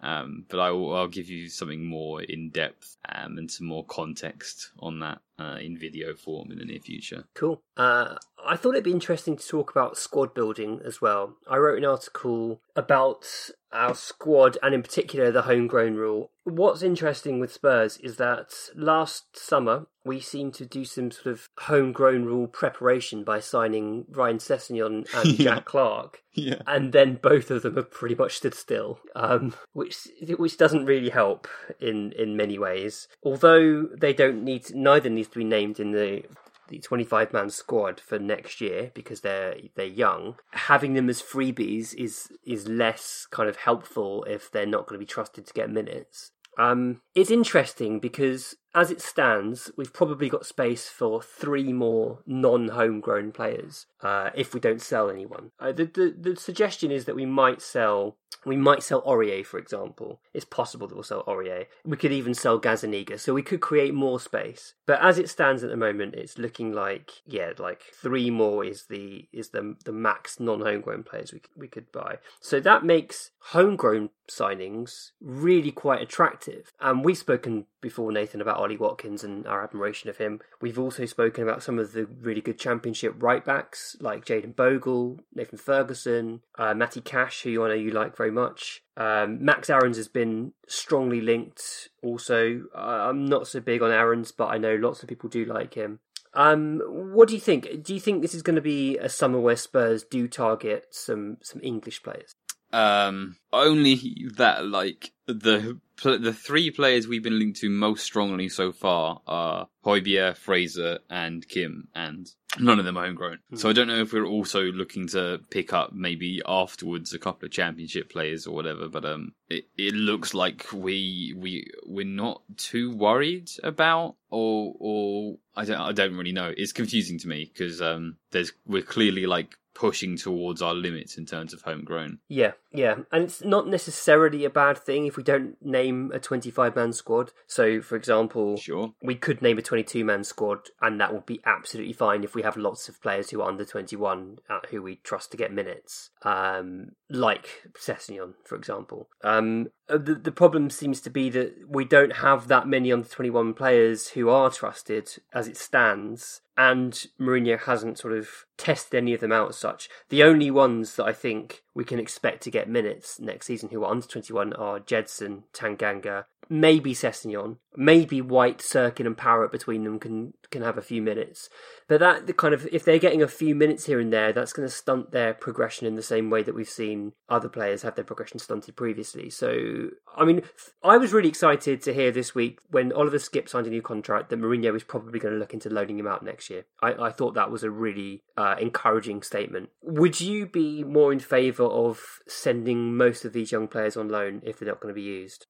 Um, 0.01 0.45
but 0.49 0.59
I 0.59 0.71
will, 0.71 0.95
I'll 0.95 1.07
give 1.07 1.29
you 1.29 1.49
something 1.49 1.85
more 1.85 2.23
in 2.23 2.49
depth 2.49 2.97
um, 3.07 3.37
and 3.37 3.51
some 3.51 3.67
more 3.67 3.85
context 3.85 4.71
on 4.79 5.01
that 5.01 5.19
uh, 5.37 5.57
in 5.61 5.77
video 5.77 6.15
form 6.15 6.51
in 6.51 6.57
the 6.57 6.65
near 6.65 6.79
future. 6.79 7.25
Cool. 7.35 7.61
Uh, 7.77 8.15
I 8.43 8.55
thought 8.55 8.71
it'd 8.71 8.85
be 8.85 8.91
interesting 8.91 9.37
to 9.37 9.47
talk 9.47 9.69
about 9.69 9.97
squad 9.97 10.33
building 10.33 10.81
as 10.83 10.99
well. 10.99 11.35
I 11.47 11.57
wrote 11.57 11.77
an 11.77 11.85
article 11.85 12.61
about 12.75 13.27
our 13.71 13.95
squad 13.95 14.57
and, 14.63 14.73
in 14.73 14.81
particular, 14.81 15.31
the 15.31 15.43
homegrown 15.43 15.95
rule. 15.95 16.31
What's 16.43 16.81
interesting 16.81 17.39
with 17.39 17.53
Spurs 17.53 17.97
is 17.97 18.17
that 18.17 18.51
last 18.75 19.37
summer 19.37 19.87
we 20.03 20.19
seemed 20.19 20.55
to 20.55 20.65
do 20.65 20.85
some 20.85 21.11
sort 21.11 21.27
of 21.27 21.49
homegrown 21.59 22.25
rule 22.25 22.47
preparation 22.47 23.23
by 23.23 23.39
signing 23.39 24.05
Ryan 24.09 24.37
Sessegnon 24.39 25.07
and 25.13 25.25
Yeah. 25.39 25.55
Jack 25.55 25.65
Clarke. 25.65 26.23
Yeah. 26.33 26.61
And 26.65 26.91
then 26.91 27.19
both 27.21 27.51
of 27.51 27.61
them 27.61 27.75
have 27.75 27.91
pretty 27.91 28.15
much 28.15 28.37
stood 28.37 28.55
still, 28.55 28.99
um, 29.15 29.53
which 29.73 30.07
which 30.37 30.57
doesn't 30.57 30.85
really 30.85 31.09
help 31.09 31.47
in, 31.79 32.13
in 32.13 32.35
many 32.35 32.57
ways. 32.57 33.07
Although 33.23 33.83
they 33.95 34.13
don't 34.13 34.43
need 34.43 34.65
to, 34.65 34.79
neither 34.79 35.09
needs 35.09 35.27
to 35.29 35.37
be 35.39 35.43
named 35.43 35.79
in 35.79 35.91
the 35.91 36.23
the 36.69 36.79
25 36.79 37.33
man 37.33 37.49
squad 37.49 37.99
for 37.99 38.17
next 38.17 38.61
year 38.61 38.91
because 38.93 39.21
they're 39.21 39.55
they're 39.75 39.85
young. 39.85 40.35
Having 40.51 40.93
them 40.93 41.09
as 41.09 41.21
freebies 41.21 41.93
is 41.95 42.29
is 42.45 42.67
less 42.67 43.27
kind 43.29 43.49
of 43.49 43.57
helpful 43.57 44.23
if 44.25 44.51
they're 44.51 44.65
not 44.65 44.87
going 44.87 44.99
to 44.99 45.05
be 45.05 45.11
trusted 45.11 45.45
to 45.47 45.53
get 45.53 45.69
minutes. 45.69 46.31
Um, 46.57 47.01
it's 47.15 47.31
interesting 47.31 47.99
because 47.99 48.55
as 48.75 48.91
it 48.91 49.01
stands, 49.01 49.71
we've 49.75 49.93
probably 49.93 50.29
got 50.29 50.45
space 50.45 50.89
for 50.89 51.21
three 51.21 51.73
more 51.73 52.19
non-homegrown 52.25 53.31
players 53.31 53.87
uh, 54.01 54.29
if 54.35 54.53
we 54.53 54.59
don't 54.59 54.81
sell 54.81 55.09
anyone. 55.09 55.51
Uh, 55.59 55.71
the, 55.71 55.85
the 55.85 56.15
the 56.31 56.35
suggestion 56.35 56.91
is 56.91 57.05
that 57.05 57.15
we 57.15 57.25
might 57.25 57.61
sell 57.61 58.17
we 58.45 58.55
might 58.55 58.83
sell 58.83 59.01
Aurier, 59.01 59.45
for 59.45 59.57
example. 59.57 60.21
It's 60.33 60.45
possible 60.45 60.87
that 60.87 60.95
we'll 60.95 61.03
sell 61.03 61.23
Aurier. 61.25 61.65
We 61.83 61.97
could 61.97 62.13
even 62.13 62.33
sell 62.33 62.59
Gazaniga, 62.59 63.19
so 63.19 63.33
we 63.33 63.43
could 63.43 63.59
create 63.59 63.93
more 63.93 64.19
space. 64.19 64.75
But 64.85 65.01
as 65.01 65.17
it 65.17 65.29
stands 65.29 65.63
at 65.63 65.69
the 65.69 65.75
moment, 65.75 66.15
it's 66.15 66.37
looking 66.37 66.71
like 66.71 67.11
yeah, 67.25 67.53
like 67.57 67.83
three 67.93 68.29
more 68.29 68.63
is 68.63 68.85
the 68.85 69.27
is 69.33 69.49
the 69.49 69.75
the 69.83 69.91
max 69.91 70.39
non-homegrown 70.39 71.03
players 71.03 71.33
we 71.33 71.41
we 71.55 71.67
could 71.67 71.91
buy. 71.91 72.19
So 72.39 72.59
that 72.59 72.85
makes 72.85 73.31
homegrown 73.39 74.09
signings 74.29 75.11
really 75.19 75.71
quite 75.71 76.01
attractive. 76.01 76.71
And 76.79 77.03
we've 77.03 77.17
spoken 77.17 77.65
before, 77.81 78.11
Nathan, 78.11 78.41
about 78.41 78.57
Ollie 78.57 78.77
Watkins 78.77 79.23
and 79.23 79.45
our 79.47 79.63
admiration 79.63 80.09
of 80.09 80.17
him. 80.17 80.39
We've 80.61 80.79
also 80.79 81.05
spoken 81.05 81.43
about 81.43 81.63
some 81.63 81.79
of 81.79 81.93
the 81.93 82.05
really 82.05 82.41
good 82.41 82.59
championship 82.59 83.15
right 83.17 83.43
backs 83.43 83.95
like 83.99 84.25
Jayden 84.25 84.55
Bogle, 84.55 85.19
Nathan 85.33 85.57
Ferguson, 85.57 86.41
uh, 86.57 86.73
Matty 86.73 87.01
Cash, 87.01 87.43
who 87.43 87.63
I 87.63 87.69
know 87.69 87.73
you 87.73 87.91
like 87.91 88.15
very 88.15 88.31
much. 88.31 88.83
Um, 88.97 89.43
Max 89.43 89.69
Aarons 89.69 89.97
has 89.97 90.07
been 90.07 90.53
strongly 90.67 91.21
linked 91.21 91.89
also. 92.03 92.63
Uh, 92.75 93.07
I'm 93.09 93.25
not 93.25 93.47
so 93.47 93.59
big 93.59 93.81
on 93.81 93.91
Aarons, 93.91 94.31
but 94.31 94.47
I 94.47 94.57
know 94.57 94.75
lots 94.75 95.01
of 95.01 95.09
people 95.09 95.29
do 95.29 95.45
like 95.45 95.73
him. 95.73 95.99
Um, 96.33 96.81
what 96.85 97.27
do 97.27 97.33
you 97.33 97.39
think? 97.39 97.83
Do 97.83 97.93
you 97.93 97.99
think 97.99 98.21
this 98.21 98.35
is 98.35 98.43
going 98.43 98.55
to 98.55 98.61
be 98.61 98.97
a 98.97 99.09
summer 99.09 99.39
where 99.39 99.55
Spurs 99.55 100.03
do 100.03 100.27
target 100.27 100.85
some 100.91 101.37
some 101.41 101.59
English 101.63 102.03
players? 102.03 102.35
Um, 102.71 103.37
only 103.51 104.27
that 104.35 104.65
like 104.65 105.11
the 105.25 105.79
the 106.03 106.33
three 106.33 106.71
players 106.71 107.07
we've 107.07 107.23
been 107.23 107.39
linked 107.39 107.59
to 107.59 107.69
most 107.69 108.03
strongly 108.03 108.49
so 108.49 108.71
far 108.71 109.21
are 109.27 109.67
Højbjerg, 109.85 110.37
Fraser, 110.37 110.99
and 111.09 111.47
Kim, 111.47 111.87
and 111.93 112.29
none 112.59 112.79
of 112.79 112.85
them 112.85 112.97
are 112.97 113.05
homegrown. 113.05 113.39
Mm. 113.51 113.59
So 113.59 113.69
I 113.69 113.73
don't 113.73 113.87
know 113.87 114.01
if 114.01 114.13
we're 114.13 114.25
also 114.25 114.61
looking 114.61 115.07
to 115.09 115.41
pick 115.49 115.73
up 115.73 115.93
maybe 115.93 116.41
afterwards 116.45 117.13
a 117.13 117.19
couple 117.19 117.45
of 117.45 117.51
championship 117.51 118.09
players 118.09 118.47
or 118.47 118.55
whatever. 118.55 118.87
But 118.87 119.05
um, 119.05 119.33
it 119.49 119.65
it 119.77 119.93
looks 119.93 120.33
like 120.33 120.67
we 120.71 121.33
we 121.35 121.69
we're 121.85 122.05
not 122.05 122.41
too 122.57 122.95
worried 122.95 123.49
about 123.63 124.15
or 124.29 124.73
or 124.79 125.37
I 125.55 125.65
don't 125.65 125.81
I 125.81 125.91
don't 125.91 126.15
really 126.15 126.33
know. 126.33 126.53
It's 126.55 126.71
confusing 126.71 127.19
to 127.19 127.27
me 127.27 127.51
because 127.51 127.81
um, 127.81 128.17
there's 128.31 128.53
we're 128.65 128.83
clearly 128.83 129.25
like 129.25 129.55
pushing 129.79 130.17
towards 130.17 130.61
our 130.61 130.73
limits 130.73 131.17
in 131.17 131.25
terms 131.25 131.53
of 131.53 131.61
homegrown. 131.61 132.19
Yeah, 132.27 132.51
yeah. 132.71 132.95
And 133.11 133.23
it's 133.23 133.43
not 133.43 133.67
necessarily 133.67 134.45
a 134.45 134.49
bad 134.49 134.77
thing 134.77 135.05
if 135.05 135.17
we 135.17 135.23
don't 135.23 135.55
name 135.61 136.11
a 136.13 136.19
25 136.19 136.75
man 136.75 136.93
squad. 136.93 137.31
So, 137.47 137.81
for 137.81 137.95
example, 137.95 138.57
sure. 138.57 138.93
we 139.01 139.15
could 139.15 139.41
name 139.41 139.57
a 139.57 139.61
22 139.61 140.05
man 140.05 140.23
squad, 140.23 140.69
and 140.81 140.99
that 141.01 141.13
would 141.13 141.25
be 141.25 141.41
absolutely 141.45 141.93
fine 141.93 142.23
if 142.23 142.35
we 142.35 142.43
have 142.43 142.57
lots 142.57 142.87
of 142.87 143.01
players 143.01 143.29
who 143.29 143.41
are 143.41 143.49
under 143.49 143.65
21 143.65 144.39
uh, 144.49 144.59
who 144.69 144.81
we 144.81 144.97
trust 144.97 145.31
to 145.31 145.37
get 145.37 145.51
minutes, 145.51 146.11
um, 146.23 146.91
like 147.09 147.63
Sessegnon, 147.77 148.33
for 148.45 148.55
example. 148.55 149.09
Um, 149.23 149.67
uh, 149.89 149.97
the, 149.97 150.15
the 150.15 150.31
problem 150.31 150.69
seems 150.69 151.01
to 151.01 151.09
be 151.09 151.29
that 151.31 151.55
we 151.67 151.85
don't 151.85 152.17
have 152.17 152.47
that 152.47 152.67
many 152.67 152.91
under 152.91 153.07
21 153.07 153.55
players 153.55 154.09
who 154.09 154.29
are 154.29 154.51
trusted 154.51 155.09
as 155.33 155.47
it 155.47 155.57
stands 155.57 156.41
and 156.59 157.05
Mourinho 157.17 157.57
hasn't 157.57 157.97
sort 157.97 158.13
of 158.13 158.27
tested 158.57 158.97
any 158.97 159.13
of 159.13 159.21
them 159.21 159.31
out 159.31 159.47
as 159.47 159.57
such. 159.57 159.87
The 160.09 160.23
only 160.23 160.51
ones 160.51 160.97
that 160.97 161.05
I 161.05 161.13
think 161.13 161.63
we 161.79 161.85
can 161.85 161.97
expect 161.97 162.43
to 162.43 162.51
get 162.51 162.67
minutes 162.67 163.21
next 163.21 163.45
season 163.45 163.69
who 163.69 163.85
are 163.85 163.91
under 163.91 164.05
21 164.05 164.51
are 164.51 164.81
Gedson, 164.81 165.43
Tanganga, 165.53 166.25
maybe 166.49 166.93
Sessegnon, 166.93 167.57
maybe 167.75 168.21
White, 168.21 168.57
Cirkin, 168.59 169.05
and 169.05 169.15
Parrott 169.15 169.51
between 169.51 169.83
them 169.83 169.99
can 169.99 170.33
can 170.51 170.63
have 170.63 170.77
a 170.77 170.81
few 170.81 171.01
minutes. 171.01 171.49
But 171.87 171.99
that 171.99 172.25
the 172.25 172.33
kind 172.33 172.53
of 172.53 172.67
if 172.71 172.83
they're 172.83 172.97
getting 172.97 173.21
a 173.21 173.27
few 173.27 173.53
minutes 173.53 173.85
here 173.85 173.99
and 173.99 174.11
there, 174.11 174.33
that's 174.33 174.53
going 174.53 174.67
to 174.67 174.73
stunt 174.73 175.11
their 175.11 175.33
progression 175.33 175.85
in 175.85 175.95
the 175.95 176.01
same 176.01 176.29
way 176.29 176.41
that 176.43 176.55
we've 176.55 176.67
seen 176.67 177.13
other 177.29 177.49
players 177.49 177.83
have 177.83 177.95
their 177.95 178.03
progression 178.03 178.39
stunted 178.39 178.75
previously. 178.75 179.29
So 179.29 179.89
I 180.15 180.25
mean, 180.25 180.41
I 180.83 180.97
was 180.97 181.13
really 181.13 181.29
excited 181.29 181.81
to 181.83 181.93
hear 181.93 182.11
this 182.11 182.33
week 182.33 182.59
when 182.69 182.91
Oliver 182.91 183.17
Skipp 183.17 183.47
signed 183.47 183.67
a 183.67 183.71
new 183.71 183.81
contract 183.81 184.29
that 184.29 184.39
Mourinho 184.39 184.75
is 184.75 184.83
probably 184.83 185.19
going 185.19 185.33
to 185.33 185.39
look 185.39 185.53
into 185.53 185.69
loaning 185.69 185.99
him 185.99 186.07
out 186.07 186.23
next 186.23 186.49
year. 186.49 186.65
I, 186.81 186.93
I 186.93 187.11
thought 187.11 187.35
that 187.35 187.51
was 187.51 187.63
a 187.63 187.71
really 187.71 188.23
uh, 188.37 188.55
encouraging 188.59 189.21
statement. 189.21 189.69
Would 189.83 190.19
you 190.19 190.47
be 190.47 190.83
more 190.83 191.13
in 191.13 191.19
favour 191.19 191.65
of 191.65 192.01
sending 192.27 192.97
most 192.97 193.23
of 193.23 193.33
these 193.33 193.51
young 193.51 193.67
players 193.67 193.95
on 193.95 194.09
loan 194.09 194.41
if 194.43 194.59
they're 194.59 194.67
not 194.67 194.79
going 194.79 194.93
to 194.93 194.99
be 194.99 195.05
used? 195.05 195.45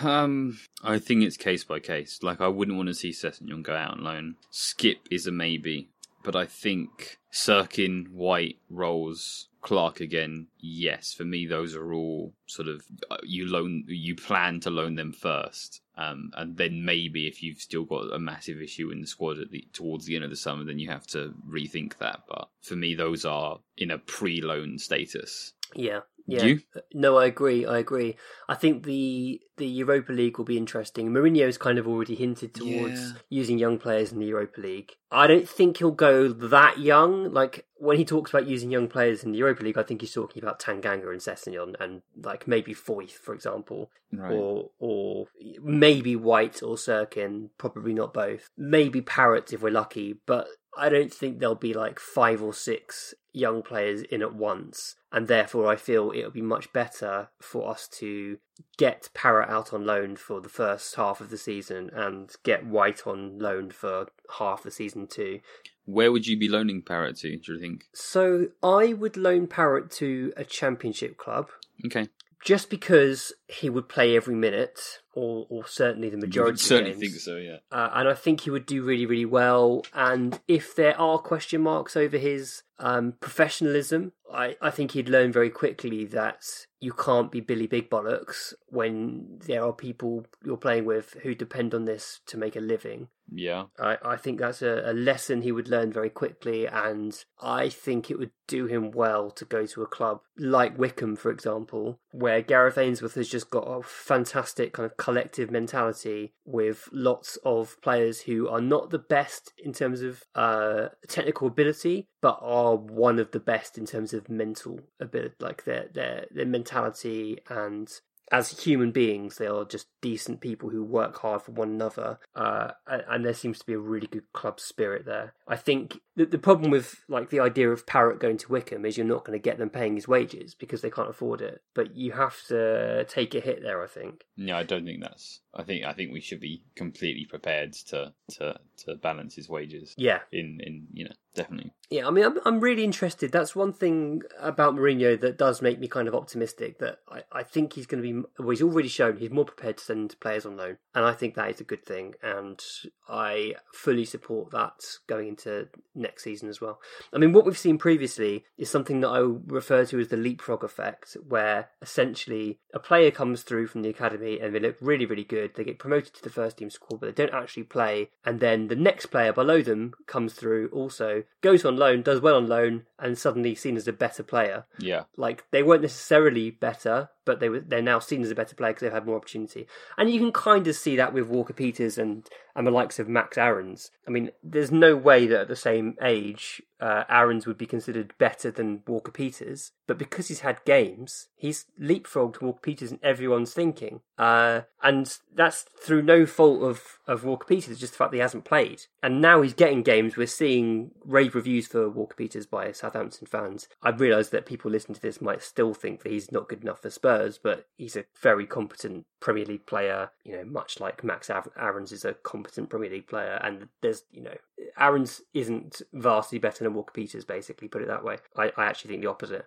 Um, 0.00 0.58
I 0.82 0.98
think 0.98 1.22
it's 1.22 1.36
case 1.36 1.64
by 1.64 1.80
case. 1.80 2.20
Like, 2.22 2.40
I 2.40 2.48
wouldn't 2.48 2.76
want 2.76 2.88
to 2.88 2.94
see 2.94 3.10
Sessegnon 3.10 3.62
go 3.62 3.74
out 3.74 3.92
on 3.92 4.04
loan. 4.04 4.36
Skipp 4.52 4.98
is 5.10 5.26
a 5.26 5.32
maybe, 5.32 5.88
but 6.22 6.34
I 6.36 6.46
think 6.46 7.18
Cirkin, 7.32 8.10
White, 8.10 8.58
Roles, 8.70 9.48
Clarke 9.60 10.00
again. 10.00 10.48
Yes, 10.58 11.12
for 11.12 11.24
me, 11.24 11.46
those 11.46 11.74
are 11.74 11.92
all 11.92 12.34
sort 12.46 12.68
of 12.68 12.82
uh, 13.10 13.16
you 13.22 13.46
loan, 13.48 13.84
you 13.86 14.14
plan 14.14 14.60
to 14.60 14.70
loan 14.70 14.96
them 14.96 15.12
first, 15.12 15.80
um, 15.96 16.32
and 16.36 16.56
then 16.56 16.84
maybe 16.84 17.26
if 17.26 17.42
you've 17.42 17.60
still 17.60 17.84
got 17.84 18.12
a 18.12 18.18
massive 18.18 18.60
issue 18.60 18.90
in 18.90 19.00
the 19.00 19.06
squad 19.06 19.38
at 19.38 19.50
the, 19.50 19.66
towards 19.72 20.04
the 20.06 20.16
end 20.16 20.24
of 20.24 20.30
the 20.30 20.36
summer, 20.36 20.64
then 20.64 20.78
you 20.78 20.88
have 20.90 21.06
to 21.08 21.32
rethink 21.48 21.98
that. 21.98 22.22
But 22.28 22.48
for 22.60 22.76
me, 22.76 22.94
those 22.94 23.24
are 23.24 23.60
in 23.76 23.90
a 23.90 23.98
pre-loan 23.98 24.78
status. 24.78 25.52
Yeah, 25.74 26.00
yeah. 26.26 26.44
You? 26.44 26.60
Uh, 26.76 26.80
no, 26.94 27.18
I 27.18 27.26
agree. 27.26 27.66
I 27.66 27.78
agree. 27.78 28.16
I 28.48 28.54
think 28.54 28.84
the 28.84 29.40
the 29.58 29.66
Europa 29.66 30.12
League 30.12 30.38
will 30.38 30.44
be 30.44 30.56
interesting. 30.56 31.10
Mourinho's 31.10 31.58
kind 31.58 31.78
of 31.78 31.86
already 31.86 32.14
hinted 32.14 32.54
towards 32.54 33.00
Yeah. 33.00 33.12
using 33.28 33.58
young 33.58 33.78
players 33.78 34.10
in 34.12 34.18
the 34.18 34.26
Europa 34.26 34.60
League. 34.60 34.92
I 35.10 35.26
don't 35.26 35.48
think 35.48 35.76
he'll 35.76 35.90
go 35.90 36.28
that 36.28 36.78
young. 36.78 37.32
Like 37.32 37.66
when 37.76 37.96
he 37.98 38.04
talks 38.04 38.30
about 38.30 38.46
using 38.48 38.70
young 38.70 38.88
players 38.88 39.22
in 39.22 39.32
the 39.32 39.38
Europa 39.38 39.62
League, 39.62 39.78
I 39.78 39.82
think 39.82 40.00
he's 40.00 40.12
talking 40.14 40.42
about 40.42 40.58
Tanganga 40.58 41.10
and 41.10 41.20
Sessegnon 41.20 41.74
and 41.80 42.02
like 42.16 42.48
maybe 42.48 42.74
Foyth, 42.74 43.10
for 43.12 43.34
example, 43.34 43.90
Right. 44.12 44.32
or 44.32 44.70
or 44.78 45.26
maybe 45.62 46.16
White 46.16 46.62
or 46.62 46.76
Cirkin. 46.76 47.50
Probably 47.58 47.92
not 47.94 48.14
both. 48.14 48.48
Maybe 48.56 49.00
Parrott 49.02 49.52
if 49.52 49.62
we're 49.62 49.70
lucky, 49.70 50.18
but 50.26 50.48
I 50.76 50.88
don't 50.88 51.12
think 51.12 51.38
there'll 51.38 51.54
be 51.54 51.74
like 51.74 51.98
five 51.98 52.42
or 52.42 52.54
six 52.54 53.14
young 53.32 53.62
players 53.62 54.02
in 54.02 54.22
at 54.22 54.34
once, 54.34 54.96
and 55.10 55.28
therefore 55.28 55.66
I 55.70 55.76
feel 55.76 56.12
it'll 56.14 56.30
be 56.30 56.42
much 56.42 56.72
better 56.72 57.28
for 57.40 57.70
us 57.70 57.88
to 57.98 58.38
get 58.76 59.08
Parrott 59.14 59.48
out 59.48 59.72
on 59.72 59.84
loan 59.84 60.16
for 60.16 60.40
the 60.40 60.48
first 60.48 60.94
half 60.94 61.20
of 61.20 61.30
the 61.30 61.38
season 61.38 61.90
and 61.94 62.30
get 62.42 62.66
White 62.66 63.06
on 63.06 63.38
loan 63.38 63.70
for 63.70 64.08
half 64.38 64.62
the 64.62 64.70
season 64.70 65.06
too. 65.06 65.40
Where 65.84 66.12
would 66.12 66.26
you 66.26 66.38
be 66.38 66.48
loaning 66.48 66.82
Parrott 66.82 67.16
to? 67.18 67.36
Do 67.36 67.54
you 67.54 67.60
think? 67.60 67.84
So 67.94 68.48
I 68.62 68.92
would 68.92 69.16
loan 69.16 69.48
Parrott 69.48 69.90
to 69.92 70.32
a 70.36 70.44
championship 70.44 71.16
club 71.16 71.50
Okay, 71.84 72.08
just 72.44 72.70
because 72.70 73.32
he 73.48 73.68
would 73.68 73.88
play 73.88 74.16
every 74.16 74.34
minute, 74.34 75.00
or 75.14 75.46
or 75.48 75.66
certainly 75.66 76.08
the 76.10 76.16
majority. 76.16 76.54
of 76.54 76.60
certainly 76.60 76.94
think 76.94 77.14
so. 77.14 77.36
Yeah. 77.36 77.58
uh, 77.70 77.90
and 77.94 78.08
I 78.08 78.14
think 78.14 78.42
he 78.42 78.50
would 78.50 78.66
do 78.66 78.82
really, 78.82 79.06
really 79.06 79.24
well. 79.24 79.84
And 79.92 80.40
if 80.48 80.74
there 80.74 80.98
are 80.98 81.18
question 81.18 81.62
marks 81.62 81.96
over 81.96 82.18
his 82.18 82.62
um, 82.78 83.14
professionalism, 83.20 84.12
I, 84.32 84.56
I 84.60 84.70
think 84.70 84.92
he'd 84.92 85.08
learn 85.08 85.30
very 85.32 85.50
quickly 85.50 86.04
that 86.06 86.66
you 86.80 86.92
can't 86.92 87.30
be 87.30 87.40
Billy 87.40 87.66
Big 87.66 87.90
Bollocks 87.90 88.54
when 88.66 89.38
there 89.46 89.64
are 89.64 89.72
people 89.72 90.26
you're 90.44 90.56
playing 90.56 90.84
with 90.84 91.16
who 91.22 91.34
depend 91.34 91.74
on 91.74 91.84
this 91.84 92.20
to 92.26 92.36
make 92.36 92.56
a 92.56 92.60
living. 92.60 93.08
Yeah. 93.30 93.66
I, 93.78 93.98
I 94.04 94.16
think 94.16 94.40
that's 94.40 94.62
a, 94.62 94.82
a 94.84 94.92
lesson 94.92 95.42
he 95.42 95.52
would 95.52 95.68
learn 95.68 95.92
very 95.92 96.10
quickly, 96.10 96.66
and 96.66 97.16
I 97.40 97.68
think 97.68 98.10
it 98.10 98.18
would 98.18 98.32
do 98.48 98.66
him 98.66 98.90
well 98.90 99.30
to 99.30 99.44
go 99.44 99.64
to 99.64 99.82
a 99.82 99.86
club 99.86 100.20
like 100.36 100.78
Wycombe, 100.78 101.16
for 101.16 101.30
example, 101.30 102.00
where 102.10 102.42
Gareth 102.42 102.78
Ainsworth 102.78 103.14
has 103.14 103.28
just 103.28 103.48
got 103.48 103.64
a 103.64 103.82
fantastic 103.82 104.72
kind 104.72 104.86
of 104.86 104.96
collective 104.96 105.50
mentality 105.50 106.34
with 106.44 106.88
lots 106.92 107.38
of 107.44 107.80
players 107.80 108.22
who 108.22 108.48
are 108.48 108.60
not 108.60 108.90
the 108.90 108.98
best 108.98 109.52
in 109.56 109.72
terms 109.72 110.02
of 110.02 110.24
uh, 110.34 110.88
technical 111.06 111.46
ability, 111.46 112.08
but 112.20 112.38
are 112.42 112.61
one 112.70 113.18
of 113.18 113.30
the 113.32 113.40
best 113.40 113.78
in 113.78 113.86
terms 113.86 114.12
of 114.12 114.28
mental 114.28 114.80
ability, 115.00 115.34
like 115.40 115.64
their 115.64 115.88
their 115.92 116.26
their 116.30 116.46
mentality 116.46 117.40
and 117.48 118.00
as 118.30 118.58
human 118.60 118.92
beings, 118.92 119.36
they 119.36 119.46
are 119.46 119.64
just 119.64 119.88
decent 120.00 120.40
people 120.40 120.70
who 120.70 120.82
work 120.82 121.18
hard 121.18 121.42
for 121.42 121.52
one 121.52 121.68
another, 121.68 122.18
uh, 122.34 122.70
and 122.86 123.26
there 123.26 123.34
seems 123.34 123.58
to 123.58 123.66
be 123.66 123.74
a 123.74 123.78
really 123.78 124.06
good 124.06 124.32
club 124.32 124.58
spirit 124.58 125.04
there. 125.04 125.34
I 125.46 125.56
think 125.56 126.00
the, 126.14 126.26
the 126.26 126.38
problem 126.38 126.70
with 126.70 127.04
like 127.08 127.30
the 127.30 127.40
idea 127.40 127.70
of 127.70 127.86
Parrott 127.86 128.20
going 128.20 128.36
to 128.38 128.52
Wycombe 128.52 128.84
is 128.84 128.96
you're 128.96 129.06
not 129.06 129.24
going 129.24 129.38
to 129.38 129.42
get 129.42 129.58
them 129.58 129.70
paying 129.70 129.94
his 129.94 130.06
wages 130.06 130.54
because 130.54 130.82
they 130.82 130.90
can't 130.90 131.08
afford 131.08 131.40
it. 131.40 131.62
But 131.74 131.96
you 131.96 132.12
have 132.12 132.36
to 132.48 133.04
take 133.08 133.34
a 133.34 133.40
hit 133.40 133.62
there, 133.62 133.82
I 133.82 133.86
think. 133.86 134.24
No, 134.36 134.56
I 134.56 134.62
don't 134.62 134.84
think 134.84 135.00
that's. 135.00 135.40
I 135.54 135.62
think 135.62 135.84
I 135.84 135.92
think 135.92 136.12
we 136.12 136.20
should 136.20 136.40
be 136.40 136.62
completely 136.76 137.26
prepared 137.26 137.72
to 137.88 138.12
to 138.32 138.58
to 138.84 138.94
balance 138.96 139.34
his 139.34 139.48
wages. 139.48 139.94
Yeah. 139.96 140.20
In 140.30 140.60
in 140.62 140.86
you 140.92 141.04
know 141.04 141.14
definitely. 141.34 141.72
Yeah, 141.90 142.06
I 142.06 142.10
mean, 142.10 142.24
I'm, 142.24 142.38
I'm 142.44 142.60
really 142.60 142.84
interested. 142.84 143.32
That's 143.32 143.54
one 143.54 143.72
thing 143.72 144.22
about 144.40 144.74
Mourinho 144.74 145.20
that 145.20 145.36
does 145.36 145.60
make 145.60 145.78
me 145.78 145.88
kind 145.88 146.08
of 146.08 146.14
optimistic. 146.14 146.78
That 146.78 146.98
I, 147.08 147.22
I 147.32 147.42
think 147.42 147.74
he's 147.74 147.86
going 147.86 148.02
to 148.02 148.12
be. 148.12 148.28
Well, 148.38 148.50
he's 148.50 148.62
already 148.62 148.88
shown 148.88 149.16
he's 149.16 149.30
more 149.30 149.44
prepared 149.44 149.78
to 149.78 149.84
send 149.84 150.18
players 150.20 150.46
on 150.46 150.56
loan, 150.56 150.78
and 150.94 151.04
I 151.04 151.12
think 151.12 151.34
that 151.34 151.50
is 151.50 151.60
a 151.60 151.64
good 151.64 151.84
thing. 151.84 152.14
And 152.22 152.60
I 153.08 153.54
fully 153.74 154.04
support 154.04 154.50
that 154.52 154.80
going 155.06 155.28
into 155.28 155.68
next 156.02 156.24
season 156.24 156.48
as 156.48 156.60
well. 156.60 156.80
I 157.12 157.18
mean, 157.18 157.32
what 157.32 157.44
we've 157.44 157.56
seen 157.56 157.78
previously 157.78 158.44
is 158.58 158.68
something 158.70 159.00
that 159.00 159.08
I 159.08 159.20
refer 159.20 159.84
to 159.86 160.00
as 160.00 160.08
the 160.08 160.16
leapfrog 160.16 160.64
effect, 160.64 161.16
where 161.26 161.70
essentially 161.80 162.58
a 162.74 162.78
player 162.78 163.10
comes 163.10 163.42
through 163.42 163.68
from 163.68 163.82
the 163.82 163.88
academy 163.88 164.38
and 164.40 164.54
they 164.54 164.60
look 164.60 164.76
really, 164.80 165.06
really 165.06 165.24
good. 165.24 165.54
They 165.54 165.64
get 165.64 165.78
promoted 165.78 166.14
to 166.14 166.22
the 166.22 166.30
first 166.30 166.58
team 166.58 166.70
squad, 166.70 167.00
but 167.00 167.14
they 167.14 167.24
don't 167.24 167.34
actually 167.34 167.64
play. 167.64 168.10
And 168.24 168.40
then 168.40 168.68
the 168.68 168.76
next 168.76 169.06
player 169.06 169.32
below 169.32 169.62
them 169.62 169.94
comes 170.06 170.34
through 170.34 170.68
also, 170.72 171.24
goes 171.40 171.64
on 171.64 171.76
loan, 171.76 172.02
does 172.02 172.20
well 172.20 172.36
on 172.36 172.48
loan, 172.48 172.84
and 172.98 173.16
suddenly 173.16 173.54
seen 173.54 173.76
as 173.76 173.88
a 173.88 173.92
better 173.92 174.22
player. 174.22 174.64
Yeah. 174.78 175.04
Like 175.16 175.44
they 175.50 175.62
weren't 175.62 175.82
necessarily 175.82 176.50
better, 176.50 177.10
but 177.24 177.40
they 177.40 177.48
were 177.48 177.60
they're 177.60 177.82
now 177.82 177.98
seen 177.98 178.22
as 178.22 178.30
a 178.30 178.34
better 178.34 178.54
player 178.54 178.72
because 178.72 178.82
they've 178.82 178.92
had 178.92 179.06
more 179.06 179.16
opportunity. 179.16 179.66
And 179.96 180.10
you 180.10 180.18
can 180.18 180.32
kind 180.32 180.66
of 180.66 180.74
see 180.74 180.96
that 180.96 181.12
with 181.12 181.26
Walker 181.26 181.52
Peters 181.52 181.98
and 181.98 182.28
and 182.54 182.66
the 182.66 182.70
likes 182.70 182.98
of 182.98 183.08
Max 183.08 183.38
Aarons. 183.38 183.90
I 184.06 184.10
mean, 184.10 184.30
there's 184.42 184.70
no 184.70 184.96
way 184.96 185.26
that 185.26 185.42
at 185.42 185.48
the 185.48 185.56
same 185.56 185.96
age 186.02 186.62
uh, 186.82 187.04
Aarons 187.08 187.46
would 187.46 187.56
be 187.56 187.66
considered 187.66 188.12
better 188.18 188.50
than 188.50 188.82
Walker 188.88 189.12
Peters, 189.12 189.70
but 189.86 189.98
because 189.98 190.26
he's 190.26 190.40
had 190.40 190.64
games, 190.64 191.28
he's 191.36 191.66
leapfrogged 191.80 192.42
Walker 192.42 192.58
Peters 192.60 192.90
in 192.90 192.98
everyone's 193.04 193.54
thinking. 193.54 194.00
Uh, 194.18 194.62
and 194.82 195.18
that's 195.32 195.64
through 195.80 196.02
no 196.02 196.26
fault 196.26 196.62
of, 196.62 196.98
of 197.06 197.24
Walker 197.24 197.46
Peters, 197.46 197.78
just 197.78 197.92
the 197.92 197.96
fact 197.98 198.10
that 198.10 198.16
he 198.16 198.20
hasn't 198.20 198.44
played. 198.44 198.82
And 199.00 199.20
now 199.20 199.42
he's 199.42 199.54
getting 199.54 199.84
games. 199.84 200.16
We're 200.16 200.26
seeing 200.26 200.90
rave 201.04 201.36
reviews 201.36 201.68
for 201.68 201.88
Walker 201.88 202.16
Peters 202.16 202.46
by 202.46 202.72
Southampton 202.72 203.28
fans. 203.28 203.68
I 203.80 203.90
realise 203.90 204.30
that 204.30 204.44
people 204.44 204.68
listening 204.68 204.96
to 204.96 205.02
this 205.02 205.20
might 205.20 205.42
still 205.42 205.74
think 205.74 206.02
that 206.02 206.10
he's 206.10 206.32
not 206.32 206.48
good 206.48 206.62
enough 206.62 206.82
for 206.82 206.90
Spurs, 206.90 207.38
but 207.40 207.68
he's 207.76 207.94
a 207.94 208.06
very 208.20 208.46
competent 208.46 209.06
Premier 209.20 209.44
League 209.44 209.66
player, 209.66 210.10
you 210.24 210.36
know, 210.36 210.44
much 210.44 210.80
like 210.80 211.04
Max 211.04 211.30
Aarons 211.30 211.92
is 211.92 212.04
a 212.04 212.14
competent 212.14 212.70
Premier 212.70 212.90
League 212.90 213.06
player. 213.06 213.40
And 213.42 213.68
there's, 213.82 214.02
you 214.10 214.22
know, 214.22 214.36
Aarons 214.78 215.22
isn't 215.34 215.82
vastly 215.92 216.38
better 216.38 216.64
than 216.64 216.74
Walker 216.74 216.92
Peters, 216.92 217.24
basically, 217.24 217.68
put 217.68 217.82
it 217.82 217.88
that 217.88 218.04
way. 218.04 218.18
I, 218.36 218.52
I 218.56 218.66
actually 218.66 218.90
think 218.90 219.02
the 219.02 219.10
opposite. 219.10 219.46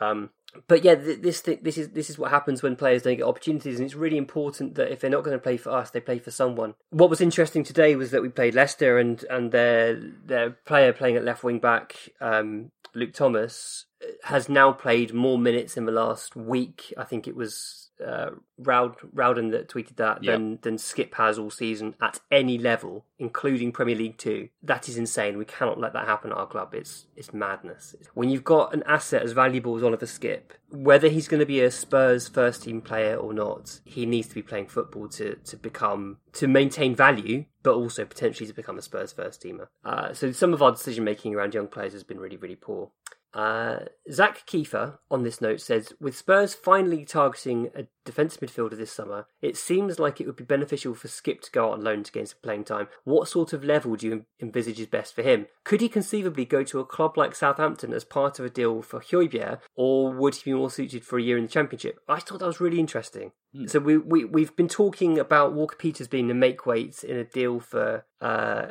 Um, 0.00 0.30
but 0.66 0.82
yeah, 0.82 0.94
this 0.94 1.42
this 1.42 1.76
is 1.76 1.90
this 1.90 2.08
is 2.08 2.18
what 2.18 2.30
happens 2.30 2.62
when 2.62 2.76
players 2.76 3.02
don't 3.02 3.16
get 3.16 3.26
opportunities, 3.26 3.76
and 3.76 3.84
it's 3.84 3.94
really 3.94 4.16
important 4.16 4.76
that 4.76 4.90
if 4.90 5.00
they're 5.00 5.10
not 5.10 5.24
going 5.24 5.36
to 5.36 5.42
play 5.42 5.56
for 5.56 5.70
us, 5.70 5.90
they 5.90 6.00
play 6.00 6.18
for 6.18 6.30
someone. 6.30 6.74
What 6.90 7.10
was 7.10 7.20
interesting 7.20 7.64
today 7.64 7.96
was 7.96 8.10
that 8.12 8.22
we 8.22 8.28
played 8.28 8.54
Leicester, 8.54 8.98
and 8.98 9.22
and 9.28 9.52
their 9.52 10.00
their 10.24 10.50
player 10.50 10.92
playing 10.92 11.16
at 11.16 11.24
left 11.24 11.44
wing 11.44 11.58
back, 11.58 11.96
um, 12.20 12.70
Luke 12.94 13.12
Thomas, 13.12 13.86
has 14.24 14.48
now 14.48 14.72
played 14.72 15.12
more 15.12 15.38
minutes 15.38 15.76
in 15.76 15.84
the 15.84 15.92
last 15.92 16.34
week. 16.34 16.94
I 16.96 17.04
think 17.04 17.28
it 17.28 17.36
was 17.36 17.87
uh, 18.04 18.30
Rowd, 18.58 18.96
Rowden 19.12 19.50
that 19.50 19.68
tweeted 19.68 19.96
that 19.96 20.22
Yep. 20.22 20.32
than 20.32 20.58
than 20.62 20.76
Skipp 20.76 21.14
has 21.14 21.38
all 21.38 21.50
season 21.50 21.94
at 22.00 22.20
any 22.30 22.58
level, 22.58 23.04
including 23.18 23.72
Premier 23.72 23.94
League 23.96 24.18
Two. 24.18 24.48
That 24.62 24.88
is 24.88 24.96
insane. 24.96 25.38
We 25.38 25.44
cannot 25.44 25.78
let 25.78 25.92
that 25.92 26.06
happen 26.06 26.30
at 26.32 26.38
our 26.38 26.46
club. 26.46 26.74
It's 26.74 27.06
it's 27.16 27.32
madness. 27.32 27.94
When 28.14 28.30
you've 28.30 28.44
got 28.44 28.74
an 28.74 28.82
asset 28.86 29.22
as 29.22 29.32
valuable 29.32 29.76
as 29.76 29.82
Oliver 29.82 30.06
Skipp, 30.06 30.52
whether 30.70 31.08
he's 31.08 31.28
going 31.28 31.40
to 31.40 31.46
be 31.46 31.60
a 31.60 31.70
Spurs 31.70 32.28
first 32.28 32.64
team 32.64 32.80
player 32.80 33.16
or 33.16 33.32
not, 33.32 33.80
he 33.84 34.06
needs 34.06 34.28
to 34.28 34.34
be 34.34 34.42
playing 34.42 34.66
football 34.66 35.08
to 35.10 35.36
to 35.36 35.56
become 35.56 36.18
to 36.32 36.46
maintain 36.46 36.94
value, 36.94 37.44
but 37.62 37.74
also 37.74 38.04
potentially 38.04 38.46
to 38.46 38.54
become 38.54 38.78
a 38.78 38.82
Spurs 38.82 39.12
first 39.12 39.42
teamer. 39.42 39.68
Uh, 39.84 40.12
so 40.12 40.32
some 40.32 40.52
of 40.52 40.62
our 40.62 40.72
decision 40.72 41.04
making 41.04 41.34
around 41.34 41.54
young 41.54 41.68
players 41.68 41.92
has 41.92 42.02
been 42.04 42.18
really 42.18 42.36
really 42.36 42.56
poor. 42.56 42.90
Uh, 43.38 43.84
Zach 44.10 44.44
Kiefer 44.48 44.98
on 45.12 45.22
this 45.22 45.40
note 45.40 45.60
says, 45.60 45.92
with 46.00 46.16
Spurs 46.16 46.54
finally 46.54 47.04
targeting 47.04 47.70
a 47.72 47.86
defensive 48.04 48.40
midfielder 48.40 48.76
this 48.76 48.90
summer, 48.90 49.28
it 49.40 49.56
seems 49.56 50.00
like 50.00 50.20
it 50.20 50.26
would 50.26 50.34
be 50.34 50.42
beneficial 50.42 50.92
for 50.92 51.06
Skipp 51.06 51.42
to 51.42 51.52
go 51.52 51.66
out 51.66 51.74
on 51.74 51.84
loan 51.84 52.02
to 52.02 52.10
gain 52.10 52.26
some 52.26 52.40
playing 52.42 52.64
time. 52.64 52.88
What 53.04 53.28
sort 53.28 53.52
of 53.52 53.62
level 53.62 53.94
do 53.94 54.08
you 54.08 54.24
envisage 54.42 54.80
is 54.80 54.88
best 54.88 55.14
for 55.14 55.22
him? 55.22 55.46
Could 55.62 55.80
he 55.80 55.88
conceivably 55.88 56.46
go 56.46 56.64
to 56.64 56.80
a 56.80 56.84
club 56.84 57.16
like 57.16 57.36
Southampton 57.36 57.92
as 57.92 58.02
part 58.02 58.40
of 58.40 58.44
a 58.44 58.50
deal 58.50 58.82
for 58.82 58.98
Højbjerg, 58.98 59.60
or 59.76 60.12
would 60.12 60.34
he 60.34 60.50
be 60.50 60.56
more 60.56 60.68
suited 60.68 61.04
for 61.04 61.16
a 61.16 61.22
year 61.22 61.36
in 61.36 61.44
the 61.44 61.48
Championship? 61.48 62.00
I 62.08 62.18
thought 62.18 62.40
that 62.40 62.46
was 62.46 62.60
really 62.60 62.80
interesting. 62.80 63.30
So 63.66 63.78
we, 63.78 63.98
we, 63.98 64.24
we've 64.24 64.56
been 64.56 64.68
talking 64.68 65.16
about 65.16 65.52
Walker 65.52 65.76
Peters 65.76 66.08
being 66.08 66.28
a 66.28 66.34
make 66.34 66.66
weight 66.66 67.04
in 67.04 67.16
a 67.16 67.24
deal 67.24 67.60
for 67.60 68.04
uh. 68.20 68.70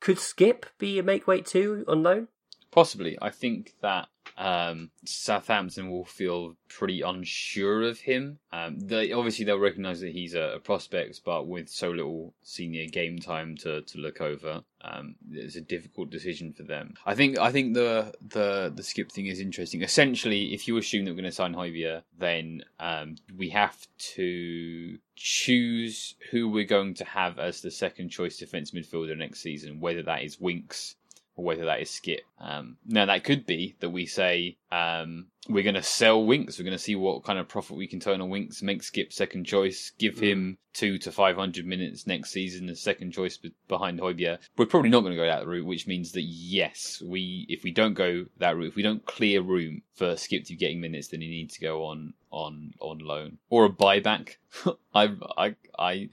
Could 0.00 0.18
Skipp 0.18 0.64
be 0.78 1.00
a 1.00 1.02
make 1.02 1.26
weight 1.26 1.46
too 1.46 1.84
on 1.88 2.04
loan? 2.04 2.28
Possibly. 2.72 3.18
I 3.20 3.28
think 3.28 3.74
that 3.82 4.08
um, 4.38 4.90
Southampton 5.04 5.90
will 5.90 6.06
feel 6.06 6.56
pretty 6.68 7.02
unsure 7.02 7.82
of 7.82 8.00
him. 8.00 8.38
Um, 8.50 8.78
they 8.78 9.12
obviously 9.12 9.44
they'll 9.44 9.58
recognise 9.58 10.00
that 10.00 10.12
he's 10.12 10.34
a, 10.34 10.54
a 10.54 10.58
prospect, 10.58 11.20
but 11.22 11.46
with 11.46 11.68
so 11.68 11.90
little 11.90 12.32
senior 12.42 12.86
game 12.86 13.18
time 13.18 13.56
to, 13.58 13.82
to 13.82 13.98
look 13.98 14.22
over, 14.22 14.62
um, 14.80 15.16
it's 15.30 15.56
a 15.56 15.60
difficult 15.60 16.08
decision 16.08 16.54
for 16.54 16.62
them. 16.62 16.94
I 17.04 17.14
think 17.14 17.38
I 17.38 17.52
think 17.52 17.74
the 17.74 18.14
the 18.26 18.72
the 18.74 18.82
Skipp 18.82 19.12
thing 19.12 19.26
is 19.26 19.38
interesting. 19.38 19.82
Essentially, 19.82 20.54
if 20.54 20.66
you 20.66 20.78
assume 20.78 21.04
that 21.04 21.10
we're 21.10 21.20
going 21.20 21.24
to 21.24 21.32
sign 21.32 21.54
Højbjerg, 21.54 22.02
then 22.18 22.64
um, 22.80 23.16
we 23.36 23.50
have 23.50 23.86
to 24.14 24.98
choose 25.14 26.14
who 26.30 26.48
we're 26.48 26.64
going 26.64 26.94
to 26.94 27.04
have 27.04 27.38
as 27.38 27.60
the 27.60 27.70
second 27.70 28.08
choice 28.08 28.38
defence 28.38 28.70
midfielder 28.70 29.16
next 29.16 29.40
season, 29.40 29.78
whether 29.78 30.02
that 30.02 30.22
is 30.22 30.40
Winks 30.40 30.96
whether 31.42 31.64
that 31.64 31.80
is 31.80 31.88
Skipp. 31.90 32.20
Um, 32.40 32.76
now 32.86 33.06
that 33.06 33.24
could 33.24 33.46
be 33.46 33.74
that 33.80 33.90
we 33.90 34.06
say 34.06 34.56
um, 34.72 35.26
we're 35.50 35.62
going 35.62 35.74
to 35.74 35.82
sell 35.82 36.24
Winks. 36.24 36.58
We're 36.58 36.64
going 36.64 36.72
to 36.72 36.82
see 36.82 36.96
what 36.96 37.24
kind 37.24 37.38
of 37.38 37.46
profit 37.46 37.76
we 37.76 37.86
can 37.86 38.00
turn 38.00 38.22
on 38.22 38.30
Winks, 38.30 38.62
make 38.62 38.80
Skipp 38.80 39.12
second 39.12 39.44
choice, 39.44 39.92
give 39.98 40.18
him 40.18 40.56
two 40.72 40.96
to 40.96 41.12
five 41.12 41.36
hundred 41.36 41.66
minutes 41.66 42.06
next 42.06 42.30
season 42.30 42.70
as 42.70 42.80
second 42.80 43.12
choice 43.12 43.36
be- 43.36 43.52
behind 43.68 44.00
Højbjerg. 44.00 44.38
We're 44.56 44.64
probably 44.64 44.88
not 44.88 45.00
going 45.00 45.12
to 45.12 45.18
go 45.18 45.26
that 45.26 45.46
route, 45.46 45.66
which 45.66 45.86
means 45.86 46.12
that 46.12 46.22
yes, 46.22 47.02
we 47.04 47.44
if 47.50 47.64
we 47.64 47.70
don't 47.70 47.92
go 47.92 48.24
that 48.38 48.56
route, 48.56 48.68
if 48.68 48.76
we 48.76 48.82
don't 48.82 49.04
clear 49.04 49.42
room 49.42 49.82
for 49.94 50.14
Skipp 50.14 50.46
to 50.46 50.54
be 50.54 50.56
getting 50.56 50.80
minutes, 50.80 51.08
then 51.08 51.20
he 51.20 51.28
needs 51.28 51.54
to 51.54 51.60
go 51.60 51.84
on 51.84 52.14
on 52.30 52.72
on 52.80 52.98
loan 52.98 53.38
or 53.50 53.66
a 53.66 53.70
buyback. 53.70 54.36
I 54.94 55.14
I 55.36 55.56
I 55.78 56.08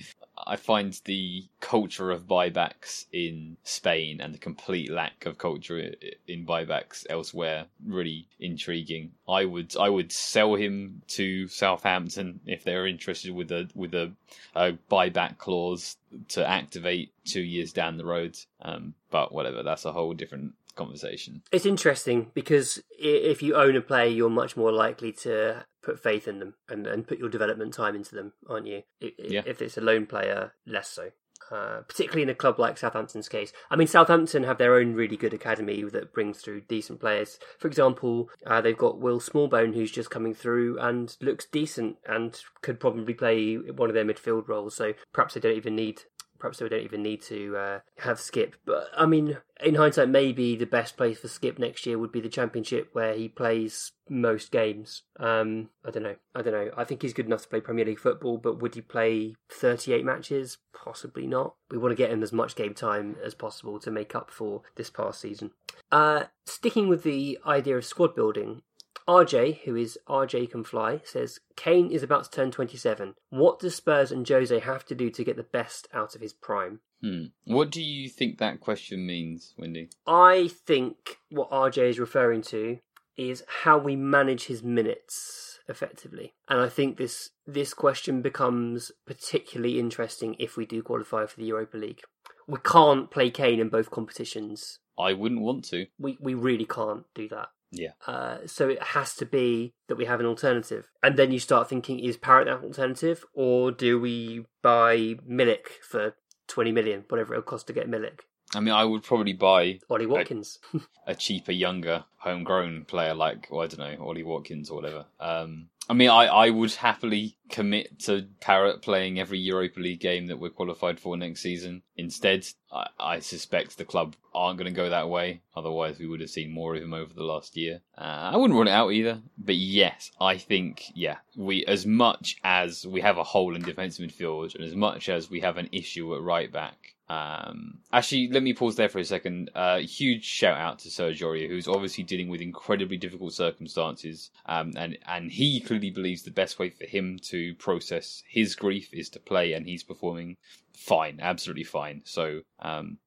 I 0.46 0.56
find 0.56 1.00
the 1.06 1.48
culture 1.60 2.12
of 2.12 2.28
buybacks 2.28 3.06
in 3.12 3.58
Spain 3.64 4.22
and 4.22 4.34
the 4.34 4.38
complete 4.38 4.92
lack 4.92 5.26
of 5.26 5.38
culture 5.38 5.94
in 6.28 6.46
buybacks 6.46 7.06
elsewhere 7.10 7.66
really 7.86 8.28
intriguing. 8.50 9.12
I 9.28 9.46
would 9.46 9.76
I 9.78 9.90
would 9.90 10.12
sell 10.12 10.56
him 10.56 11.02
to 11.10 11.48
Southampton 11.48 12.40
if 12.46 12.64
they're 12.64 12.88
interested 12.88 13.34
with 13.34 13.52
a 13.52 13.70
with 13.76 13.94
a, 13.94 14.12
a 14.56 14.74
buyback 14.92 15.38
clause 15.38 15.98
to 16.30 16.48
activate 16.48 17.14
two 17.26 17.42
years 17.42 17.72
down 17.74 17.98
the 17.98 18.06
road. 18.06 18.38
Um, 18.62 18.94
but 19.12 19.34
whatever, 19.34 19.64
that's 19.64 19.86
a 19.86 19.92
whole 19.94 20.14
different 20.14 20.54
conversation. 20.76 21.42
It's 21.52 21.66
interesting 21.66 22.32
because 22.34 22.82
if 22.98 23.42
you 23.44 23.56
own 23.56 23.76
a 23.76 23.82
player, 23.82 24.08
you're 24.08 24.30
much 24.30 24.56
more 24.58 24.72
likely 24.72 25.12
to 25.24 25.66
put 25.82 26.02
faith 26.02 26.28
in 26.28 26.40
them 26.40 26.56
and, 26.68 26.86
and 26.88 27.08
put 27.08 27.20
your 27.20 27.30
development 27.30 27.74
time 27.74 27.96
into 27.96 28.16
them, 28.16 28.34
aren't 28.50 28.68
you? 28.68 28.84
I- 29.02 29.06
i- 29.08 29.14
Yeah. 29.18 29.42
If 29.46 29.62
it's 29.62 29.78
a 29.78 29.82
loan 29.82 30.06
player, 30.06 30.54
less 30.66 30.90
so. 30.90 31.12
Uh, 31.52 31.82
particularly 31.88 32.22
in 32.22 32.30
a 32.30 32.36
club 32.36 32.60
like 32.60 32.78
Southampton's 32.78 33.28
case. 33.28 33.52
I 33.72 33.76
mean, 33.76 33.88
Southampton 33.88 34.44
have 34.44 34.60
their 34.60 34.76
own 34.76 34.94
really 34.94 35.18
good 35.18 35.34
academy 35.34 35.82
that 35.84 36.14
brings 36.14 36.42
through 36.42 36.62
decent 36.62 37.00
players. 37.00 37.40
For 37.58 37.68
example, 37.68 38.30
uh, 38.46 38.62
they've 38.62 38.78
got 38.78 39.00
Will 39.00 39.20
Smallbone, 39.20 39.74
who's 39.74 39.90
just 39.90 40.12
coming 40.12 40.36
through 40.36 40.78
and 40.78 41.18
looks 41.22 41.48
decent 41.48 41.98
and 42.06 42.40
could 42.62 42.80
probably 42.80 43.16
play 43.16 43.56
one 43.56 43.90
of 43.90 43.96
their 43.96 44.06
midfield 44.06 44.48
roles. 44.48 44.76
So 44.76 44.94
perhaps 45.12 45.34
they 45.34 45.40
don't 45.40 45.58
even 45.58 45.76
need 45.76 46.04
perhaps 46.40 46.62
we 46.62 46.70
don't 46.70 46.84
even 46.84 47.04
need 47.04 47.22
to 47.24 47.58
uh, 47.58 47.80
have 48.00 48.18
Skipp. 48.18 48.54
But 48.66 48.88
I 48.98 49.06
mean, 49.06 49.38
in 49.64 49.76
hindsight, 49.76 50.10
maybe 50.10 50.56
the 50.56 50.66
best 50.66 50.98
place 50.98 51.20
for 51.20 51.28
Skipp 51.28 51.60
next 51.60 51.86
year 51.86 51.98
would 51.98 52.12
be 52.12 52.22
the 52.22 52.30
Championship, 52.30 52.90
where 52.94 53.14
he 53.14 53.28
plays 53.28 53.92
most 54.10 54.52
games. 54.52 55.04
Um, 55.20 55.70
I 55.86 55.92
don't 55.92 56.04
know. 56.04 56.16
I 56.34 56.42
don't 56.42 56.54
know. 56.54 56.72
I 56.76 56.84
think 56.84 57.02
he's 57.02 57.14
good 57.14 57.26
enough 57.26 57.44
to 57.44 57.50
play 57.50 57.62
Premier 57.62 57.86
League 57.86 58.00
football, 58.00 58.38
but 58.38 58.62
would 58.62 58.76
he 58.76 58.82
play 58.82 59.36
38 59.52 60.06
matches? 60.06 60.58
Possibly 60.74 61.28
not. 61.28 61.56
We 61.70 61.78
want 61.78 61.92
to 61.92 61.96
get 61.96 62.12
him 62.12 62.24
as 62.24 62.34
much 62.34 62.56
game 62.56 62.74
time 62.74 63.18
as 63.24 63.36
possible 63.36 63.80
to 63.80 63.92
make 63.92 64.16
up 64.16 64.32
for 64.32 64.62
this 64.76 64.90
past 64.90 65.22
season. 65.22 65.52
Uh, 65.92 66.26
sticking 66.46 66.88
with 66.88 67.04
the 67.04 67.40
idea 67.46 67.78
of 67.78 67.86
squad 67.86 68.16
building, 68.16 68.62
RJ, 69.10 69.62
who 69.62 69.76
is 69.76 69.98
RJ 70.08 70.52
Can 70.52 70.64
Fly, 70.64 71.02
says 71.04 71.40
Kane 71.56 71.90
is 71.90 72.04
about 72.04 72.26
to 72.26 72.30
turn 72.30 72.52
27. 72.52 73.16
What 73.32 73.58
does 73.58 73.76
Spurs 73.76 74.12
and 74.12 74.28
Jose 74.28 74.60
have 74.60 74.86
to 74.86 74.94
do 74.94 75.10
to 75.10 75.24
get 75.24 75.36
the 75.36 75.42
best 75.42 75.88
out 75.92 76.14
of 76.14 76.22
his 76.22 76.32
prime? 76.32 76.82
Hmm. 77.02 77.26
What 77.46 77.72
do 77.72 77.82
you 77.82 78.08
think 78.08 78.38
that 78.38 78.60
question 78.60 79.08
means, 79.08 79.56
Windy? 79.58 79.90
I 80.06 80.48
think 80.48 81.18
what 81.32 81.50
RJ 81.50 81.90
is 81.90 82.00
referring 82.00 82.44
to 82.44 82.78
is 83.18 83.44
how 83.64 83.80
we 83.80 83.96
manage 83.96 84.46
his 84.46 84.62
minutes 84.62 85.60
effectively. 85.68 86.36
And 86.48 86.60
I 86.60 86.70
think 86.70 86.98
this 86.98 87.32
this 87.48 87.74
question 87.74 88.22
becomes 88.22 88.92
particularly 89.08 89.80
interesting 89.80 90.36
if 90.38 90.56
we 90.56 90.68
do 90.68 90.84
qualify 90.84 91.26
for 91.26 91.38
the 91.38 91.48
Europa 91.48 91.78
League. 91.78 92.02
We 92.48 92.60
can't 92.64 93.10
play 93.10 93.32
Kane 93.32 93.60
in 93.60 93.70
both 93.70 93.90
competitions. 93.90 94.78
I 95.00 95.14
wouldn't 95.14 95.42
want 95.42 95.66
to. 95.66 95.88
We 95.98 96.18
we 96.22 96.36
really 96.36 96.66
can't 96.66 97.06
do 97.16 97.28
that. 97.30 97.50
Yeah. 97.72 97.92
Uh, 98.06 98.40
so 98.46 98.70
it 98.70 98.82
has 98.82 99.16
to 99.16 99.26
be 99.26 99.74
that 99.88 99.98
we 99.98 100.06
have 100.06 100.20
an 100.20 100.26
alternative. 100.26 100.90
And 101.04 101.18
then 101.18 101.32
you 101.32 101.40
start 101.40 101.70
thinking, 101.70 102.00
is 102.00 102.18
Parrott 102.18 102.48
that 102.48 102.64
alternative? 102.66 103.26
Or 103.34 103.72
do 103.72 104.00
we 104.00 104.46
buy 104.62 105.16
Milik 105.30 105.68
for 105.82 106.16
20 106.48 106.72
million, 106.72 107.06
whatever 107.10 107.34
it'll 107.34 107.44
cost 107.44 107.68
to 107.68 107.74
get 107.74 107.90
Milik? 107.90 108.22
I 108.56 108.60
mean, 108.62 108.74
I 108.74 108.84
would 108.84 109.04
probably 109.04 109.34
buy 109.34 109.80
Ollie 109.90 110.08
Watkins. 110.08 110.60
a 111.08 111.14
cheaper, 111.14 111.52
younger, 111.52 112.06
homegrown 112.18 112.86
player 112.86 113.14
like, 113.14 113.48
well, 113.52 113.62
I 113.62 113.68
don't 113.68 113.80
know, 113.80 114.04
Ollie 114.04 114.24
Watkins 114.24 114.72
or 114.72 114.82
whatever. 114.82 115.06
Um, 115.20 115.68
I 115.88 115.94
mean, 115.94 116.10
I, 116.10 116.26
I 116.26 116.50
would 116.50 116.74
happily 116.74 117.38
commit 117.50 118.00
to 118.00 118.28
Parrott 118.40 118.82
playing 118.82 119.20
every 119.20 119.40
Europa 119.40 119.80
League 119.80 120.00
game 120.00 120.28
that 120.28 120.40
we're 120.40 120.50
qualified 120.50 121.00
for 121.00 121.18
next 121.18 121.42
season. 121.42 121.82
Instead, 121.98 122.48
I, 122.72 122.88
I 123.00 123.20
suspect 123.20 123.78
the 123.78 123.86
club 123.86 124.16
aren't 124.34 124.58
going 124.58 124.72
to 124.72 124.76
go 124.76 124.90
that 124.90 125.10
way. 125.10 125.42
Otherwise, 125.56 126.00
we 126.00 126.08
would 126.08 126.22
have 126.22 126.30
seen 126.30 126.52
more 126.52 126.76
of 126.76 126.82
him 126.82 126.94
over 126.94 127.14
the 127.14 127.24
last 127.24 127.58
year. 127.58 127.82
Uh, 127.98 128.32
I 128.34 128.38
wouldn't 128.38 128.58
run 128.58 128.68
it 128.68 128.72
out 128.72 128.92
either. 128.92 129.22
But 129.38 129.56
yes, 129.56 130.12
I 130.20 130.38
think, 130.38 130.86
yeah, 130.94 131.18
we 131.36 131.66
as 131.66 131.86
much 131.86 132.38
as 132.44 132.86
we 132.86 133.02
have 133.02 133.18
a 133.18 133.24
hole 133.24 133.56
in 133.56 133.62
defensive 133.62 134.10
midfield 134.10 134.56
and 134.56 134.64
as 134.64 134.76
much 134.76 135.10
as 135.10 135.30
we 135.30 135.42
have 135.42 135.58
an 135.58 135.70
issue 135.72 136.16
at 136.16 136.22
right 136.22 136.52
back, 136.52 136.96
um, 137.10 137.80
actually, 137.92 138.30
let 138.30 138.44
me 138.44 138.54
pause 138.54 138.76
there 138.76 138.88
for 138.88 139.00
a 139.00 139.06
second. 139.06 139.50
Uh, 139.56 139.80
huge 139.80 140.24
shout 140.24 140.58
out 140.58 140.80
to 140.80 140.92
Serge 140.92 141.22
Aurier, 141.22 141.50
who's 141.50 141.68
obviously 141.68 142.04
dealing 142.04 142.30
with 142.30 142.40
incredibly 142.40 142.98
difficult 142.98 143.34
circumstances, 143.34 144.30
um, 144.46 144.74
and 144.78 144.98
and 145.08 145.32
he 145.32 145.60
clearly 145.60 145.90
believes 145.90 146.22
the 146.22 146.30
best 146.32 146.60
way 146.60 146.70
for 146.70 146.86
him 146.86 147.18
to 147.24 147.39
process 147.56 148.24
his 148.28 148.56
grief 148.56 148.94
is 148.94 149.10
to 149.12 149.20
play, 149.20 149.54
and 149.54 149.66
he's 149.66 149.84
performing 149.84 150.38
fine, 150.74 151.20
absolutely 151.22 151.64
fine. 151.64 152.02
So, 152.06 152.42
um, 152.60 152.98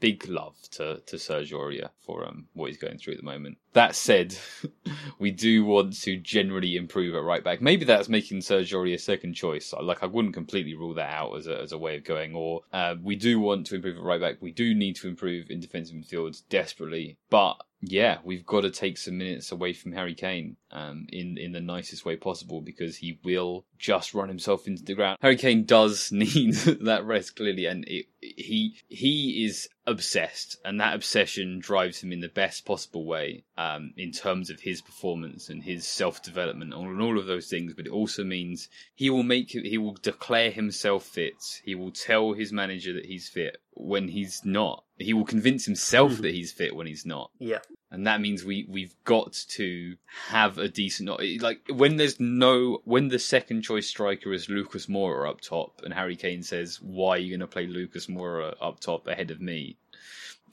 big 0.00 0.26
love 0.28 0.56
to 0.70 1.00
to 1.06 1.16
Aurier 1.16 1.90
for 2.00 2.26
um, 2.26 2.46
what 2.54 2.68
he's 2.68 2.78
going 2.78 2.98
through 2.98 3.14
at 3.14 3.20
the 3.20 3.26
moment. 3.26 3.58
That 3.72 3.94
said, 3.94 4.36
we 5.18 5.30
do 5.30 5.64
want 5.64 6.00
to 6.02 6.16
generally 6.16 6.76
improve 6.76 7.14
at 7.14 7.22
right 7.22 7.44
back. 7.44 7.60
Maybe 7.60 7.84
that's 7.84 8.08
making 8.08 8.40
Serge 8.40 8.72
Aurier 8.72 9.00
second 9.00 9.34
choice. 9.34 9.72
Like 9.80 10.02
I 10.02 10.06
wouldn't 10.06 10.34
completely 10.34 10.74
rule 10.74 10.94
that 10.94 11.10
out 11.12 11.36
as 11.36 11.46
a 11.46 11.60
as 11.60 11.72
a 11.72 11.78
way 11.78 11.96
of 11.96 12.04
going. 12.04 12.34
Or 12.34 12.62
uh, 12.72 12.94
we 13.02 13.16
do 13.16 13.40
want 13.40 13.66
to 13.66 13.76
improve 13.76 13.96
at 13.96 14.02
right 14.02 14.20
back. 14.20 14.36
We 14.40 14.52
do 14.52 14.74
need 14.74 14.96
to 14.96 15.08
improve 15.08 15.50
in 15.50 15.60
defensive 15.60 15.96
midfield 15.96 16.42
desperately, 16.48 17.18
but 17.30 17.56
yeah, 17.80 18.18
we've 18.24 18.46
got 18.46 18.62
to 18.62 18.70
take 18.70 18.96
some 18.96 19.18
minutes 19.18 19.52
away 19.52 19.72
from 19.72 19.92
Harry 19.92 20.14
Kane 20.14 20.56
um, 20.70 21.06
in 21.10 21.36
in 21.38 21.52
the 21.52 21.60
nicest 21.60 22.04
way 22.04 22.16
possible 22.16 22.60
because 22.60 22.96
he 22.96 23.18
will 23.24 23.64
just 23.78 24.14
run 24.14 24.28
himself 24.28 24.66
into 24.66 24.82
the 24.82 24.94
ground. 24.94 25.18
Harry 25.20 25.36
Kane 25.36 25.64
does 25.64 26.10
need 26.12 26.54
that 26.54 27.04
rest 27.04 27.36
clearly, 27.36 27.66
and 27.66 27.84
it, 27.86 28.06
he 28.20 28.76
he 28.88 29.44
is 29.44 29.68
obsessed, 29.86 30.56
and 30.64 30.80
that 30.80 30.94
obsession 30.94 31.58
drives 31.58 32.00
him 32.00 32.12
in 32.12 32.20
the 32.20 32.28
best 32.28 32.64
possible 32.64 33.04
way 33.04 33.44
um, 33.56 33.92
in 33.96 34.10
terms 34.12 34.50
of 34.50 34.60
his 34.60 34.82
performance 34.82 35.48
and 35.48 35.62
his 35.62 35.86
self 35.86 36.22
development 36.22 36.74
and 36.74 37.00
all 37.00 37.18
of 37.18 37.26
those 37.26 37.48
things. 37.48 37.74
But 37.74 37.86
it 37.86 37.92
also 37.92 38.24
means 38.24 38.68
he 38.94 39.10
will 39.10 39.22
make 39.22 39.50
he 39.50 39.78
will 39.78 39.94
declare 39.94 40.50
himself 40.50 41.04
fit. 41.04 41.60
He 41.64 41.74
will 41.74 41.92
tell 41.92 42.32
his 42.32 42.52
manager 42.52 42.92
that 42.94 43.06
he's 43.06 43.28
fit 43.28 43.58
when 43.72 44.08
he's 44.08 44.42
not. 44.44 44.84
He 44.98 45.12
will 45.12 45.24
convince 45.24 45.66
himself 45.66 46.18
that 46.18 46.34
he's 46.34 46.52
fit 46.52 46.74
when 46.74 46.86
he's 46.86 47.06
not. 47.06 47.30
yeah. 47.38 47.58
And 47.96 48.06
that 48.06 48.20
means 48.20 48.44
we 48.44 48.66
we've 48.68 48.94
got 49.04 49.32
to 49.48 49.96
have 50.28 50.58
a 50.58 50.68
decent 50.68 51.08
like 51.40 51.62
when 51.70 51.96
there's 51.96 52.20
no 52.20 52.82
when 52.84 53.08
the 53.08 53.18
second 53.18 53.62
choice 53.62 53.86
striker 53.86 54.34
is 54.34 54.50
Lucas 54.50 54.84
Moura 54.84 55.30
up 55.30 55.40
top 55.40 55.80
and 55.82 55.94
Harry 55.94 56.14
Kane 56.14 56.42
says 56.42 56.78
why 56.82 57.12
are 57.12 57.18
you 57.18 57.30
going 57.30 57.40
to 57.40 57.46
play 57.46 57.66
Lucas 57.66 58.06
Moura 58.06 58.54
up 58.60 58.80
top 58.80 59.06
ahead 59.06 59.30
of 59.30 59.40
me 59.40 59.78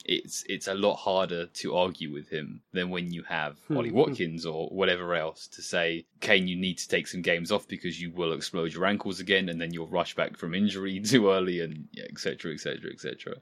it's 0.04 0.44
it's 0.48 0.68
a 0.68 0.74
lot 0.74 0.96
harder 0.96 1.46
to 1.46 1.76
argue 1.76 2.12
with 2.12 2.28
him 2.28 2.60
than 2.72 2.90
when 2.90 3.12
you 3.12 3.22
have 3.22 3.58
hmm. 3.68 3.76
Ollie 3.76 3.90
Watkins 3.90 4.44
or 4.44 4.68
whatever 4.68 5.14
else 5.14 5.48
to 5.48 5.62
say, 5.62 6.06
Kane, 6.20 6.46
you 6.46 6.56
need 6.56 6.78
to 6.78 6.88
take 6.88 7.06
some 7.06 7.22
games 7.22 7.50
off 7.50 7.66
because 7.66 8.00
you 8.00 8.10
will 8.10 8.32
explode 8.32 8.72
your 8.72 8.86
ankles 8.86 9.20
again, 9.20 9.48
and 9.48 9.60
then 9.60 9.72
you'll 9.72 9.86
rush 9.86 10.14
back 10.14 10.36
from 10.36 10.54
injury 10.54 11.00
too 11.04 11.30
early, 11.30 11.60
and 11.60 11.88
etc. 12.10 12.52
etc. 12.52 12.90
etc. 12.92 13.36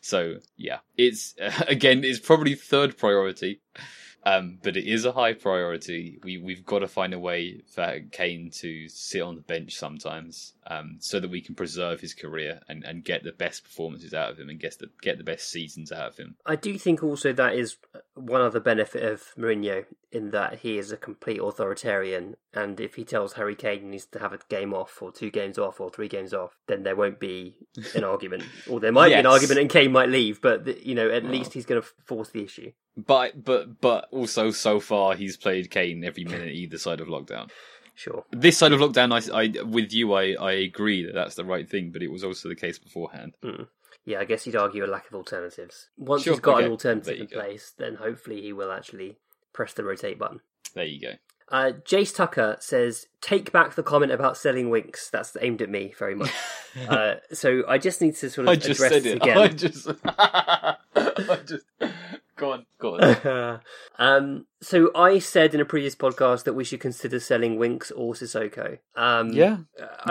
So 0.00 0.36
yeah, 0.56 0.78
it's 0.96 1.34
again, 1.68 2.04
it's 2.04 2.20
probably 2.20 2.54
third 2.54 2.96
priority. 2.96 3.60
Um, 4.26 4.58
but 4.62 4.76
it 4.76 4.86
is 4.86 5.04
a 5.04 5.12
high 5.12 5.34
priority. 5.34 6.18
We 6.22 6.38
we've 6.38 6.64
got 6.64 6.78
to 6.78 6.88
find 6.88 7.12
a 7.12 7.18
way 7.18 7.60
for 7.74 8.00
Kane 8.10 8.50
to 8.60 8.88
sit 8.88 9.20
on 9.20 9.34
the 9.34 9.42
bench 9.42 9.76
sometimes, 9.76 10.54
um, 10.66 10.96
so 11.00 11.20
that 11.20 11.30
we 11.30 11.42
can 11.42 11.54
preserve 11.54 12.00
his 12.00 12.14
career 12.14 12.60
and, 12.68 12.84
and 12.84 13.04
get 13.04 13.22
the 13.22 13.32
best 13.32 13.64
performances 13.64 14.14
out 14.14 14.30
of 14.30 14.38
him 14.38 14.48
and 14.48 14.58
get 14.58 14.78
the 14.78 14.88
get 15.02 15.18
the 15.18 15.24
best 15.24 15.50
seasons 15.50 15.92
out 15.92 16.08
of 16.08 16.16
him. 16.16 16.36
I 16.46 16.56
do 16.56 16.78
think 16.78 17.02
also 17.02 17.32
that 17.34 17.54
is 17.54 17.76
one 18.14 18.40
other 18.40 18.60
benefit 18.60 19.02
of 19.02 19.34
Mourinho 19.36 19.84
in 20.12 20.30
that 20.30 20.60
he 20.60 20.78
is 20.78 20.92
a 20.92 20.96
complete 20.96 21.40
authoritarian, 21.40 22.36
and 22.52 22.78
if 22.78 22.94
he 22.94 23.04
tells 23.04 23.34
Harry 23.34 23.56
Kane 23.56 23.80
he 23.80 23.86
needs 23.86 24.06
to 24.06 24.20
have 24.20 24.32
a 24.32 24.38
game 24.48 24.72
off 24.72 25.02
or 25.02 25.10
two 25.10 25.30
games 25.30 25.58
off 25.58 25.80
or 25.80 25.90
three 25.90 26.08
games 26.08 26.32
off, 26.32 26.56
then 26.68 26.84
there 26.84 26.96
won't 26.96 27.18
be 27.18 27.56
an 27.94 28.04
argument, 28.04 28.44
or 28.68 28.78
there 28.78 28.92
might 28.92 29.08
be 29.08 29.14
an 29.14 29.26
argument, 29.26 29.60
and 29.60 29.70
Kane 29.70 29.92
might 29.92 30.08
leave, 30.08 30.40
but 30.40 30.84
you 30.84 30.94
know 30.94 31.10
at 31.10 31.24
least 31.24 31.52
he's 31.52 31.66
going 31.66 31.82
to 31.82 31.88
force 32.04 32.30
the 32.30 32.44
issue. 32.44 32.72
But 32.96 33.44
but 33.44 33.80
but 33.80 34.08
also 34.12 34.50
so 34.52 34.78
far 34.78 35.14
he's 35.14 35.36
played 35.36 35.70
Kane 35.70 36.04
every 36.04 36.24
minute 36.24 36.52
either 36.52 36.78
side 36.78 37.00
of 37.00 37.08
lockdown. 37.08 37.50
Sure. 37.96 38.24
This 38.30 38.58
side 38.58 38.72
of 38.72 38.80
lockdown, 38.80 39.12
I, 39.12 39.42
I 39.42 39.62
with 39.62 39.92
you, 39.92 40.14
I, 40.14 40.34
I 40.40 40.52
agree 40.52 41.04
that 41.04 41.14
that's 41.14 41.36
the 41.36 41.44
right 41.44 41.68
thing, 41.68 41.90
but 41.90 42.02
it 42.02 42.10
was 42.10 42.24
also 42.24 42.48
the 42.48 42.56
case 42.56 42.78
beforehand. 42.78 43.36
Mm. 43.42 43.68
Yeah, 44.04 44.20
I 44.20 44.24
guess 44.24 44.46
you'd 44.46 44.56
argue 44.56 44.84
a 44.84 44.86
lack 44.86 45.06
of 45.08 45.14
alternatives. 45.14 45.88
Once 45.96 46.24
Sure, 46.24 46.34
he's 46.34 46.40
got 46.40 46.56
okay. 46.56 46.66
an 46.66 46.70
alternative 46.72 47.20
in 47.20 47.26
go. 47.26 47.36
place, 47.40 47.72
then 47.76 47.94
hopefully 47.96 48.42
he 48.42 48.52
will 48.52 48.70
actually 48.70 49.16
press 49.52 49.72
the 49.72 49.84
rotate 49.84 50.18
button. 50.18 50.40
There 50.74 50.84
you 50.84 51.00
go. 51.00 51.12
Uh, 51.50 51.72
Jace 51.84 52.14
Tucker 52.14 52.56
says, 52.58 53.06
"Take 53.20 53.52
back 53.52 53.74
the 53.74 53.82
comment 53.82 54.12
about 54.12 54.36
selling 54.36 54.70
Winks." 54.70 55.10
That's 55.10 55.36
aimed 55.40 55.60
at 55.62 55.68
me 55.68 55.94
very 55.98 56.14
much. 56.14 56.32
uh, 56.88 57.16
so 57.32 57.62
I 57.68 57.76
just 57.78 58.00
need 58.00 58.16
to 58.16 58.30
sort 58.30 58.46
of 58.46 58.52
I 58.52 58.56
just 58.56 58.80
address 58.80 58.90
said 58.92 59.06
it. 59.06 59.16
again. 59.22 59.38
I 59.38 59.48
just, 59.48 59.88
I 60.06 60.76
just, 61.46 61.64
go 62.36 62.52
on, 62.52 62.66
go 62.78 62.98
on. 62.98 63.60
um, 63.98 64.46
so 64.60 64.90
I 64.94 65.18
said 65.18 65.54
in 65.54 65.60
a 65.60 65.64
previous 65.64 65.94
podcast 65.94 66.44
that 66.44 66.54
we 66.54 66.64
should 66.64 66.80
consider 66.80 67.20
selling 67.20 67.56
Winks 67.58 67.90
or 67.90 68.14
Sissoko. 68.14 68.78
Um, 68.96 69.30
Yeah, 69.32 69.58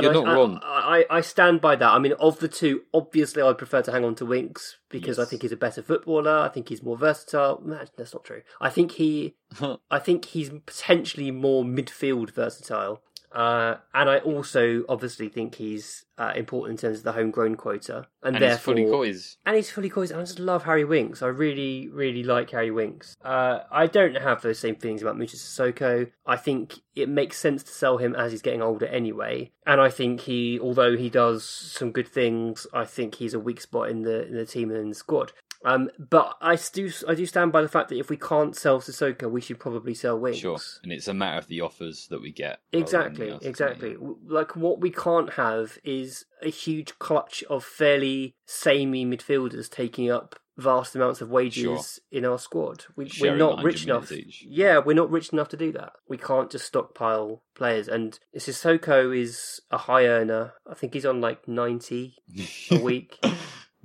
you're 0.01 0.11
I- 0.11 0.13
not 0.13 0.27
I- 0.27 0.33
wrong. 0.33 0.59
I, 0.63 1.05
I 1.09 1.21
stand 1.21 1.61
by 1.61 1.75
that. 1.75 1.89
I 1.91 1.99
mean, 1.99 2.13
of 2.13 2.39
the 2.39 2.47
two, 2.47 2.83
obviously, 2.93 3.41
I'd 3.41 3.57
prefer 3.57 3.81
to 3.81 3.91
hang 3.91 4.05
on 4.05 4.15
to 4.15 4.25
Winks 4.25 4.77
because 4.89 5.19
I 5.19 5.25
think 5.25 5.41
he's 5.41 5.51
a 5.51 5.57
better 5.57 5.81
footballer. 5.81 6.37
I 6.39 6.49
think 6.49 6.69
he's 6.69 6.83
more 6.83 6.97
versatile. 6.97 7.61
Nah, 7.65 7.85
That's 7.97 8.13
not 8.13 8.23
true. 8.23 8.41
I 8.61 8.69
think 8.69 8.93
he, 8.93 9.35
I 9.91 9.99
think 9.99 10.25
he's 10.25 10.49
potentially 10.65 11.31
more 11.31 11.63
midfield 11.63 12.31
versatile. 12.31 13.01
Uh, 13.33 13.77
and 13.93 14.09
I 14.09 14.19
also 14.19 14.83
obviously 14.87 15.27
think 15.29 15.55
he's 15.55 16.05
uh, 16.17 16.33
important 16.35 16.79
in 16.79 16.87
terms 16.89 16.99
of 16.99 17.03
the 17.03 17.11
homegrown 17.13 17.55
quota, 17.55 18.07
and, 18.21 18.35
And 18.35 18.37
he's 18.37 18.41
therefore 18.51 18.75
fully 18.75 18.85
coys. 18.89 19.37
and 19.45 19.55
he's 19.55 19.71
fully 19.71 19.89
coys. 19.89 20.11
I 20.11 20.19
just 20.19 20.37
love 20.39 20.63
Harry 20.63 20.85
Winks. 20.85 21.21
I 21.23 21.27
really, 21.27 21.89
really 21.89 22.23
like 22.23 22.51
Harry 22.51 22.69
Winks. 22.69 23.15
Uh, 23.23 23.61
I 23.71 23.87
don't 23.87 24.15
have 24.15 24.41
those 24.43 24.59
same 24.59 24.75
feelings 24.75 25.01
about 25.01 25.17
Moussa 25.17 25.37
Sissoko. 25.37 26.11
I 26.25 26.35
think 26.37 26.75
it 26.95 27.09
makes 27.09 27.37
sense 27.37 27.63
to 27.63 27.71
sell 27.71 27.97
him 27.97 28.15
as 28.15 28.31
he's 28.31 28.43
getting 28.43 28.61
older 28.61 28.85
anyway. 28.85 29.51
And 29.65 29.81
I 29.81 29.89
think 29.89 30.21
he, 30.21 30.59
although 30.59 30.95
he 30.95 31.09
does 31.09 31.43
some 31.43 31.91
good 31.91 32.07
things, 32.07 32.67
I 32.73 32.85
think 32.85 33.15
he's 33.15 33.33
a 33.33 33.39
weak 33.39 33.61
spot 33.61 33.89
in 33.89 34.03
the 34.03 34.27
in 34.27 34.35
the 34.35 34.45
team 34.45 34.69
and 34.69 34.79
in 34.79 34.89
the 34.89 34.95
squad. 34.95 35.31
Um, 35.65 35.89
but 35.97 36.35
I 36.41 36.57
do, 36.73 36.91
I 37.07 37.15
do 37.15 37.25
stand 37.25 37.51
by 37.51 37.61
the 37.61 37.67
fact 37.69 37.89
that 37.89 37.97
if 37.99 38.09
we 38.09 38.17
can't 38.17 38.55
sell 38.55 38.79
Sissoko, 38.81 39.29
we 39.31 39.41
should 39.41 39.59
probably 39.59 39.93
sell 39.93 40.19
Winks. 40.19 40.39
Sure, 40.39 40.57
and 40.83 40.91
it's 40.91 41.07
a 41.07 41.13
matter 41.13 41.37
of 41.37 41.47
the 41.47 41.61
offers 41.61 42.07
that 42.09 42.21
we 42.21 42.31
get. 42.31 42.59
Exactly, 42.71 43.27
anything 43.29 43.33
else, 43.33 43.41
isn't 43.41 43.47
it? 43.47 43.49
exactly. 43.49 43.95
Like 44.27 44.55
what 44.55 44.81
we 44.81 44.91
can't 44.91 45.33
have 45.33 45.77
is 45.83 46.25
a 46.41 46.49
huge 46.49 46.99
clutch 46.99 47.43
of 47.49 47.63
fairly 47.63 48.35
samey 48.45 49.05
midfielders 49.05 49.69
taking 49.69 50.11
up 50.11 50.35
vast 50.55 50.95
amounts 50.95 51.19
of 51.19 51.31
wages 51.31 51.63
Sure. 51.63 51.81
in 52.11 52.25
our 52.25 52.37
squad. 52.37 52.85
We, 52.95 53.09
we're 53.19 53.35
not 53.35 53.63
rich 53.63 53.85
enough. 53.85 54.11
each. 54.11 54.45
Yeah, 54.47 54.77
we're 54.77 54.93
not 54.93 55.09
rich 55.09 55.29
enough 55.33 55.49
to 55.49 55.57
do 55.57 55.71
that. 55.71 55.93
We 56.07 56.17
can't 56.17 56.51
just 56.51 56.65
stockpile 56.67 57.41
players. 57.55 57.87
And 57.87 58.19
Sissoko 58.37 59.17
is 59.17 59.61
a 59.71 59.77
high 59.79 60.05
earner. 60.05 60.53
I 60.69 60.75
think 60.75 60.93
he's 60.93 61.07
on 61.07 61.21
like 61.21 61.47
ninety 61.47 62.17
a 62.69 62.77
week. 62.83 63.17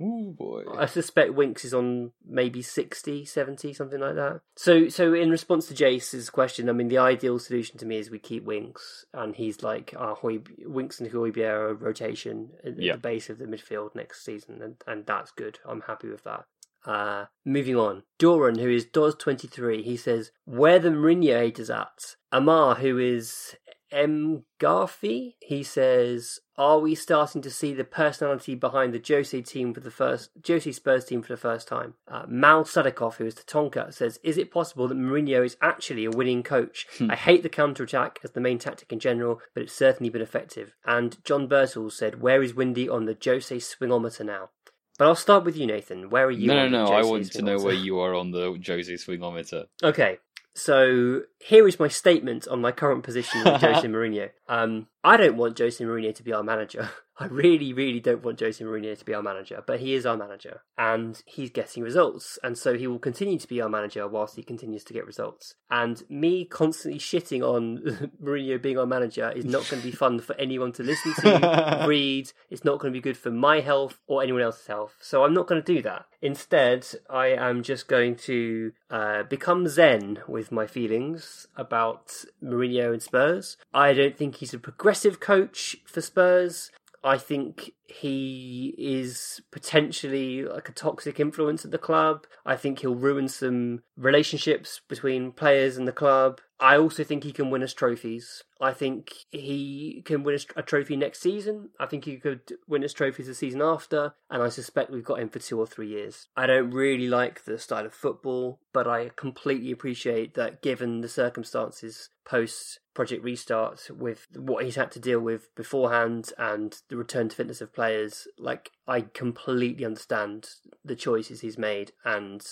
Ooh 0.00 0.34
boy. 0.36 0.64
I 0.78 0.86
suspect 0.86 1.34
Winks 1.34 1.64
is 1.64 1.74
on 1.74 2.12
maybe 2.24 2.62
60, 2.62 3.24
70, 3.24 3.72
something 3.72 3.98
like 4.00 4.14
that. 4.14 4.40
So, 4.56 4.88
so 4.88 5.12
in 5.12 5.30
response 5.30 5.66
to 5.68 5.74
Jace's 5.74 6.30
question, 6.30 6.68
I 6.68 6.72
mean, 6.72 6.88
the 6.88 6.98
ideal 6.98 7.38
solution 7.38 7.78
to 7.78 7.86
me 7.86 7.96
is 7.98 8.10
we 8.10 8.18
keep 8.20 8.44
Winks, 8.44 9.04
and 9.12 9.34
he's 9.34 9.62
like 9.62 9.94
our 9.96 10.14
Hoy- 10.14 10.42
Winks 10.64 11.00
and 11.00 11.10
Højbjerg 11.10 11.80
rotation 11.80 12.50
at 12.64 12.80
Yeah. 12.80 12.92
the 12.94 12.98
base 13.00 13.28
of 13.28 13.38
the 13.38 13.46
midfield 13.46 13.94
next 13.94 14.24
season, 14.24 14.62
and, 14.62 14.76
and 14.86 15.04
that's 15.06 15.32
good. 15.32 15.58
I'm 15.66 15.80
happy 15.82 16.08
with 16.08 16.22
that. 16.24 16.44
Uh, 16.86 17.26
moving 17.44 17.74
on. 17.76 18.04
Doran, 18.18 18.56
who 18.58 18.68
is 18.70 18.86
Doz23, 18.86 19.82
he 19.82 19.96
says, 19.96 20.30
Where 20.44 20.78
the 20.78 20.90
Mourinho 20.90 21.36
haters 21.38 21.70
at? 21.70 22.14
Amar, 22.30 22.76
who 22.76 22.98
is 22.98 23.56
M. 23.90 24.44
Garfi, 24.60 25.34
he 25.40 25.62
says, 25.62 26.40
Are 26.56 26.78
we 26.78 26.94
starting 26.94 27.42
to 27.42 27.50
see 27.50 27.72
the 27.72 27.84
personality 27.84 28.54
behind 28.54 28.92
the 28.92 29.02
Jose 29.06 29.40
team 29.42 29.72
for 29.72 29.80
the 29.80 29.90
first, 29.90 30.30
Jose 30.46 30.70
Spurs 30.72 31.04
team 31.04 31.22
for 31.22 31.32
the 31.32 31.40
first 31.40 31.68
time? 31.68 31.94
Uh, 32.06 32.24
Mal 32.28 32.64
Sadikov, 32.64 33.14
who 33.14 33.26
is 33.26 33.34
the 33.34 33.42
Tonka, 33.42 33.92
says, 33.92 34.18
Is 34.22 34.38
it 34.38 34.50
possible 34.50 34.88
that 34.88 34.98
Mourinho 34.98 35.44
is 35.44 35.56
actually 35.62 36.04
a 36.04 36.10
winning 36.10 36.42
coach? 36.42 36.86
I 37.08 37.16
hate 37.16 37.42
the 37.42 37.48
counter 37.48 37.84
attack 37.84 38.18
as 38.24 38.32
the 38.32 38.40
main 38.40 38.58
tactic 38.58 38.92
in 38.92 38.98
general, 38.98 39.40
but 39.54 39.62
it's 39.62 39.72
certainly 39.72 40.10
been 40.10 40.22
effective. 40.22 40.74
And 40.84 41.22
John 41.24 41.48
Bertels 41.48 41.92
said, 41.92 42.20
Where 42.20 42.42
is 42.42 42.54
Windy 42.54 42.88
on 42.88 43.06
the 43.06 43.16
Jose 43.24 43.56
swingometer 43.56 44.24
now? 44.24 44.50
But 44.98 45.06
I'll 45.06 45.14
start 45.14 45.44
with 45.44 45.56
you, 45.56 45.64
Nathan. 45.64 46.10
Where 46.10 46.26
are 46.26 46.30
you? 46.30 46.48
no, 46.48 46.54
no, 46.54 46.62
on 46.64 46.70
the 46.72 46.78
no. 46.78 46.84
No, 46.84 46.90
no. 46.90 46.96
I 46.96 47.04
want 47.04 47.32
to 47.32 47.42
know 47.42 47.58
where 47.58 47.72
you 47.72 48.00
are 48.00 48.16
on 48.16 48.32
the 48.32 48.60
Jose 48.66 48.92
swingometer. 48.94 49.66
Okay, 49.82 50.18
so 50.58 51.22
here 51.38 51.68
is 51.68 51.78
my 51.78 51.88
statement 51.88 52.48
on 52.48 52.60
my 52.60 52.72
current 52.72 53.04
position 53.04 53.44
with 53.44 53.60
Jose 53.60 53.86
Mourinho. 53.86 54.30
Um, 54.48 54.88
I 55.04 55.16
don't 55.16 55.36
want 55.36 55.58
Jose 55.58 55.82
Mourinho 55.84 56.14
to 56.14 56.22
be 56.22 56.32
our 56.32 56.42
manager. 56.42 56.90
I 57.18 57.26
really, 57.26 57.72
really 57.72 57.98
don't 57.98 58.22
want 58.22 58.38
Jose 58.38 58.64
Mourinho 58.64 58.96
to 58.96 59.04
be 59.04 59.12
our 59.12 59.22
manager, 59.22 59.62
but 59.66 59.80
he 59.80 59.94
is 59.94 60.06
our 60.06 60.16
manager 60.16 60.62
and 60.76 61.20
he's 61.26 61.50
getting 61.50 61.82
results. 61.82 62.38
And 62.44 62.56
so 62.56 62.74
he 62.78 62.86
will 62.86 63.00
continue 63.00 63.38
to 63.38 63.48
be 63.48 63.60
our 63.60 63.68
manager 63.68 64.06
whilst 64.06 64.36
he 64.36 64.42
continues 64.44 64.84
to 64.84 64.94
get 64.94 65.04
results. 65.04 65.54
And 65.68 66.02
me 66.08 66.44
constantly 66.44 67.00
shitting 67.00 67.42
on 67.42 68.12
Mourinho 68.22 68.62
being 68.62 68.78
our 68.78 68.86
manager 68.86 69.32
is 69.34 69.44
not 69.44 69.68
going 69.68 69.82
to 69.82 69.88
be 69.88 69.94
fun 69.94 70.20
for 70.20 70.36
anyone 70.36 70.72
to 70.72 70.84
listen 70.84 71.12
to, 71.14 71.84
read. 71.88 72.30
It's 72.50 72.64
not 72.64 72.78
going 72.78 72.92
to 72.92 72.96
be 72.96 73.02
good 73.02 73.16
for 73.16 73.30
my 73.30 73.60
health 73.60 73.98
or 74.06 74.22
anyone 74.22 74.42
else's 74.42 74.68
health. 74.68 74.96
So 75.00 75.24
I'm 75.24 75.34
not 75.34 75.48
going 75.48 75.60
to 75.60 75.74
do 75.74 75.82
that. 75.82 76.06
Instead, 76.22 76.86
I 77.10 77.28
am 77.28 77.64
just 77.64 77.88
going 77.88 78.14
to 78.16 78.72
uh, 78.90 79.24
become 79.24 79.66
zen 79.66 80.20
with 80.28 80.52
my 80.52 80.68
feelings 80.68 81.48
about 81.56 82.24
Mourinho 82.42 82.92
and 82.92 83.02
Spurs. 83.02 83.56
I 83.74 83.92
don't 83.92 84.16
think 84.16 84.36
he's 84.36 84.54
a 84.54 84.58
progressive 84.58 85.18
coach 85.18 85.76
for 85.84 86.00
Spurs. 86.00 86.70
I 87.02 87.18
think 87.18 87.72
he 87.86 88.74
is 88.76 89.40
potentially 89.50 90.44
like 90.44 90.68
a 90.68 90.72
toxic 90.72 91.18
influence 91.18 91.64
at 91.64 91.70
the 91.70 91.78
club. 91.78 92.26
I 92.44 92.56
think 92.56 92.80
he'll 92.80 92.94
ruin 92.94 93.28
some 93.28 93.82
relationships 93.96 94.80
between 94.88 95.32
players 95.32 95.76
and 95.76 95.88
the 95.88 95.92
club. 95.92 96.40
I 96.60 96.76
also 96.76 97.04
think 97.04 97.22
he 97.22 97.32
can 97.32 97.50
win 97.50 97.62
us 97.62 97.72
trophies. 97.72 98.42
I 98.60 98.72
think 98.72 99.12
he 99.30 100.02
can 100.04 100.24
win 100.24 100.34
us 100.34 100.46
a 100.56 100.62
trophy 100.62 100.96
next 100.96 101.20
season. 101.20 101.70
I 101.78 101.86
think 101.86 102.04
he 102.04 102.16
could 102.16 102.40
win 102.66 102.82
us 102.82 102.92
trophies 102.92 103.28
the 103.28 103.34
season 103.34 103.62
after, 103.62 104.14
and 104.28 104.42
I 104.42 104.48
suspect 104.48 104.90
we've 104.90 105.04
got 105.04 105.20
him 105.20 105.28
for 105.28 105.38
two 105.38 105.58
or 105.58 105.68
three 105.68 105.88
years. 105.88 106.26
I 106.36 106.46
don't 106.46 106.72
really 106.72 107.06
like 107.06 107.44
the 107.44 107.58
style 107.58 107.86
of 107.86 107.94
football, 107.94 108.58
but 108.72 108.88
I 108.88 109.10
completely 109.14 109.70
appreciate 109.70 110.34
that 110.34 110.60
given 110.60 111.00
the 111.00 111.08
circumstances 111.08 112.10
post 112.28 112.80
Project 112.94 113.24
Restart 113.24 113.90
with 113.96 114.26
what 114.36 114.64
he's 114.64 114.74
had 114.74 114.90
to 114.92 115.00
deal 115.00 115.20
with 115.20 115.54
beforehand 115.54 116.32
and 116.36 116.76
the 116.88 116.96
return 116.96 117.28
to 117.28 117.36
fitness 117.36 117.60
of 117.60 117.72
players, 117.72 118.28
like 118.38 118.72
I 118.86 119.02
completely 119.02 119.84
understand 119.84 120.50
the 120.84 120.96
choices 120.96 121.40
he's 121.40 121.56
made 121.56 121.92
and 122.04 122.44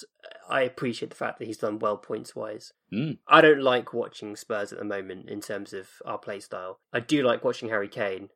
I 0.49 0.63
appreciate 0.63 1.11
the 1.11 1.17
fact 1.17 1.39
that 1.39 1.47
he's 1.47 1.59
done 1.59 1.79
well 1.79 1.97
points 1.97 2.35
wise. 2.35 2.73
Mm. 2.93 3.19
I 3.29 3.41
don't 3.41 3.63
like 3.63 3.93
watching 3.93 4.37
Spurs 4.37 4.73
at 4.73 4.79
the 4.79 4.85
moment 4.85 5.29
in 5.29 5.41
terms 5.41 5.73
of 5.73 5.89
our 6.05 6.19
play 6.19 6.41
style. 6.41 6.79
I 6.93 7.01
do 7.01 7.23
like 7.23 7.45
watching 7.45 7.69
Harry 7.69 7.89
Kane, 7.89 8.31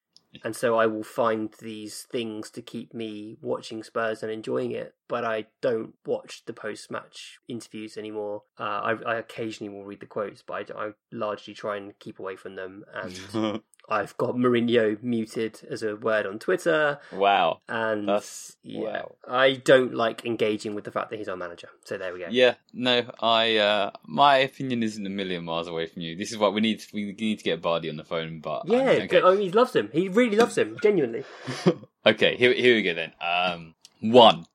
and 0.45 0.55
so 0.55 0.77
I 0.79 0.87
will 0.87 1.03
find 1.03 1.53
these 1.61 2.03
things 2.03 2.51
to 2.53 2.63
keep 2.63 2.95
me 2.95 3.37
watching 3.41 3.83
Spurs 3.83 4.23
and 4.23 4.31
enjoying 4.31 4.71
it. 4.71 4.95
But 5.09 5.25
I 5.25 5.47
don't 5.61 5.95
watch 6.07 6.45
the 6.47 6.53
post-match 6.53 7.41
interviews 7.49 7.97
anymore. 7.97 8.45
Uh, 8.59 8.63
I, 8.63 8.93
I 9.07 9.15
occasionally 9.17 9.75
will 9.75 9.85
read 9.85 10.01
the 10.01 10.07
quotes, 10.07 10.43
but 10.43 10.71
I, 10.71 10.87
I 10.87 10.91
largely 11.11 11.55
try 11.55 11.77
and 11.77 11.99
keep 11.99 12.21
away 12.21 12.37
from 12.37 12.55
them. 12.55 12.85
And 12.95 13.63
I've 13.91 14.17
got 14.17 14.37
Mourinho 14.37 15.03
muted 15.03 15.61
as 15.69 15.83
a 15.83 15.97
word 15.97 16.27
on 16.27 16.39
Twitter. 16.39 16.99
Wow. 17.13 17.61
And 17.69 18.09
That's- 18.09 18.57
yeah, 18.63 18.81
wow. 18.81 19.17
I 19.27 19.55
don't 19.55 19.95
like 19.95 20.25
engaging 20.25 20.75
with 20.75 20.85
the 20.85 20.93
fact 20.93 21.11
that 21.11 21.19
he's 21.19 21.29
our 21.29 21.37
manager. 21.37 21.69
So 21.85 21.99
there 21.99 22.13
we 22.13 22.21
go. 22.21 22.27
Yeah, 22.31 22.55
no, 22.73 23.11
I 23.21 23.57
uh 23.57 23.91
my 24.07 24.37
opinion 24.39 24.83
isn't 24.83 25.05
a 25.05 25.11
million 25.11 25.45
miles 25.45 25.67
away 25.67 25.87
from 25.87 26.03
you. 26.03 26.17
This 26.17 26.31
is 26.31 26.39
why 26.39 26.49
we 26.49 26.61
need 26.61 26.83
we 26.93 27.13
need 27.13 27.39
to 27.39 27.45
get 27.45 27.61
Bardi 27.61 27.91
on 27.91 27.97
the 27.97 28.05
phone, 28.05 28.41
but 28.41 28.63
Yeah, 28.69 28.91
okay. 29.05 29.21
I 29.23 29.33
mean, 29.33 29.41
he 29.41 29.51
loves 29.51 29.75
him. 29.75 29.91
He 29.93 30.09
really 30.09 30.37
loves 30.37 30.57
him, 30.57 30.77
genuinely. 30.83 31.25
Okay, 32.07 32.35
here, 32.39 32.55
here 32.55 32.77
we 32.77 32.83
go 32.83 32.95
then. 32.95 33.13
Um, 33.21 33.75
one, 34.01 34.47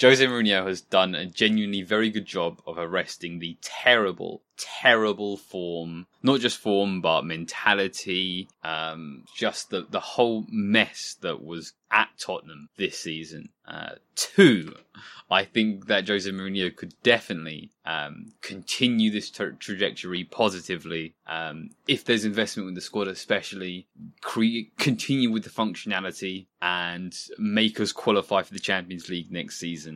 Jose 0.00 0.24
Mourinho 0.24 0.66
has 0.66 0.80
done 0.80 1.14
a 1.14 1.26
genuinely 1.26 1.82
very 1.82 2.08
good 2.08 2.24
job 2.24 2.62
of 2.66 2.78
arresting 2.78 3.38
the 3.38 3.58
terrible, 3.60 4.42
terrible 4.56 5.36
form, 5.36 6.06
not 6.22 6.40
just 6.40 6.58
form, 6.58 7.02
but 7.02 7.24
mentality, 7.24 8.48
um, 8.64 9.24
just 9.36 9.68
the, 9.68 9.86
the 9.90 10.00
whole 10.00 10.46
mess 10.48 11.16
that 11.20 11.44
was 11.44 11.74
at 11.90 12.08
Tottenham 12.18 12.68
this 12.76 12.98
season. 12.98 13.50
Uh, 13.66 13.96
two, 14.14 14.74
I 15.30 15.44
think 15.44 15.86
that 15.86 16.08
Jose 16.08 16.28
Mourinho 16.30 16.74
could 16.74 16.94
definitely 17.02 17.70
um, 17.84 18.32
continue 18.42 19.10
this 19.10 19.30
tra- 19.30 19.54
trajectory 19.54 20.24
positively. 20.24 21.14
Um, 21.26 21.70
if 21.86 22.04
there's 22.04 22.24
investment 22.24 22.66
with 22.66 22.74
the 22.74 22.80
squad, 22.80 23.08
especially, 23.08 23.86
cre- 24.20 24.70
continue 24.78 25.30
with 25.30 25.44
the 25.44 25.50
functionality 25.50 26.46
and 26.62 27.16
make 27.38 27.80
us 27.80 27.92
qualify 27.92 28.42
for 28.42 28.52
the 28.52 28.60
Champions 28.60 29.08
League 29.08 29.30
next 29.30 29.58
season. 29.58 29.89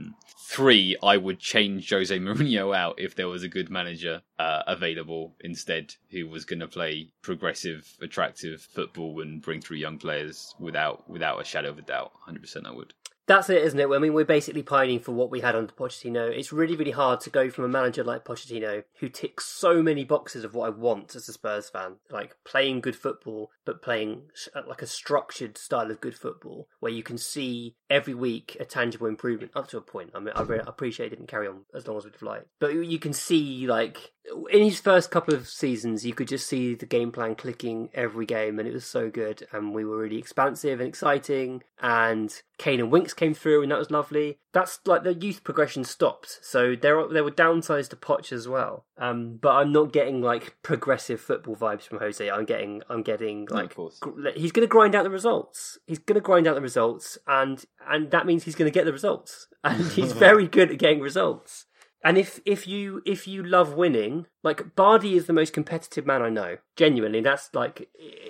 Three, 0.47 0.97
I 1.03 1.17
would 1.17 1.41
change 1.41 1.91
Jose 1.91 2.17
Mourinho 2.19 2.77
out 2.77 3.01
if 3.01 3.15
there 3.15 3.29
was 3.29 3.43
a 3.43 3.49
good 3.49 3.71
manager 3.71 4.23
uh, 4.39 4.63
available 4.67 5.35
instead 5.41 5.95
who 6.11 6.29
was 6.29 6.45
going 6.45 6.61
to 6.61 6.69
play 6.69 7.09
progressive, 7.23 7.93
attractive 8.01 8.61
football 8.61 9.21
and 9.21 9.43
bring 9.43 9.61
through 9.61 9.79
young 9.79 9.99
players 9.99 10.55
without 10.59 11.09
without 11.09 11.41
a 11.41 11.45
shadow 11.45 11.71
of 11.71 11.79
a 11.79 11.83
doubt. 11.83 12.13
100% 12.29 12.67
I 12.67 12.73
would. 12.73 12.95
That's 13.27 13.49
it, 13.49 13.63
isn't 13.63 13.81
it? 13.81 13.89
I 13.89 13.99
mean, 13.99 14.13
we're 14.13 14.25
basically 14.25 14.63
pining 14.63 15.01
for 15.01 15.13
what 15.13 15.31
we 15.31 15.41
had 15.41 15.57
under 15.57 15.73
Pochettino. 15.73 16.31
It's 16.31 16.53
really, 16.53 16.77
really 16.77 16.91
hard 16.91 17.21
to 17.21 17.31
go 17.31 17.49
from 17.49 17.65
a 17.65 17.69
manager 17.69 18.05
like 18.05 18.25
Pochettino, 18.25 18.85
who 19.01 19.09
ticks 19.09 19.47
so 19.47 19.83
many 19.83 20.05
boxes 20.05 20.45
of 20.45 20.55
what 20.55 20.67
I 20.67 20.71
want 20.71 21.15
as 21.17 21.29
a 21.29 21.33
Spurs 21.33 21.71
fan, 21.71 21.97
like 22.11 22.37
playing 22.45 22.83
good 22.83 22.97
football, 22.97 23.51
but 23.65 23.83
playing 23.83 24.25
uh, 24.55 24.63
like 24.69 24.83
a 24.83 24.87
structured 24.87 25.57
style 25.57 25.91
of 25.91 26.03
good 26.03 26.17
football, 26.17 26.69
where 26.81 26.93
you 26.93 27.03
can 27.03 27.17
see 27.17 27.77
every 27.89 28.15
week 28.15 28.57
a 28.61 28.65
tangible 28.65 29.07
improvement 29.07 29.53
up 29.55 29.69
to 29.69 29.79
a 29.79 29.83
point. 29.83 30.11
I 30.15 30.21
mean, 30.21 30.35
I 30.37 30.43
really 30.43 30.65
appreciate 30.67 31.07
it 31.07 31.17
didn't 31.17 31.29
carry 31.29 31.49
on 31.49 31.63
as 31.75 31.87
long 31.87 31.97
as 31.97 32.05
we'd 32.05 32.21
like, 32.21 32.47
but 32.61 32.75
you 32.75 32.99
can 32.99 33.15
see 33.15 33.67
like 33.67 34.13
in 34.51 34.63
his 34.63 34.81
first 34.81 35.11
couple 35.11 35.35
of 35.35 35.49
seasons, 35.49 36.07
you 36.07 36.15
could 36.15 36.29
just 36.29 36.47
see 36.47 36.75
the 36.75 36.87
game 36.87 37.13
plan 37.13 37.35
clicking 37.35 37.91
every 37.93 38.25
game, 38.25 38.59
and 38.59 38.67
it 38.67 38.73
was 38.73 38.87
so 38.87 39.11
good. 39.11 39.47
And 39.53 39.75
we 39.75 39.85
were 39.85 39.99
really 39.99 40.19
expansive 40.19 40.81
and 40.81 40.89
exciting. 40.89 41.63
And 41.81 42.35
Kane 42.57 42.81
and 42.81 42.91
Winks 42.91 43.13
came 43.13 43.35
through, 43.35 43.63
and 43.63 43.71
that 43.71 43.79
was 43.79 43.91
lovely. 43.91 44.39
That's 44.53 44.81
like 44.87 45.03
the 45.03 45.15
youth 45.15 45.45
progression 45.45 45.85
stopped, 45.85 46.39
so 46.43 46.75
there 46.75 47.07
there 47.09 47.25
were 47.25 47.31
downsides 47.31 47.89
to 47.91 47.97
Poch 47.97 48.33
as 48.33 48.49
well. 48.49 48.87
Um, 48.97 49.39
but 49.41 49.57
I'm 49.57 49.73
not 49.73 49.93
getting 49.93 50.23
like 50.23 50.57
progressive 50.63 51.21
football 51.21 51.57
vibes 51.57 51.83
from 51.83 51.99
Jose. 51.99 52.31
I'm 52.31 52.45
getting 52.45 52.83
I'm 52.89 53.03
getting 53.03 53.47
like 53.51 53.75
gr- 53.75 54.31
he's 54.35 54.53
going 54.53 54.67
to 54.67 54.71
grind 54.71 54.95
out 54.95 55.05
the 55.05 55.11
results. 55.11 55.79
He's 55.87 55.99
going 55.99 56.15
to 56.15 56.21
grind 56.21 56.47
out 56.47 56.55
the 56.55 56.61
results, 56.63 57.19
and 57.27 57.63
and 57.87 58.11
that 58.13 58.27
means 58.27 58.45
he's 58.45 58.55
going 58.55 58.71
to 58.71 58.75
get 58.75 58.85
the 58.87 58.93
results. 58.93 59.49
And 59.63 59.85
he's 59.93 60.13
very 60.29 60.47
good 60.47 60.71
at 60.71 60.79
getting 60.79 61.01
results. 61.01 61.67
And 62.05 62.19
if 62.19 62.39
if 62.45 62.69
you 62.69 63.01
if 63.07 63.27
you 63.27 63.43
love 63.43 63.73
winning, 63.73 64.27
like 64.43 64.77
Bardi 64.77 65.17
is 65.17 65.25
the 65.27 65.33
most 65.33 65.55
competitive 65.55 66.05
man 66.05 66.21
I 66.21 66.29
know. 66.29 66.59
Genuinely, 66.77 67.23
that's 67.23 67.49
like 67.55 67.89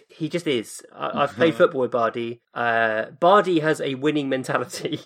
he 0.08 0.28
just 0.28 0.46
is. 0.46 0.80
I, 0.94 1.24
I've 1.24 1.32
played 1.32 1.54
football 1.56 1.80
with 1.80 1.90
Bardi. 1.90 2.40
Uh, 2.54 3.06
Bardi 3.18 3.58
has 3.58 3.80
a 3.80 3.96
winning 3.96 4.28
mentality. 4.28 5.00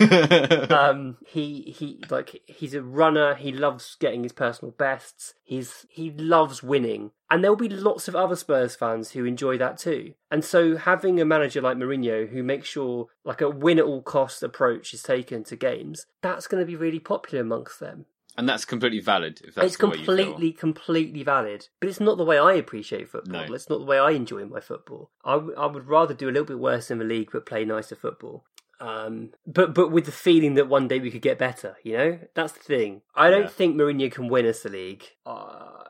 um, 0.70 1.18
he 1.26 1.74
he 1.76 2.00
like 2.08 2.40
he's 2.46 2.72
a 2.72 2.82
runner. 2.82 3.34
He 3.34 3.52
loves 3.52 3.94
getting 4.00 4.22
his 4.22 4.32
personal 4.32 4.72
bests. 4.72 5.34
He's 5.42 5.84
he 5.90 6.10
loves 6.10 6.62
winning, 6.62 7.10
and 7.30 7.44
there 7.44 7.50
will 7.50 7.58
be 7.58 7.68
lots 7.68 8.08
of 8.08 8.16
other 8.16 8.36
Spurs 8.36 8.74
fans 8.74 9.10
who 9.10 9.26
enjoy 9.26 9.58
that 9.58 9.76
too. 9.76 10.14
And 10.30 10.42
so 10.42 10.78
having 10.78 11.20
a 11.20 11.26
manager 11.26 11.60
like 11.60 11.76
Mourinho 11.76 12.30
who 12.30 12.42
makes 12.42 12.68
sure 12.68 13.08
like 13.22 13.42
a 13.42 13.50
win 13.50 13.78
at 13.78 13.84
all 13.84 14.00
costs 14.00 14.42
approach 14.42 14.94
is 14.94 15.02
taken 15.02 15.44
to 15.44 15.56
games, 15.56 16.06
that's 16.22 16.46
going 16.46 16.62
to 16.62 16.66
be 16.66 16.74
really 16.74 17.00
popular 17.00 17.42
amongst 17.42 17.80
them. 17.80 18.06
And 18.36 18.48
that's 18.48 18.64
completely 18.64 19.00
valid. 19.00 19.40
If 19.44 19.54
that's 19.54 19.66
it's 19.68 19.76
the 19.76 19.86
way 19.86 19.98
you 19.98 20.04
feel. 20.04 20.16
completely, 20.16 20.52
completely 20.52 21.22
valid. 21.22 21.68
But 21.80 21.88
it's 21.88 22.00
not 22.00 22.18
the 22.18 22.24
way 22.24 22.38
I 22.38 22.54
appreciate 22.54 23.08
football. 23.08 23.46
No. 23.46 23.54
It's 23.54 23.68
not 23.70 23.78
the 23.78 23.84
way 23.84 23.98
I 23.98 24.10
enjoy 24.10 24.44
my 24.46 24.60
football. 24.60 25.10
I, 25.24 25.34
w- 25.34 25.54
I 25.56 25.66
would 25.66 25.86
rather 25.86 26.14
do 26.14 26.26
a 26.28 26.32
little 26.32 26.44
bit 26.44 26.58
worse 26.58 26.90
in 26.90 26.98
the 26.98 27.04
league 27.04 27.30
but 27.32 27.46
play 27.46 27.64
nicer 27.64 27.94
football. 27.94 28.44
Um, 28.80 29.30
but 29.46 29.72
but 29.72 29.92
with 29.92 30.06
the 30.06 30.12
feeling 30.12 30.54
that 30.54 30.68
one 30.68 30.88
day 30.88 30.98
we 30.98 31.12
could 31.12 31.22
get 31.22 31.38
better, 31.38 31.76
you 31.84 31.96
know, 31.96 32.18
that's 32.34 32.52
the 32.54 32.60
thing. 32.60 33.02
I 33.14 33.30
don't 33.30 33.42
Yeah. 33.42 33.48
think 33.48 33.76
Mourinho 33.76 34.10
can 34.10 34.26
win 34.28 34.46
us 34.46 34.62
the 34.64 34.68
league. 34.68 35.04
Uh, 35.24 35.84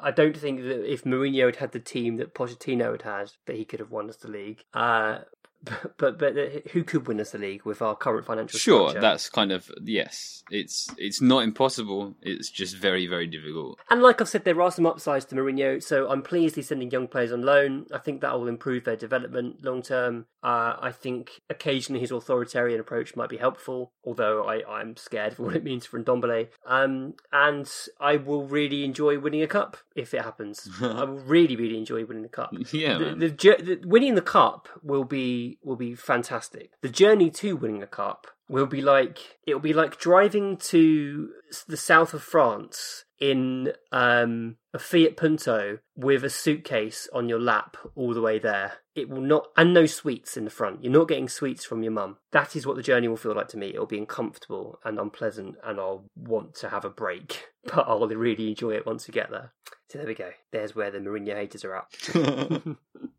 I 0.00 0.10
don't 0.12 0.36
think 0.36 0.62
that 0.62 0.90
if 0.90 1.04
Mourinho 1.04 1.46
had 1.46 1.56
had 1.56 1.72
the 1.72 1.80
team 1.80 2.16
that 2.16 2.34
Pochettino 2.34 2.92
had 2.92 3.02
had, 3.02 3.32
that 3.46 3.56
he 3.56 3.64
could 3.64 3.80
have 3.80 3.90
won 3.90 4.08
us 4.08 4.16
the 4.16 4.28
league. 4.28 4.62
Uh, 4.72 5.20
but 5.64 5.96
but, 5.98 6.18
but 6.18 6.36
who 6.72 6.84
could 6.84 7.06
win 7.06 7.20
us 7.20 7.30
the 7.30 7.38
league 7.38 7.64
with 7.64 7.82
our 7.82 7.96
current 7.96 8.26
financial 8.26 8.58
Sure, 8.58 8.88
structure? 8.90 9.00
that's 9.00 9.28
kind 9.28 9.52
of 9.52 9.70
yes. 9.82 10.42
It's 10.50 10.88
it's 10.96 11.20
not 11.20 11.42
impossible. 11.42 12.14
It's 12.22 12.50
just 12.50 12.76
very 12.76 13.06
very 13.06 13.26
difficult. 13.26 13.78
And 13.90 14.02
like 14.02 14.20
I've 14.20 14.28
said, 14.28 14.44
there 14.44 14.60
are 14.60 14.70
some 14.70 14.86
upsides 14.86 15.24
to 15.26 15.34
Mourinho, 15.34 15.82
so 15.82 16.08
I'm 16.08 16.22
pleased 16.22 16.56
he's 16.56 16.68
sending 16.68 16.90
young 16.90 17.08
players 17.08 17.32
on 17.32 17.42
loan. 17.42 17.86
I 17.92 17.98
think 17.98 18.20
that 18.20 18.38
will 18.38 18.48
improve 18.48 18.84
their 18.84 18.96
development 18.96 19.64
long 19.64 19.82
term. 19.82 20.26
Uh, 20.42 20.76
I 20.80 20.92
think 20.92 21.40
occasionally 21.50 22.00
his 22.00 22.12
authoritarian 22.12 22.78
approach 22.78 23.16
might 23.16 23.28
be 23.28 23.36
helpful, 23.36 23.92
although 24.04 24.44
I, 24.44 24.62
I'm 24.68 24.96
scared 24.96 25.32
of 25.32 25.38
what 25.40 25.56
it 25.56 25.64
means 25.64 25.86
for 25.86 26.00
Ndombele. 26.00 26.48
Um, 26.64 27.14
and 27.32 27.68
I 28.00 28.16
will 28.16 28.46
really 28.46 28.84
enjoy 28.84 29.18
winning 29.18 29.42
a 29.42 29.48
cup 29.48 29.76
if 29.96 30.14
it 30.14 30.22
happens. 30.22 30.68
I 30.80 31.02
will 31.02 31.18
really, 31.18 31.56
really 31.56 31.76
enjoy 31.76 32.04
winning 32.04 32.22
the 32.22 32.28
cup. 32.28 32.50
Yeah, 32.72 32.98
the, 32.98 33.14
the, 33.16 33.28
the, 33.28 33.80
winning 33.84 34.14
the 34.14 34.22
cup 34.22 34.68
will 34.84 35.04
be 35.04 35.45
will 35.62 35.76
be 35.76 35.94
fantastic. 35.94 36.70
The 36.82 36.88
journey 36.88 37.30
to 37.30 37.56
winning 37.56 37.82
a 37.82 37.86
cup 37.86 38.26
will 38.48 38.66
be 38.66 38.80
like 38.80 39.38
it 39.46 39.54
will 39.54 39.60
be 39.60 39.72
like 39.72 39.98
driving 39.98 40.56
to 40.56 41.30
the 41.66 41.76
south 41.76 42.14
of 42.14 42.22
France 42.22 43.04
in 43.18 43.72
um, 43.92 44.56
a 44.74 44.78
Fiat 44.78 45.16
Punto 45.16 45.78
with 45.94 46.22
a 46.22 46.30
suitcase 46.30 47.08
on 47.12 47.28
your 47.28 47.40
lap 47.40 47.76
all 47.94 48.12
the 48.12 48.20
way 48.20 48.38
there. 48.38 48.74
It 48.94 49.08
will 49.08 49.20
not 49.20 49.48
and 49.56 49.72
no 49.72 49.86
sweets 49.86 50.36
in 50.36 50.44
the 50.44 50.50
front. 50.50 50.82
You're 50.82 50.92
not 50.92 51.08
getting 51.08 51.28
sweets 51.28 51.64
from 51.64 51.82
your 51.82 51.92
mum. 51.92 52.18
That 52.32 52.56
is 52.56 52.66
what 52.66 52.76
the 52.76 52.82
journey 52.82 53.08
will 53.08 53.16
feel 53.16 53.34
like 53.34 53.48
to 53.48 53.58
me. 53.58 53.68
It'll 53.68 53.86
be 53.86 53.98
uncomfortable 53.98 54.78
and 54.84 54.98
unpleasant, 54.98 55.56
and 55.64 55.80
I'll 55.80 56.04
want 56.14 56.54
to 56.56 56.68
have 56.68 56.84
a 56.84 56.90
break, 56.90 57.46
but 57.64 57.86
I'll 57.88 58.06
really 58.06 58.48
enjoy 58.48 58.72
it 58.72 58.86
once 58.86 59.08
we 59.08 59.12
get 59.12 59.30
there. 59.30 59.52
So 59.88 59.98
there 59.98 60.06
we 60.06 60.14
go. 60.14 60.30
There's 60.52 60.74
where 60.74 60.90
the 60.90 60.98
Mourinho 60.98 61.34
haters 61.34 61.64
are 61.64 61.76
at. 61.76 61.86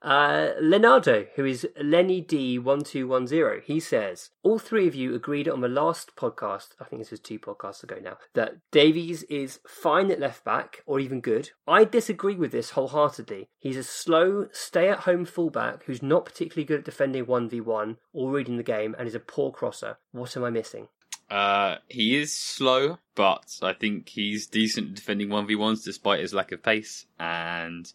Uh, 0.00 0.50
Leonardo, 0.60 1.26
who 1.34 1.44
is 1.44 1.66
Lenny 1.82 2.22
D1210, 2.22 3.64
he 3.64 3.80
says, 3.80 4.30
All 4.42 4.58
three 4.58 4.86
of 4.86 4.94
you 4.94 5.14
agreed 5.14 5.48
on 5.48 5.60
the 5.60 5.68
last 5.68 6.14
podcast, 6.16 6.68
I 6.80 6.84
think 6.84 7.02
this 7.02 7.10
was 7.10 7.20
two 7.20 7.38
podcasts 7.38 7.82
ago 7.82 7.96
now, 8.02 8.18
that 8.34 8.56
Davies 8.70 9.24
is 9.24 9.60
fine 9.66 10.10
at 10.10 10.20
left 10.20 10.44
back 10.44 10.82
or 10.86 11.00
even 11.00 11.20
good. 11.20 11.50
I 11.66 11.84
disagree 11.84 12.36
with 12.36 12.52
this 12.52 12.70
wholeheartedly. 12.70 13.48
He's 13.58 13.76
a 13.76 13.82
slow, 13.82 14.46
stay 14.52 14.88
at 14.88 15.00
home 15.00 15.24
fullback 15.24 15.84
who's 15.84 16.02
not 16.02 16.24
particularly 16.24 16.64
good 16.64 16.80
at 16.80 16.84
defending 16.84 17.26
1v1 17.26 17.96
or 18.12 18.30
reading 18.30 18.56
the 18.56 18.62
game 18.62 18.94
and 18.98 19.08
is 19.08 19.14
a 19.14 19.20
poor 19.20 19.50
crosser. 19.50 19.98
What 20.12 20.36
am 20.36 20.44
I 20.44 20.50
missing? 20.50 20.88
Uh, 21.30 21.76
he 21.88 22.16
is 22.16 22.34
slow, 22.34 22.98
but 23.14 23.58
I 23.62 23.74
think 23.74 24.08
he's 24.08 24.46
decent 24.46 24.94
defending 24.94 25.28
one 25.28 25.46
v 25.46 25.56
ones 25.56 25.84
despite 25.84 26.20
his 26.20 26.32
lack 26.32 26.52
of 26.52 26.62
pace, 26.62 27.04
and 27.18 27.90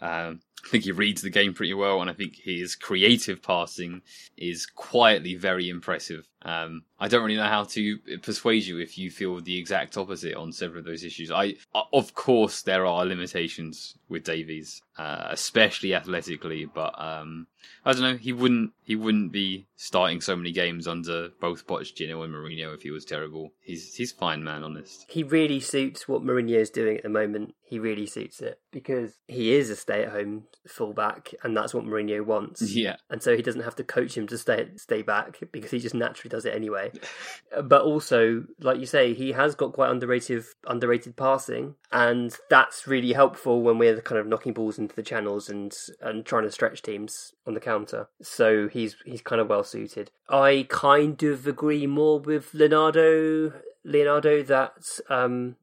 um, 0.00 0.40
I 0.64 0.68
think 0.68 0.84
he 0.84 0.92
reads 0.92 1.22
the 1.22 1.30
game 1.30 1.54
pretty 1.54 1.74
well. 1.74 2.00
And 2.00 2.10
I 2.10 2.12
think 2.12 2.36
his 2.36 2.74
creative 2.76 3.42
passing 3.42 4.02
is 4.36 4.66
quietly 4.66 5.34
very 5.34 5.68
impressive. 5.68 6.26
Um, 6.44 6.84
I 6.98 7.08
don't 7.08 7.22
really 7.22 7.36
know 7.36 7.44
how 7.44 7.64
to 7.64 7.98
persuade 8.22 8.64
you 8.64 8.78
if 8.78 8.98
you 8.98 9.10
feel 9.10 9.40
the 9.40 9.58
exact 9.58 9.96
opposite 9.96 10.34
on 10.34 10.52
several 10.52 10.80
of 10.80 10.84
those 10.84 11.04
issues. 11.04 11.30
I, 11.30 11.54
of 11.92 12.14
course, 12.14 12.62
there 12.62 12.84
are 12.86 13.04
limitations 13.04 13.96
with 14.08 14.24
Davies, 14.24 14.82
uh, 14.98 15.28
especially 15.30 15.94
athletically, 15.94 16.64
but 16.64 16.94
um, 17.00 17.46
I 17.84 17.92
don't 17.92 18.02
know. 18.02 18.16
He 18.16 18.32
wouldn't. 18.32 18.72
He 18.82 18.96
wouldn't 18.96 19.30
be 19.30 19.66
starting 19.76 20.20
so 20.20 20.34
many 20.34 20.52
games 20.52 20.88
under 20.88 21.28
both 21.40 21.66
Pochettino 21.66 22.24
and 22.24 22.34
Mourinho 22.34 22.74
if 22.74 22.82
he 22.82 22.90
was 22.90 23.04
terrible. 23.04 23.52
He's 23.60 23.94
he's 23.94 24.12
fine, 24.12 24.42
man. 24.42 24.64
Honest. 24.64 25.06
He 25.08 25.22
really 25.22 25.60
suits 25.60 26.08
what 26.08 26.22
Mourinho 26.22 26.56
is 26.56 26.70
doing 26.70 26.96
at 26.96 27.04
the 27.04 27.08
moment. 27.08 27.54
He 27.64 27.78
really 27.78 28.06
suits 28.06 28.40
it 28.40 28.60
because 28.72 29.12
he 29.28 29.54
is 29.54 29.70
a 29.70 29.76
stay-at-home 29.76 30.44
fullback, 30.66 31.34
and 31.42 31.56
that's 31.56 31.74
what 31.74 31.84
Mourinho 31.84 32.24
wants. 32.24 32.62
Yeah. 32.82 32.96
and 33.10 33.22
so 33.22 33.36
he 33.36 33.42
doesn't 33.42 33.62
have 33.62 33.76
to 33.76 33.84
coach 33.84 34.16
him 34.16 34.26
to 34.28 34.38
stay 34.38 34.68
stay 34.76 35.02
back 35.02 35.38
because 35.52 35.70
he 35.70 35.78
just 35.78 35.94
naturally 35.94 36.30
does 36.30 36.44
it 36.44 36.54
anyway. 36.54 36.90
but 37.64 37.82
also, 37.82 38.44
like 38.60 38.80
you 38.80 38.86
say, 38.86 39.14
he 39.14 39.32
has 39.32 39.54
got 39.54 39.72
quite 39.72 39.90
underrated 39.90 40.44
underrated 40.66 41.16
passing, 41.16 41.74
and 41.90 42.36
that's 42.50 42.86
really 42.86 43.12
helpful 43.12 43.62
when 43.62 43.78
we're 43.78 44.00
kind 44.00 44.18
of 44.18 44.26
knocking 44.26 44.52
balls 44.52 44.78
into 44.78 44.96
the 44.96 45.02
channels 45.02 45.48
and 45.48 45.76
and 46.00 46.24
trying 46.24 46.44
to 46.44 46.50
stretch 46.50 46.82
teams 46.82 47.34
on 47.46 47.54
the 47.54 47.60
counter. 47.60 48.08
So 48.22 48.68
he's 48.68 48.96
he's 49.04 49.22
kind 49.22 49.40
of 49.40 49.48
well 49.48 49.64
suited. 49.64 50.10
I 50.28 50.66
kind 50.68 51.22
of 51.22 51.46
agree 51.46 51.86
more 51.86 52.18
with 52.18 52.54
Leonardo 52.54 53.52
Leonardo 53.84 54.42
that 54.44 54.98
um 55.08 55.56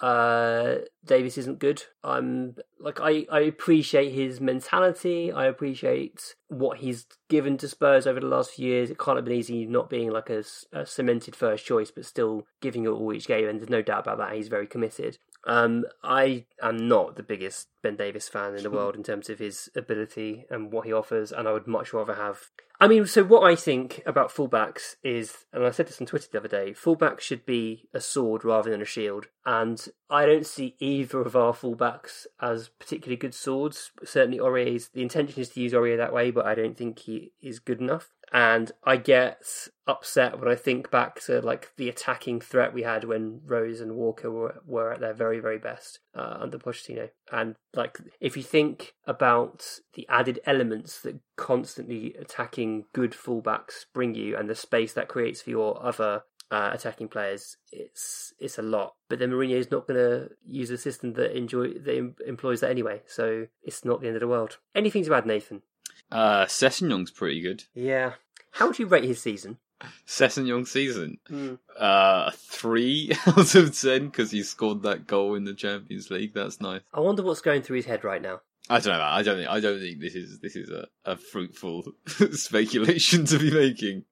uh 0.00 0.76
Davies 1.04 1.38
isn't 1.38 1.58
good. 1.58 1.84
I'm 2.04 2.56
like 2.78 3.00
I, 3.00 3.26
I 3.30 3.40
appreciate 3.40 4.12
his 4.12 4.40
mentality. 4.40 5.32
I 5.32 5.46
appreciate 5.46 6.34
what 6.48 6.78
he's 6.78 7.06
given 7.28 7.56
to 7.58 7.68
Spurs 7.68 8.06
over 8.06 8.20
the 8.20 8.26
last 8.26 8.52
few 8.52 8.68
years. 8.68 8.90
It 8.90 8.98
can't 8.98 9.16
have 9.16 9.24
been 9.24 9.34
easy 9.34 9.66
not 9.66 9.90
being 9.90 10.10
like 10.10 10.30
a 10.30 10.44
cemented 10.84 11.34
first 11.34 11.64
choice, 11.64 11.90
but 11.90 12.04
still 12.04 12.46
giving 12.60 12.84
it 12.84 12.88
all 12.88 13.12
each 13.12 13.26
game. 13.26 13.48
And 13.48 13.58
there's 13.58 13.70
no 13.70 13.82
doubt 13.82 14.00
about 14.00 14.18
that. 14.18 14.34
He's 14.34 14.48
very 14.48 14.66
committed. 14.66 15.18
Um, 15.46 15.84
I 16.02 16.46
am 16.62 16.88
not 16.88 17.16
the 17.16 17.22
biggest 17.22 17.68
Ben 17.82 17.96
Davies 17.96 18.28
fan 18.28 18.54
in 18.54 18.62
the 18.62 18.70
world 18.70 18.96
in 18.96 19.02
terms 19.02 19.30
of 19.30 19.38
his 19.38 19.70
ability 19.74 20.44
and 20.50 20.72
what 20.72 20.86
he 20.86 20.92
offers, 20.92 21.32
and 21.32 21.48
I 21.48 21.52
would 21.52 21.66
much 21.66 21.92
rather 21.92 22.14
have. 22.14 22.50
I 22.80 22.86
mean, 22.86 23.06
so 23.06 23.24
what 23.24 23.42
I 23.42 23.56
think 23.56 24.02
about 24.06 24.30
fullbacks 24.30 24.96
is, 25.02 25.46
and 25.52 25.64
I 25.64 25.70
said 25.70 25.88
this 25.88 26.00
on 26.00 26.06
Twitter 26.06 26.28
the 26.30 26.38
other 26.38 26.48
day, 26.48 26.72
fullbacks 26.72 27.20
should 27.20 27.44
be 27.44 27.88
a 27.92 28.00
sword 28.00 28.44
rather 28.44 28.70
than 28.70 28.82
a 28.82 28.86
shield, 28.86 29.26
and 29.46 29.84
I 30.10 30.26
don't 30.26 30.46
see 30.46 30.76
either 30.78 31.20
of 31.20 31.34
our 31.34 31.52
fullbacks 31.52 32.26
as 32.40 32.68
particularly 32.68 33.16
good 33.16 33.34
swords. 33.34 33.90
Certainly, 34.04 34.38
Aurier's 34.38 34.88
the 34.88 35.02
intention 35.02 35.40
is 35.40 35.50
to 35.50 35.60
use 35.60 35.72
Aurier 35.72 35.96
that 35.96 36.12
way, 36.12 36.30
but 36.30 36.46
I 36.46 36.54
don't 36.54 36.76
think 36.76 37.00
he 37.00 37.32
is 37.40 37.58
good 37.58 37.80
enough. 37.80 38.10
And 38.32 38.72
I 38.84 38.96
get 38.96 39.68
upset 39.86 40.38
when 40.38 40.48
I 40.48 40.54
think 40.54 40.90
back 40.90 41.20
to 41.22 41.40
like 41.40 41.74
the 41.76 41.88
attacking 41.88 42.40
threat 42.40 42.74
we 42.74 42.82
had 42.82 43.04
when 43.04 43.40
Rose 43.46 43.80
and 43.80 43.96
Walker 43.96 44.30
were, 44.30 44.60
were 44.66 44.92
at 44.92 45.00
their 45.00 45.14
very 45.14 45.40
very 45.40 45.58
best 45.58 46.00
uh, 46.14 46.36
under 46.40 46.58
Pochettino. 46.58 47.10
And 47.32 47.56
like 47.74 47.98
if 48.20 48.36
you 48.36 48.42
think 48.42 48.94
about 49.06 49.80
the 49.94 50.06
added 50.08 50.40
elements 50.44 51.00
that 51.02 51.20
constantly 51.36 52.14
attacking 52.20 52.84
good 52.92 53.12
fullbacks 53.12 53.86
bring 53.94 54.14
you, 54.14 54.36
and 54.36 54.48
the 54.48 54.54
space 54.54 54.92
that 54.92 55.08
creates 55.08 55.42
for 55.42 55.50
your 55.50 55.82
other 55.82 56.22
uh, 56.50 56.70
attacking 56.72 57.08
players, 57.08 57.56
it's 57.72 58.32
it's 58.38 58.58
a 58.58 58.62
lot. 58.62 58.94
But 59.08 59.18
then 59.18 59.30
Mourinho 59.30 59.56
is 59.56 59.70
not 59.70 59.86
going 59.86 59.98
to 59.98 60.30
use 60.46 60.70
a 60.70 60.78
system 60.78 61.14
that 61.14 61.36
enjoy 61.36 61.74
that 61.74 61.96
em- 61.96 62.16
employs 62.26 62.60
that 62.60 62.70
anyway, 62.70 63.02
so 63.06 63.46
it's 63.62 63.84
not 63.84 64.00
the 64.00 64.06
end 64.06 64.16
of 64.16 64.20
the 64.20 64.28
world. 64.28 64.58
Anything 64.74 65.04
to 65.04 65.14
add, 65.14 65.26
Nathan? 65.26 65.62
Uh, 66.10 66.46
Sessegnon's 66.46 67.10
pretty 67.10 67.40
good. 67.40 67.64
Yeah. 67.74 68.14
How 68.52 68.66
would 68.66 68.78
you 68.78 68.86
rate 68.86 69.04
his 69.04 69.20
season? 69.20 69.58
Sessegnon 70.06 70.66
season. 70.66 71.18
Hmm. 71.28 71.54
Uh, 71.78 72.30
three 72.34 73.12
out 73.26 73.54
of 73.54 73.78
ten 73.78 74.06
because 74.06 74.30
he 74.30 74.42
scored 74.42 74.82
that 74.82 75.06
goal 75.06 75.34
in 75.34 75.44
the 75.44 75.54
Champions 75.54 76.10
League. 76.10 76.34
That's 76.34 76.60
nice. 76.60 76.80
I 76.92 77.00
wonder 77.00 77.22
what's 77.22 77.40
going 77.40 77.62
through 77.62 77.76
his 77.76 77.86
head 77.86 78.04
right 78.04 78.20
now. 78.20 78.40
I 78.70 78.80
don't 78.80 78.98
know. 78.98 79.02
I 79.02 79.22
don't 79.22 79.36
think. 79.36 79.48
I 79.48 79.60
don't 79.60 79.78
think 79.78 80.00
this 80.00 80.14
is 80.14 80.40
this 80.40 80.56
is 80.56 80.68
a, 80.68 80.88
a 81.04 81.16
fruitful 81.16 81.84
speculation 82.32 83.24
to 83.26 83.38
be 83.38 83.50
making. 83.50 84.04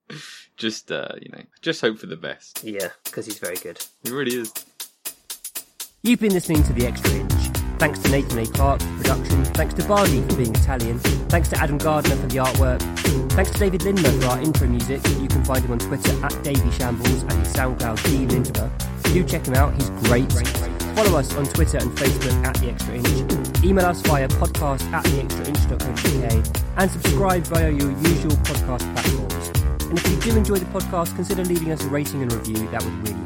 Just 0.56 0.90
uh, 0.90 1.08
you 1.20 1.30
know, 1.30 1.42
just 1.60 1.80
hope 1.80 1.98
for 1.98 2.06
the 2.06 2.16
best. 2.16 2.62
Yeah, 2.64 2.88
because 3.04 3.26
he's 3.26 3.38
very 3.38 3.56
good. 3.56 3.84
He 4.02 4.10
really 4.10 4.36
is. 4.36 4.52
You've 6.02 6.20
been 6.20 6.32
listening 6.32 6.62
to 6.64 6.72
The 6.72 6.86
Extra 6.86 7.10
Inch. 7.12 7.55
Thanks 7.78 7.98
to 8.00 8.10
Nathan 8.10 8.38
A. 8.38 8.46
Clark 8.46 8.80
for 8.80 8.96
production. 8.96 9.44
Thanks 9.44 9.74
to 9.74 9.84
Bardi 9.86 10.22
for 10.22 10.36
being 10.36 10.54
Italian. 10.54 10.98
Thanks 11.28 11.48
to 11.50 11.58
Adam 11.58 11.78
Gardner 11.78 12.16
for 12.16 12.26
the 12.26 12.36
artwork. 12.36 12.80
Thanks 13.32 13.50
to 13.50 13.58
David 13.58 13.82
Lindmer 13.82 14.22
for 14.22 14.28
our 14.28 14.40
intro 14.40 14.66
music. 14.66 15.06
You 15.20 15.28
can 15.28 15.44
find 15.44 15.64
him 15.64 15.72
on 15.72 15.78
Twitter 15.78 16.24
at 16.24 16.42
Davy 16.42 16.70
Shambles 16.70 17.22
and 17.22 17.32
his 17.32 17.52
SoundCloud 17.52 18.02
D 18.04 18.26
Lindmer. 18.26 18.70
Do 19.12 19.24
check 19.24 19.46
him 19.46 19.54
out, 19.54 19.74
he's 19.74 19.90
great. 20.08 20.32
Follow 20.96 21.18
us 21.18 21.34
on 21.36 21.44
Twitter 21.44 21.76
and 21.76 21.90
Facebook 21.90 22.46
at 22.46 22.54
The 22.56 22.70
Extra 22.70 22.94
Inch. 22.94 23.62
Email 23.64 23.84
us 23.84 24.00
via 24.02 24.28
podcast 24.28 24.82
at 24.92 25.04
theextrainch.co.uk 25.04 26.62
and 26.78 26.90
subscribe 26.90 27.42
via 27.44 27.70
your 27.70 27.90
usual 27.90 28.32
podcast 28.48 28.90
platforms. 28.94 29.84
And 29.84 29.98
if 29.98 30.08
you 30.10 30.32
do 30.32 30.38
enjoy 30.38 30.56
the 30.56 30.66
podcast, 30.66 31.14
consider 31.14 31.44
leaving 31.44 31.72
us 31.72 31.84
a 31.84 31.88
rating 31.88 32.22
and 32.22 32.32
review. 32.32 32.66
That 32.70 32.82
would 32.82 33.08
really 33.08 33.25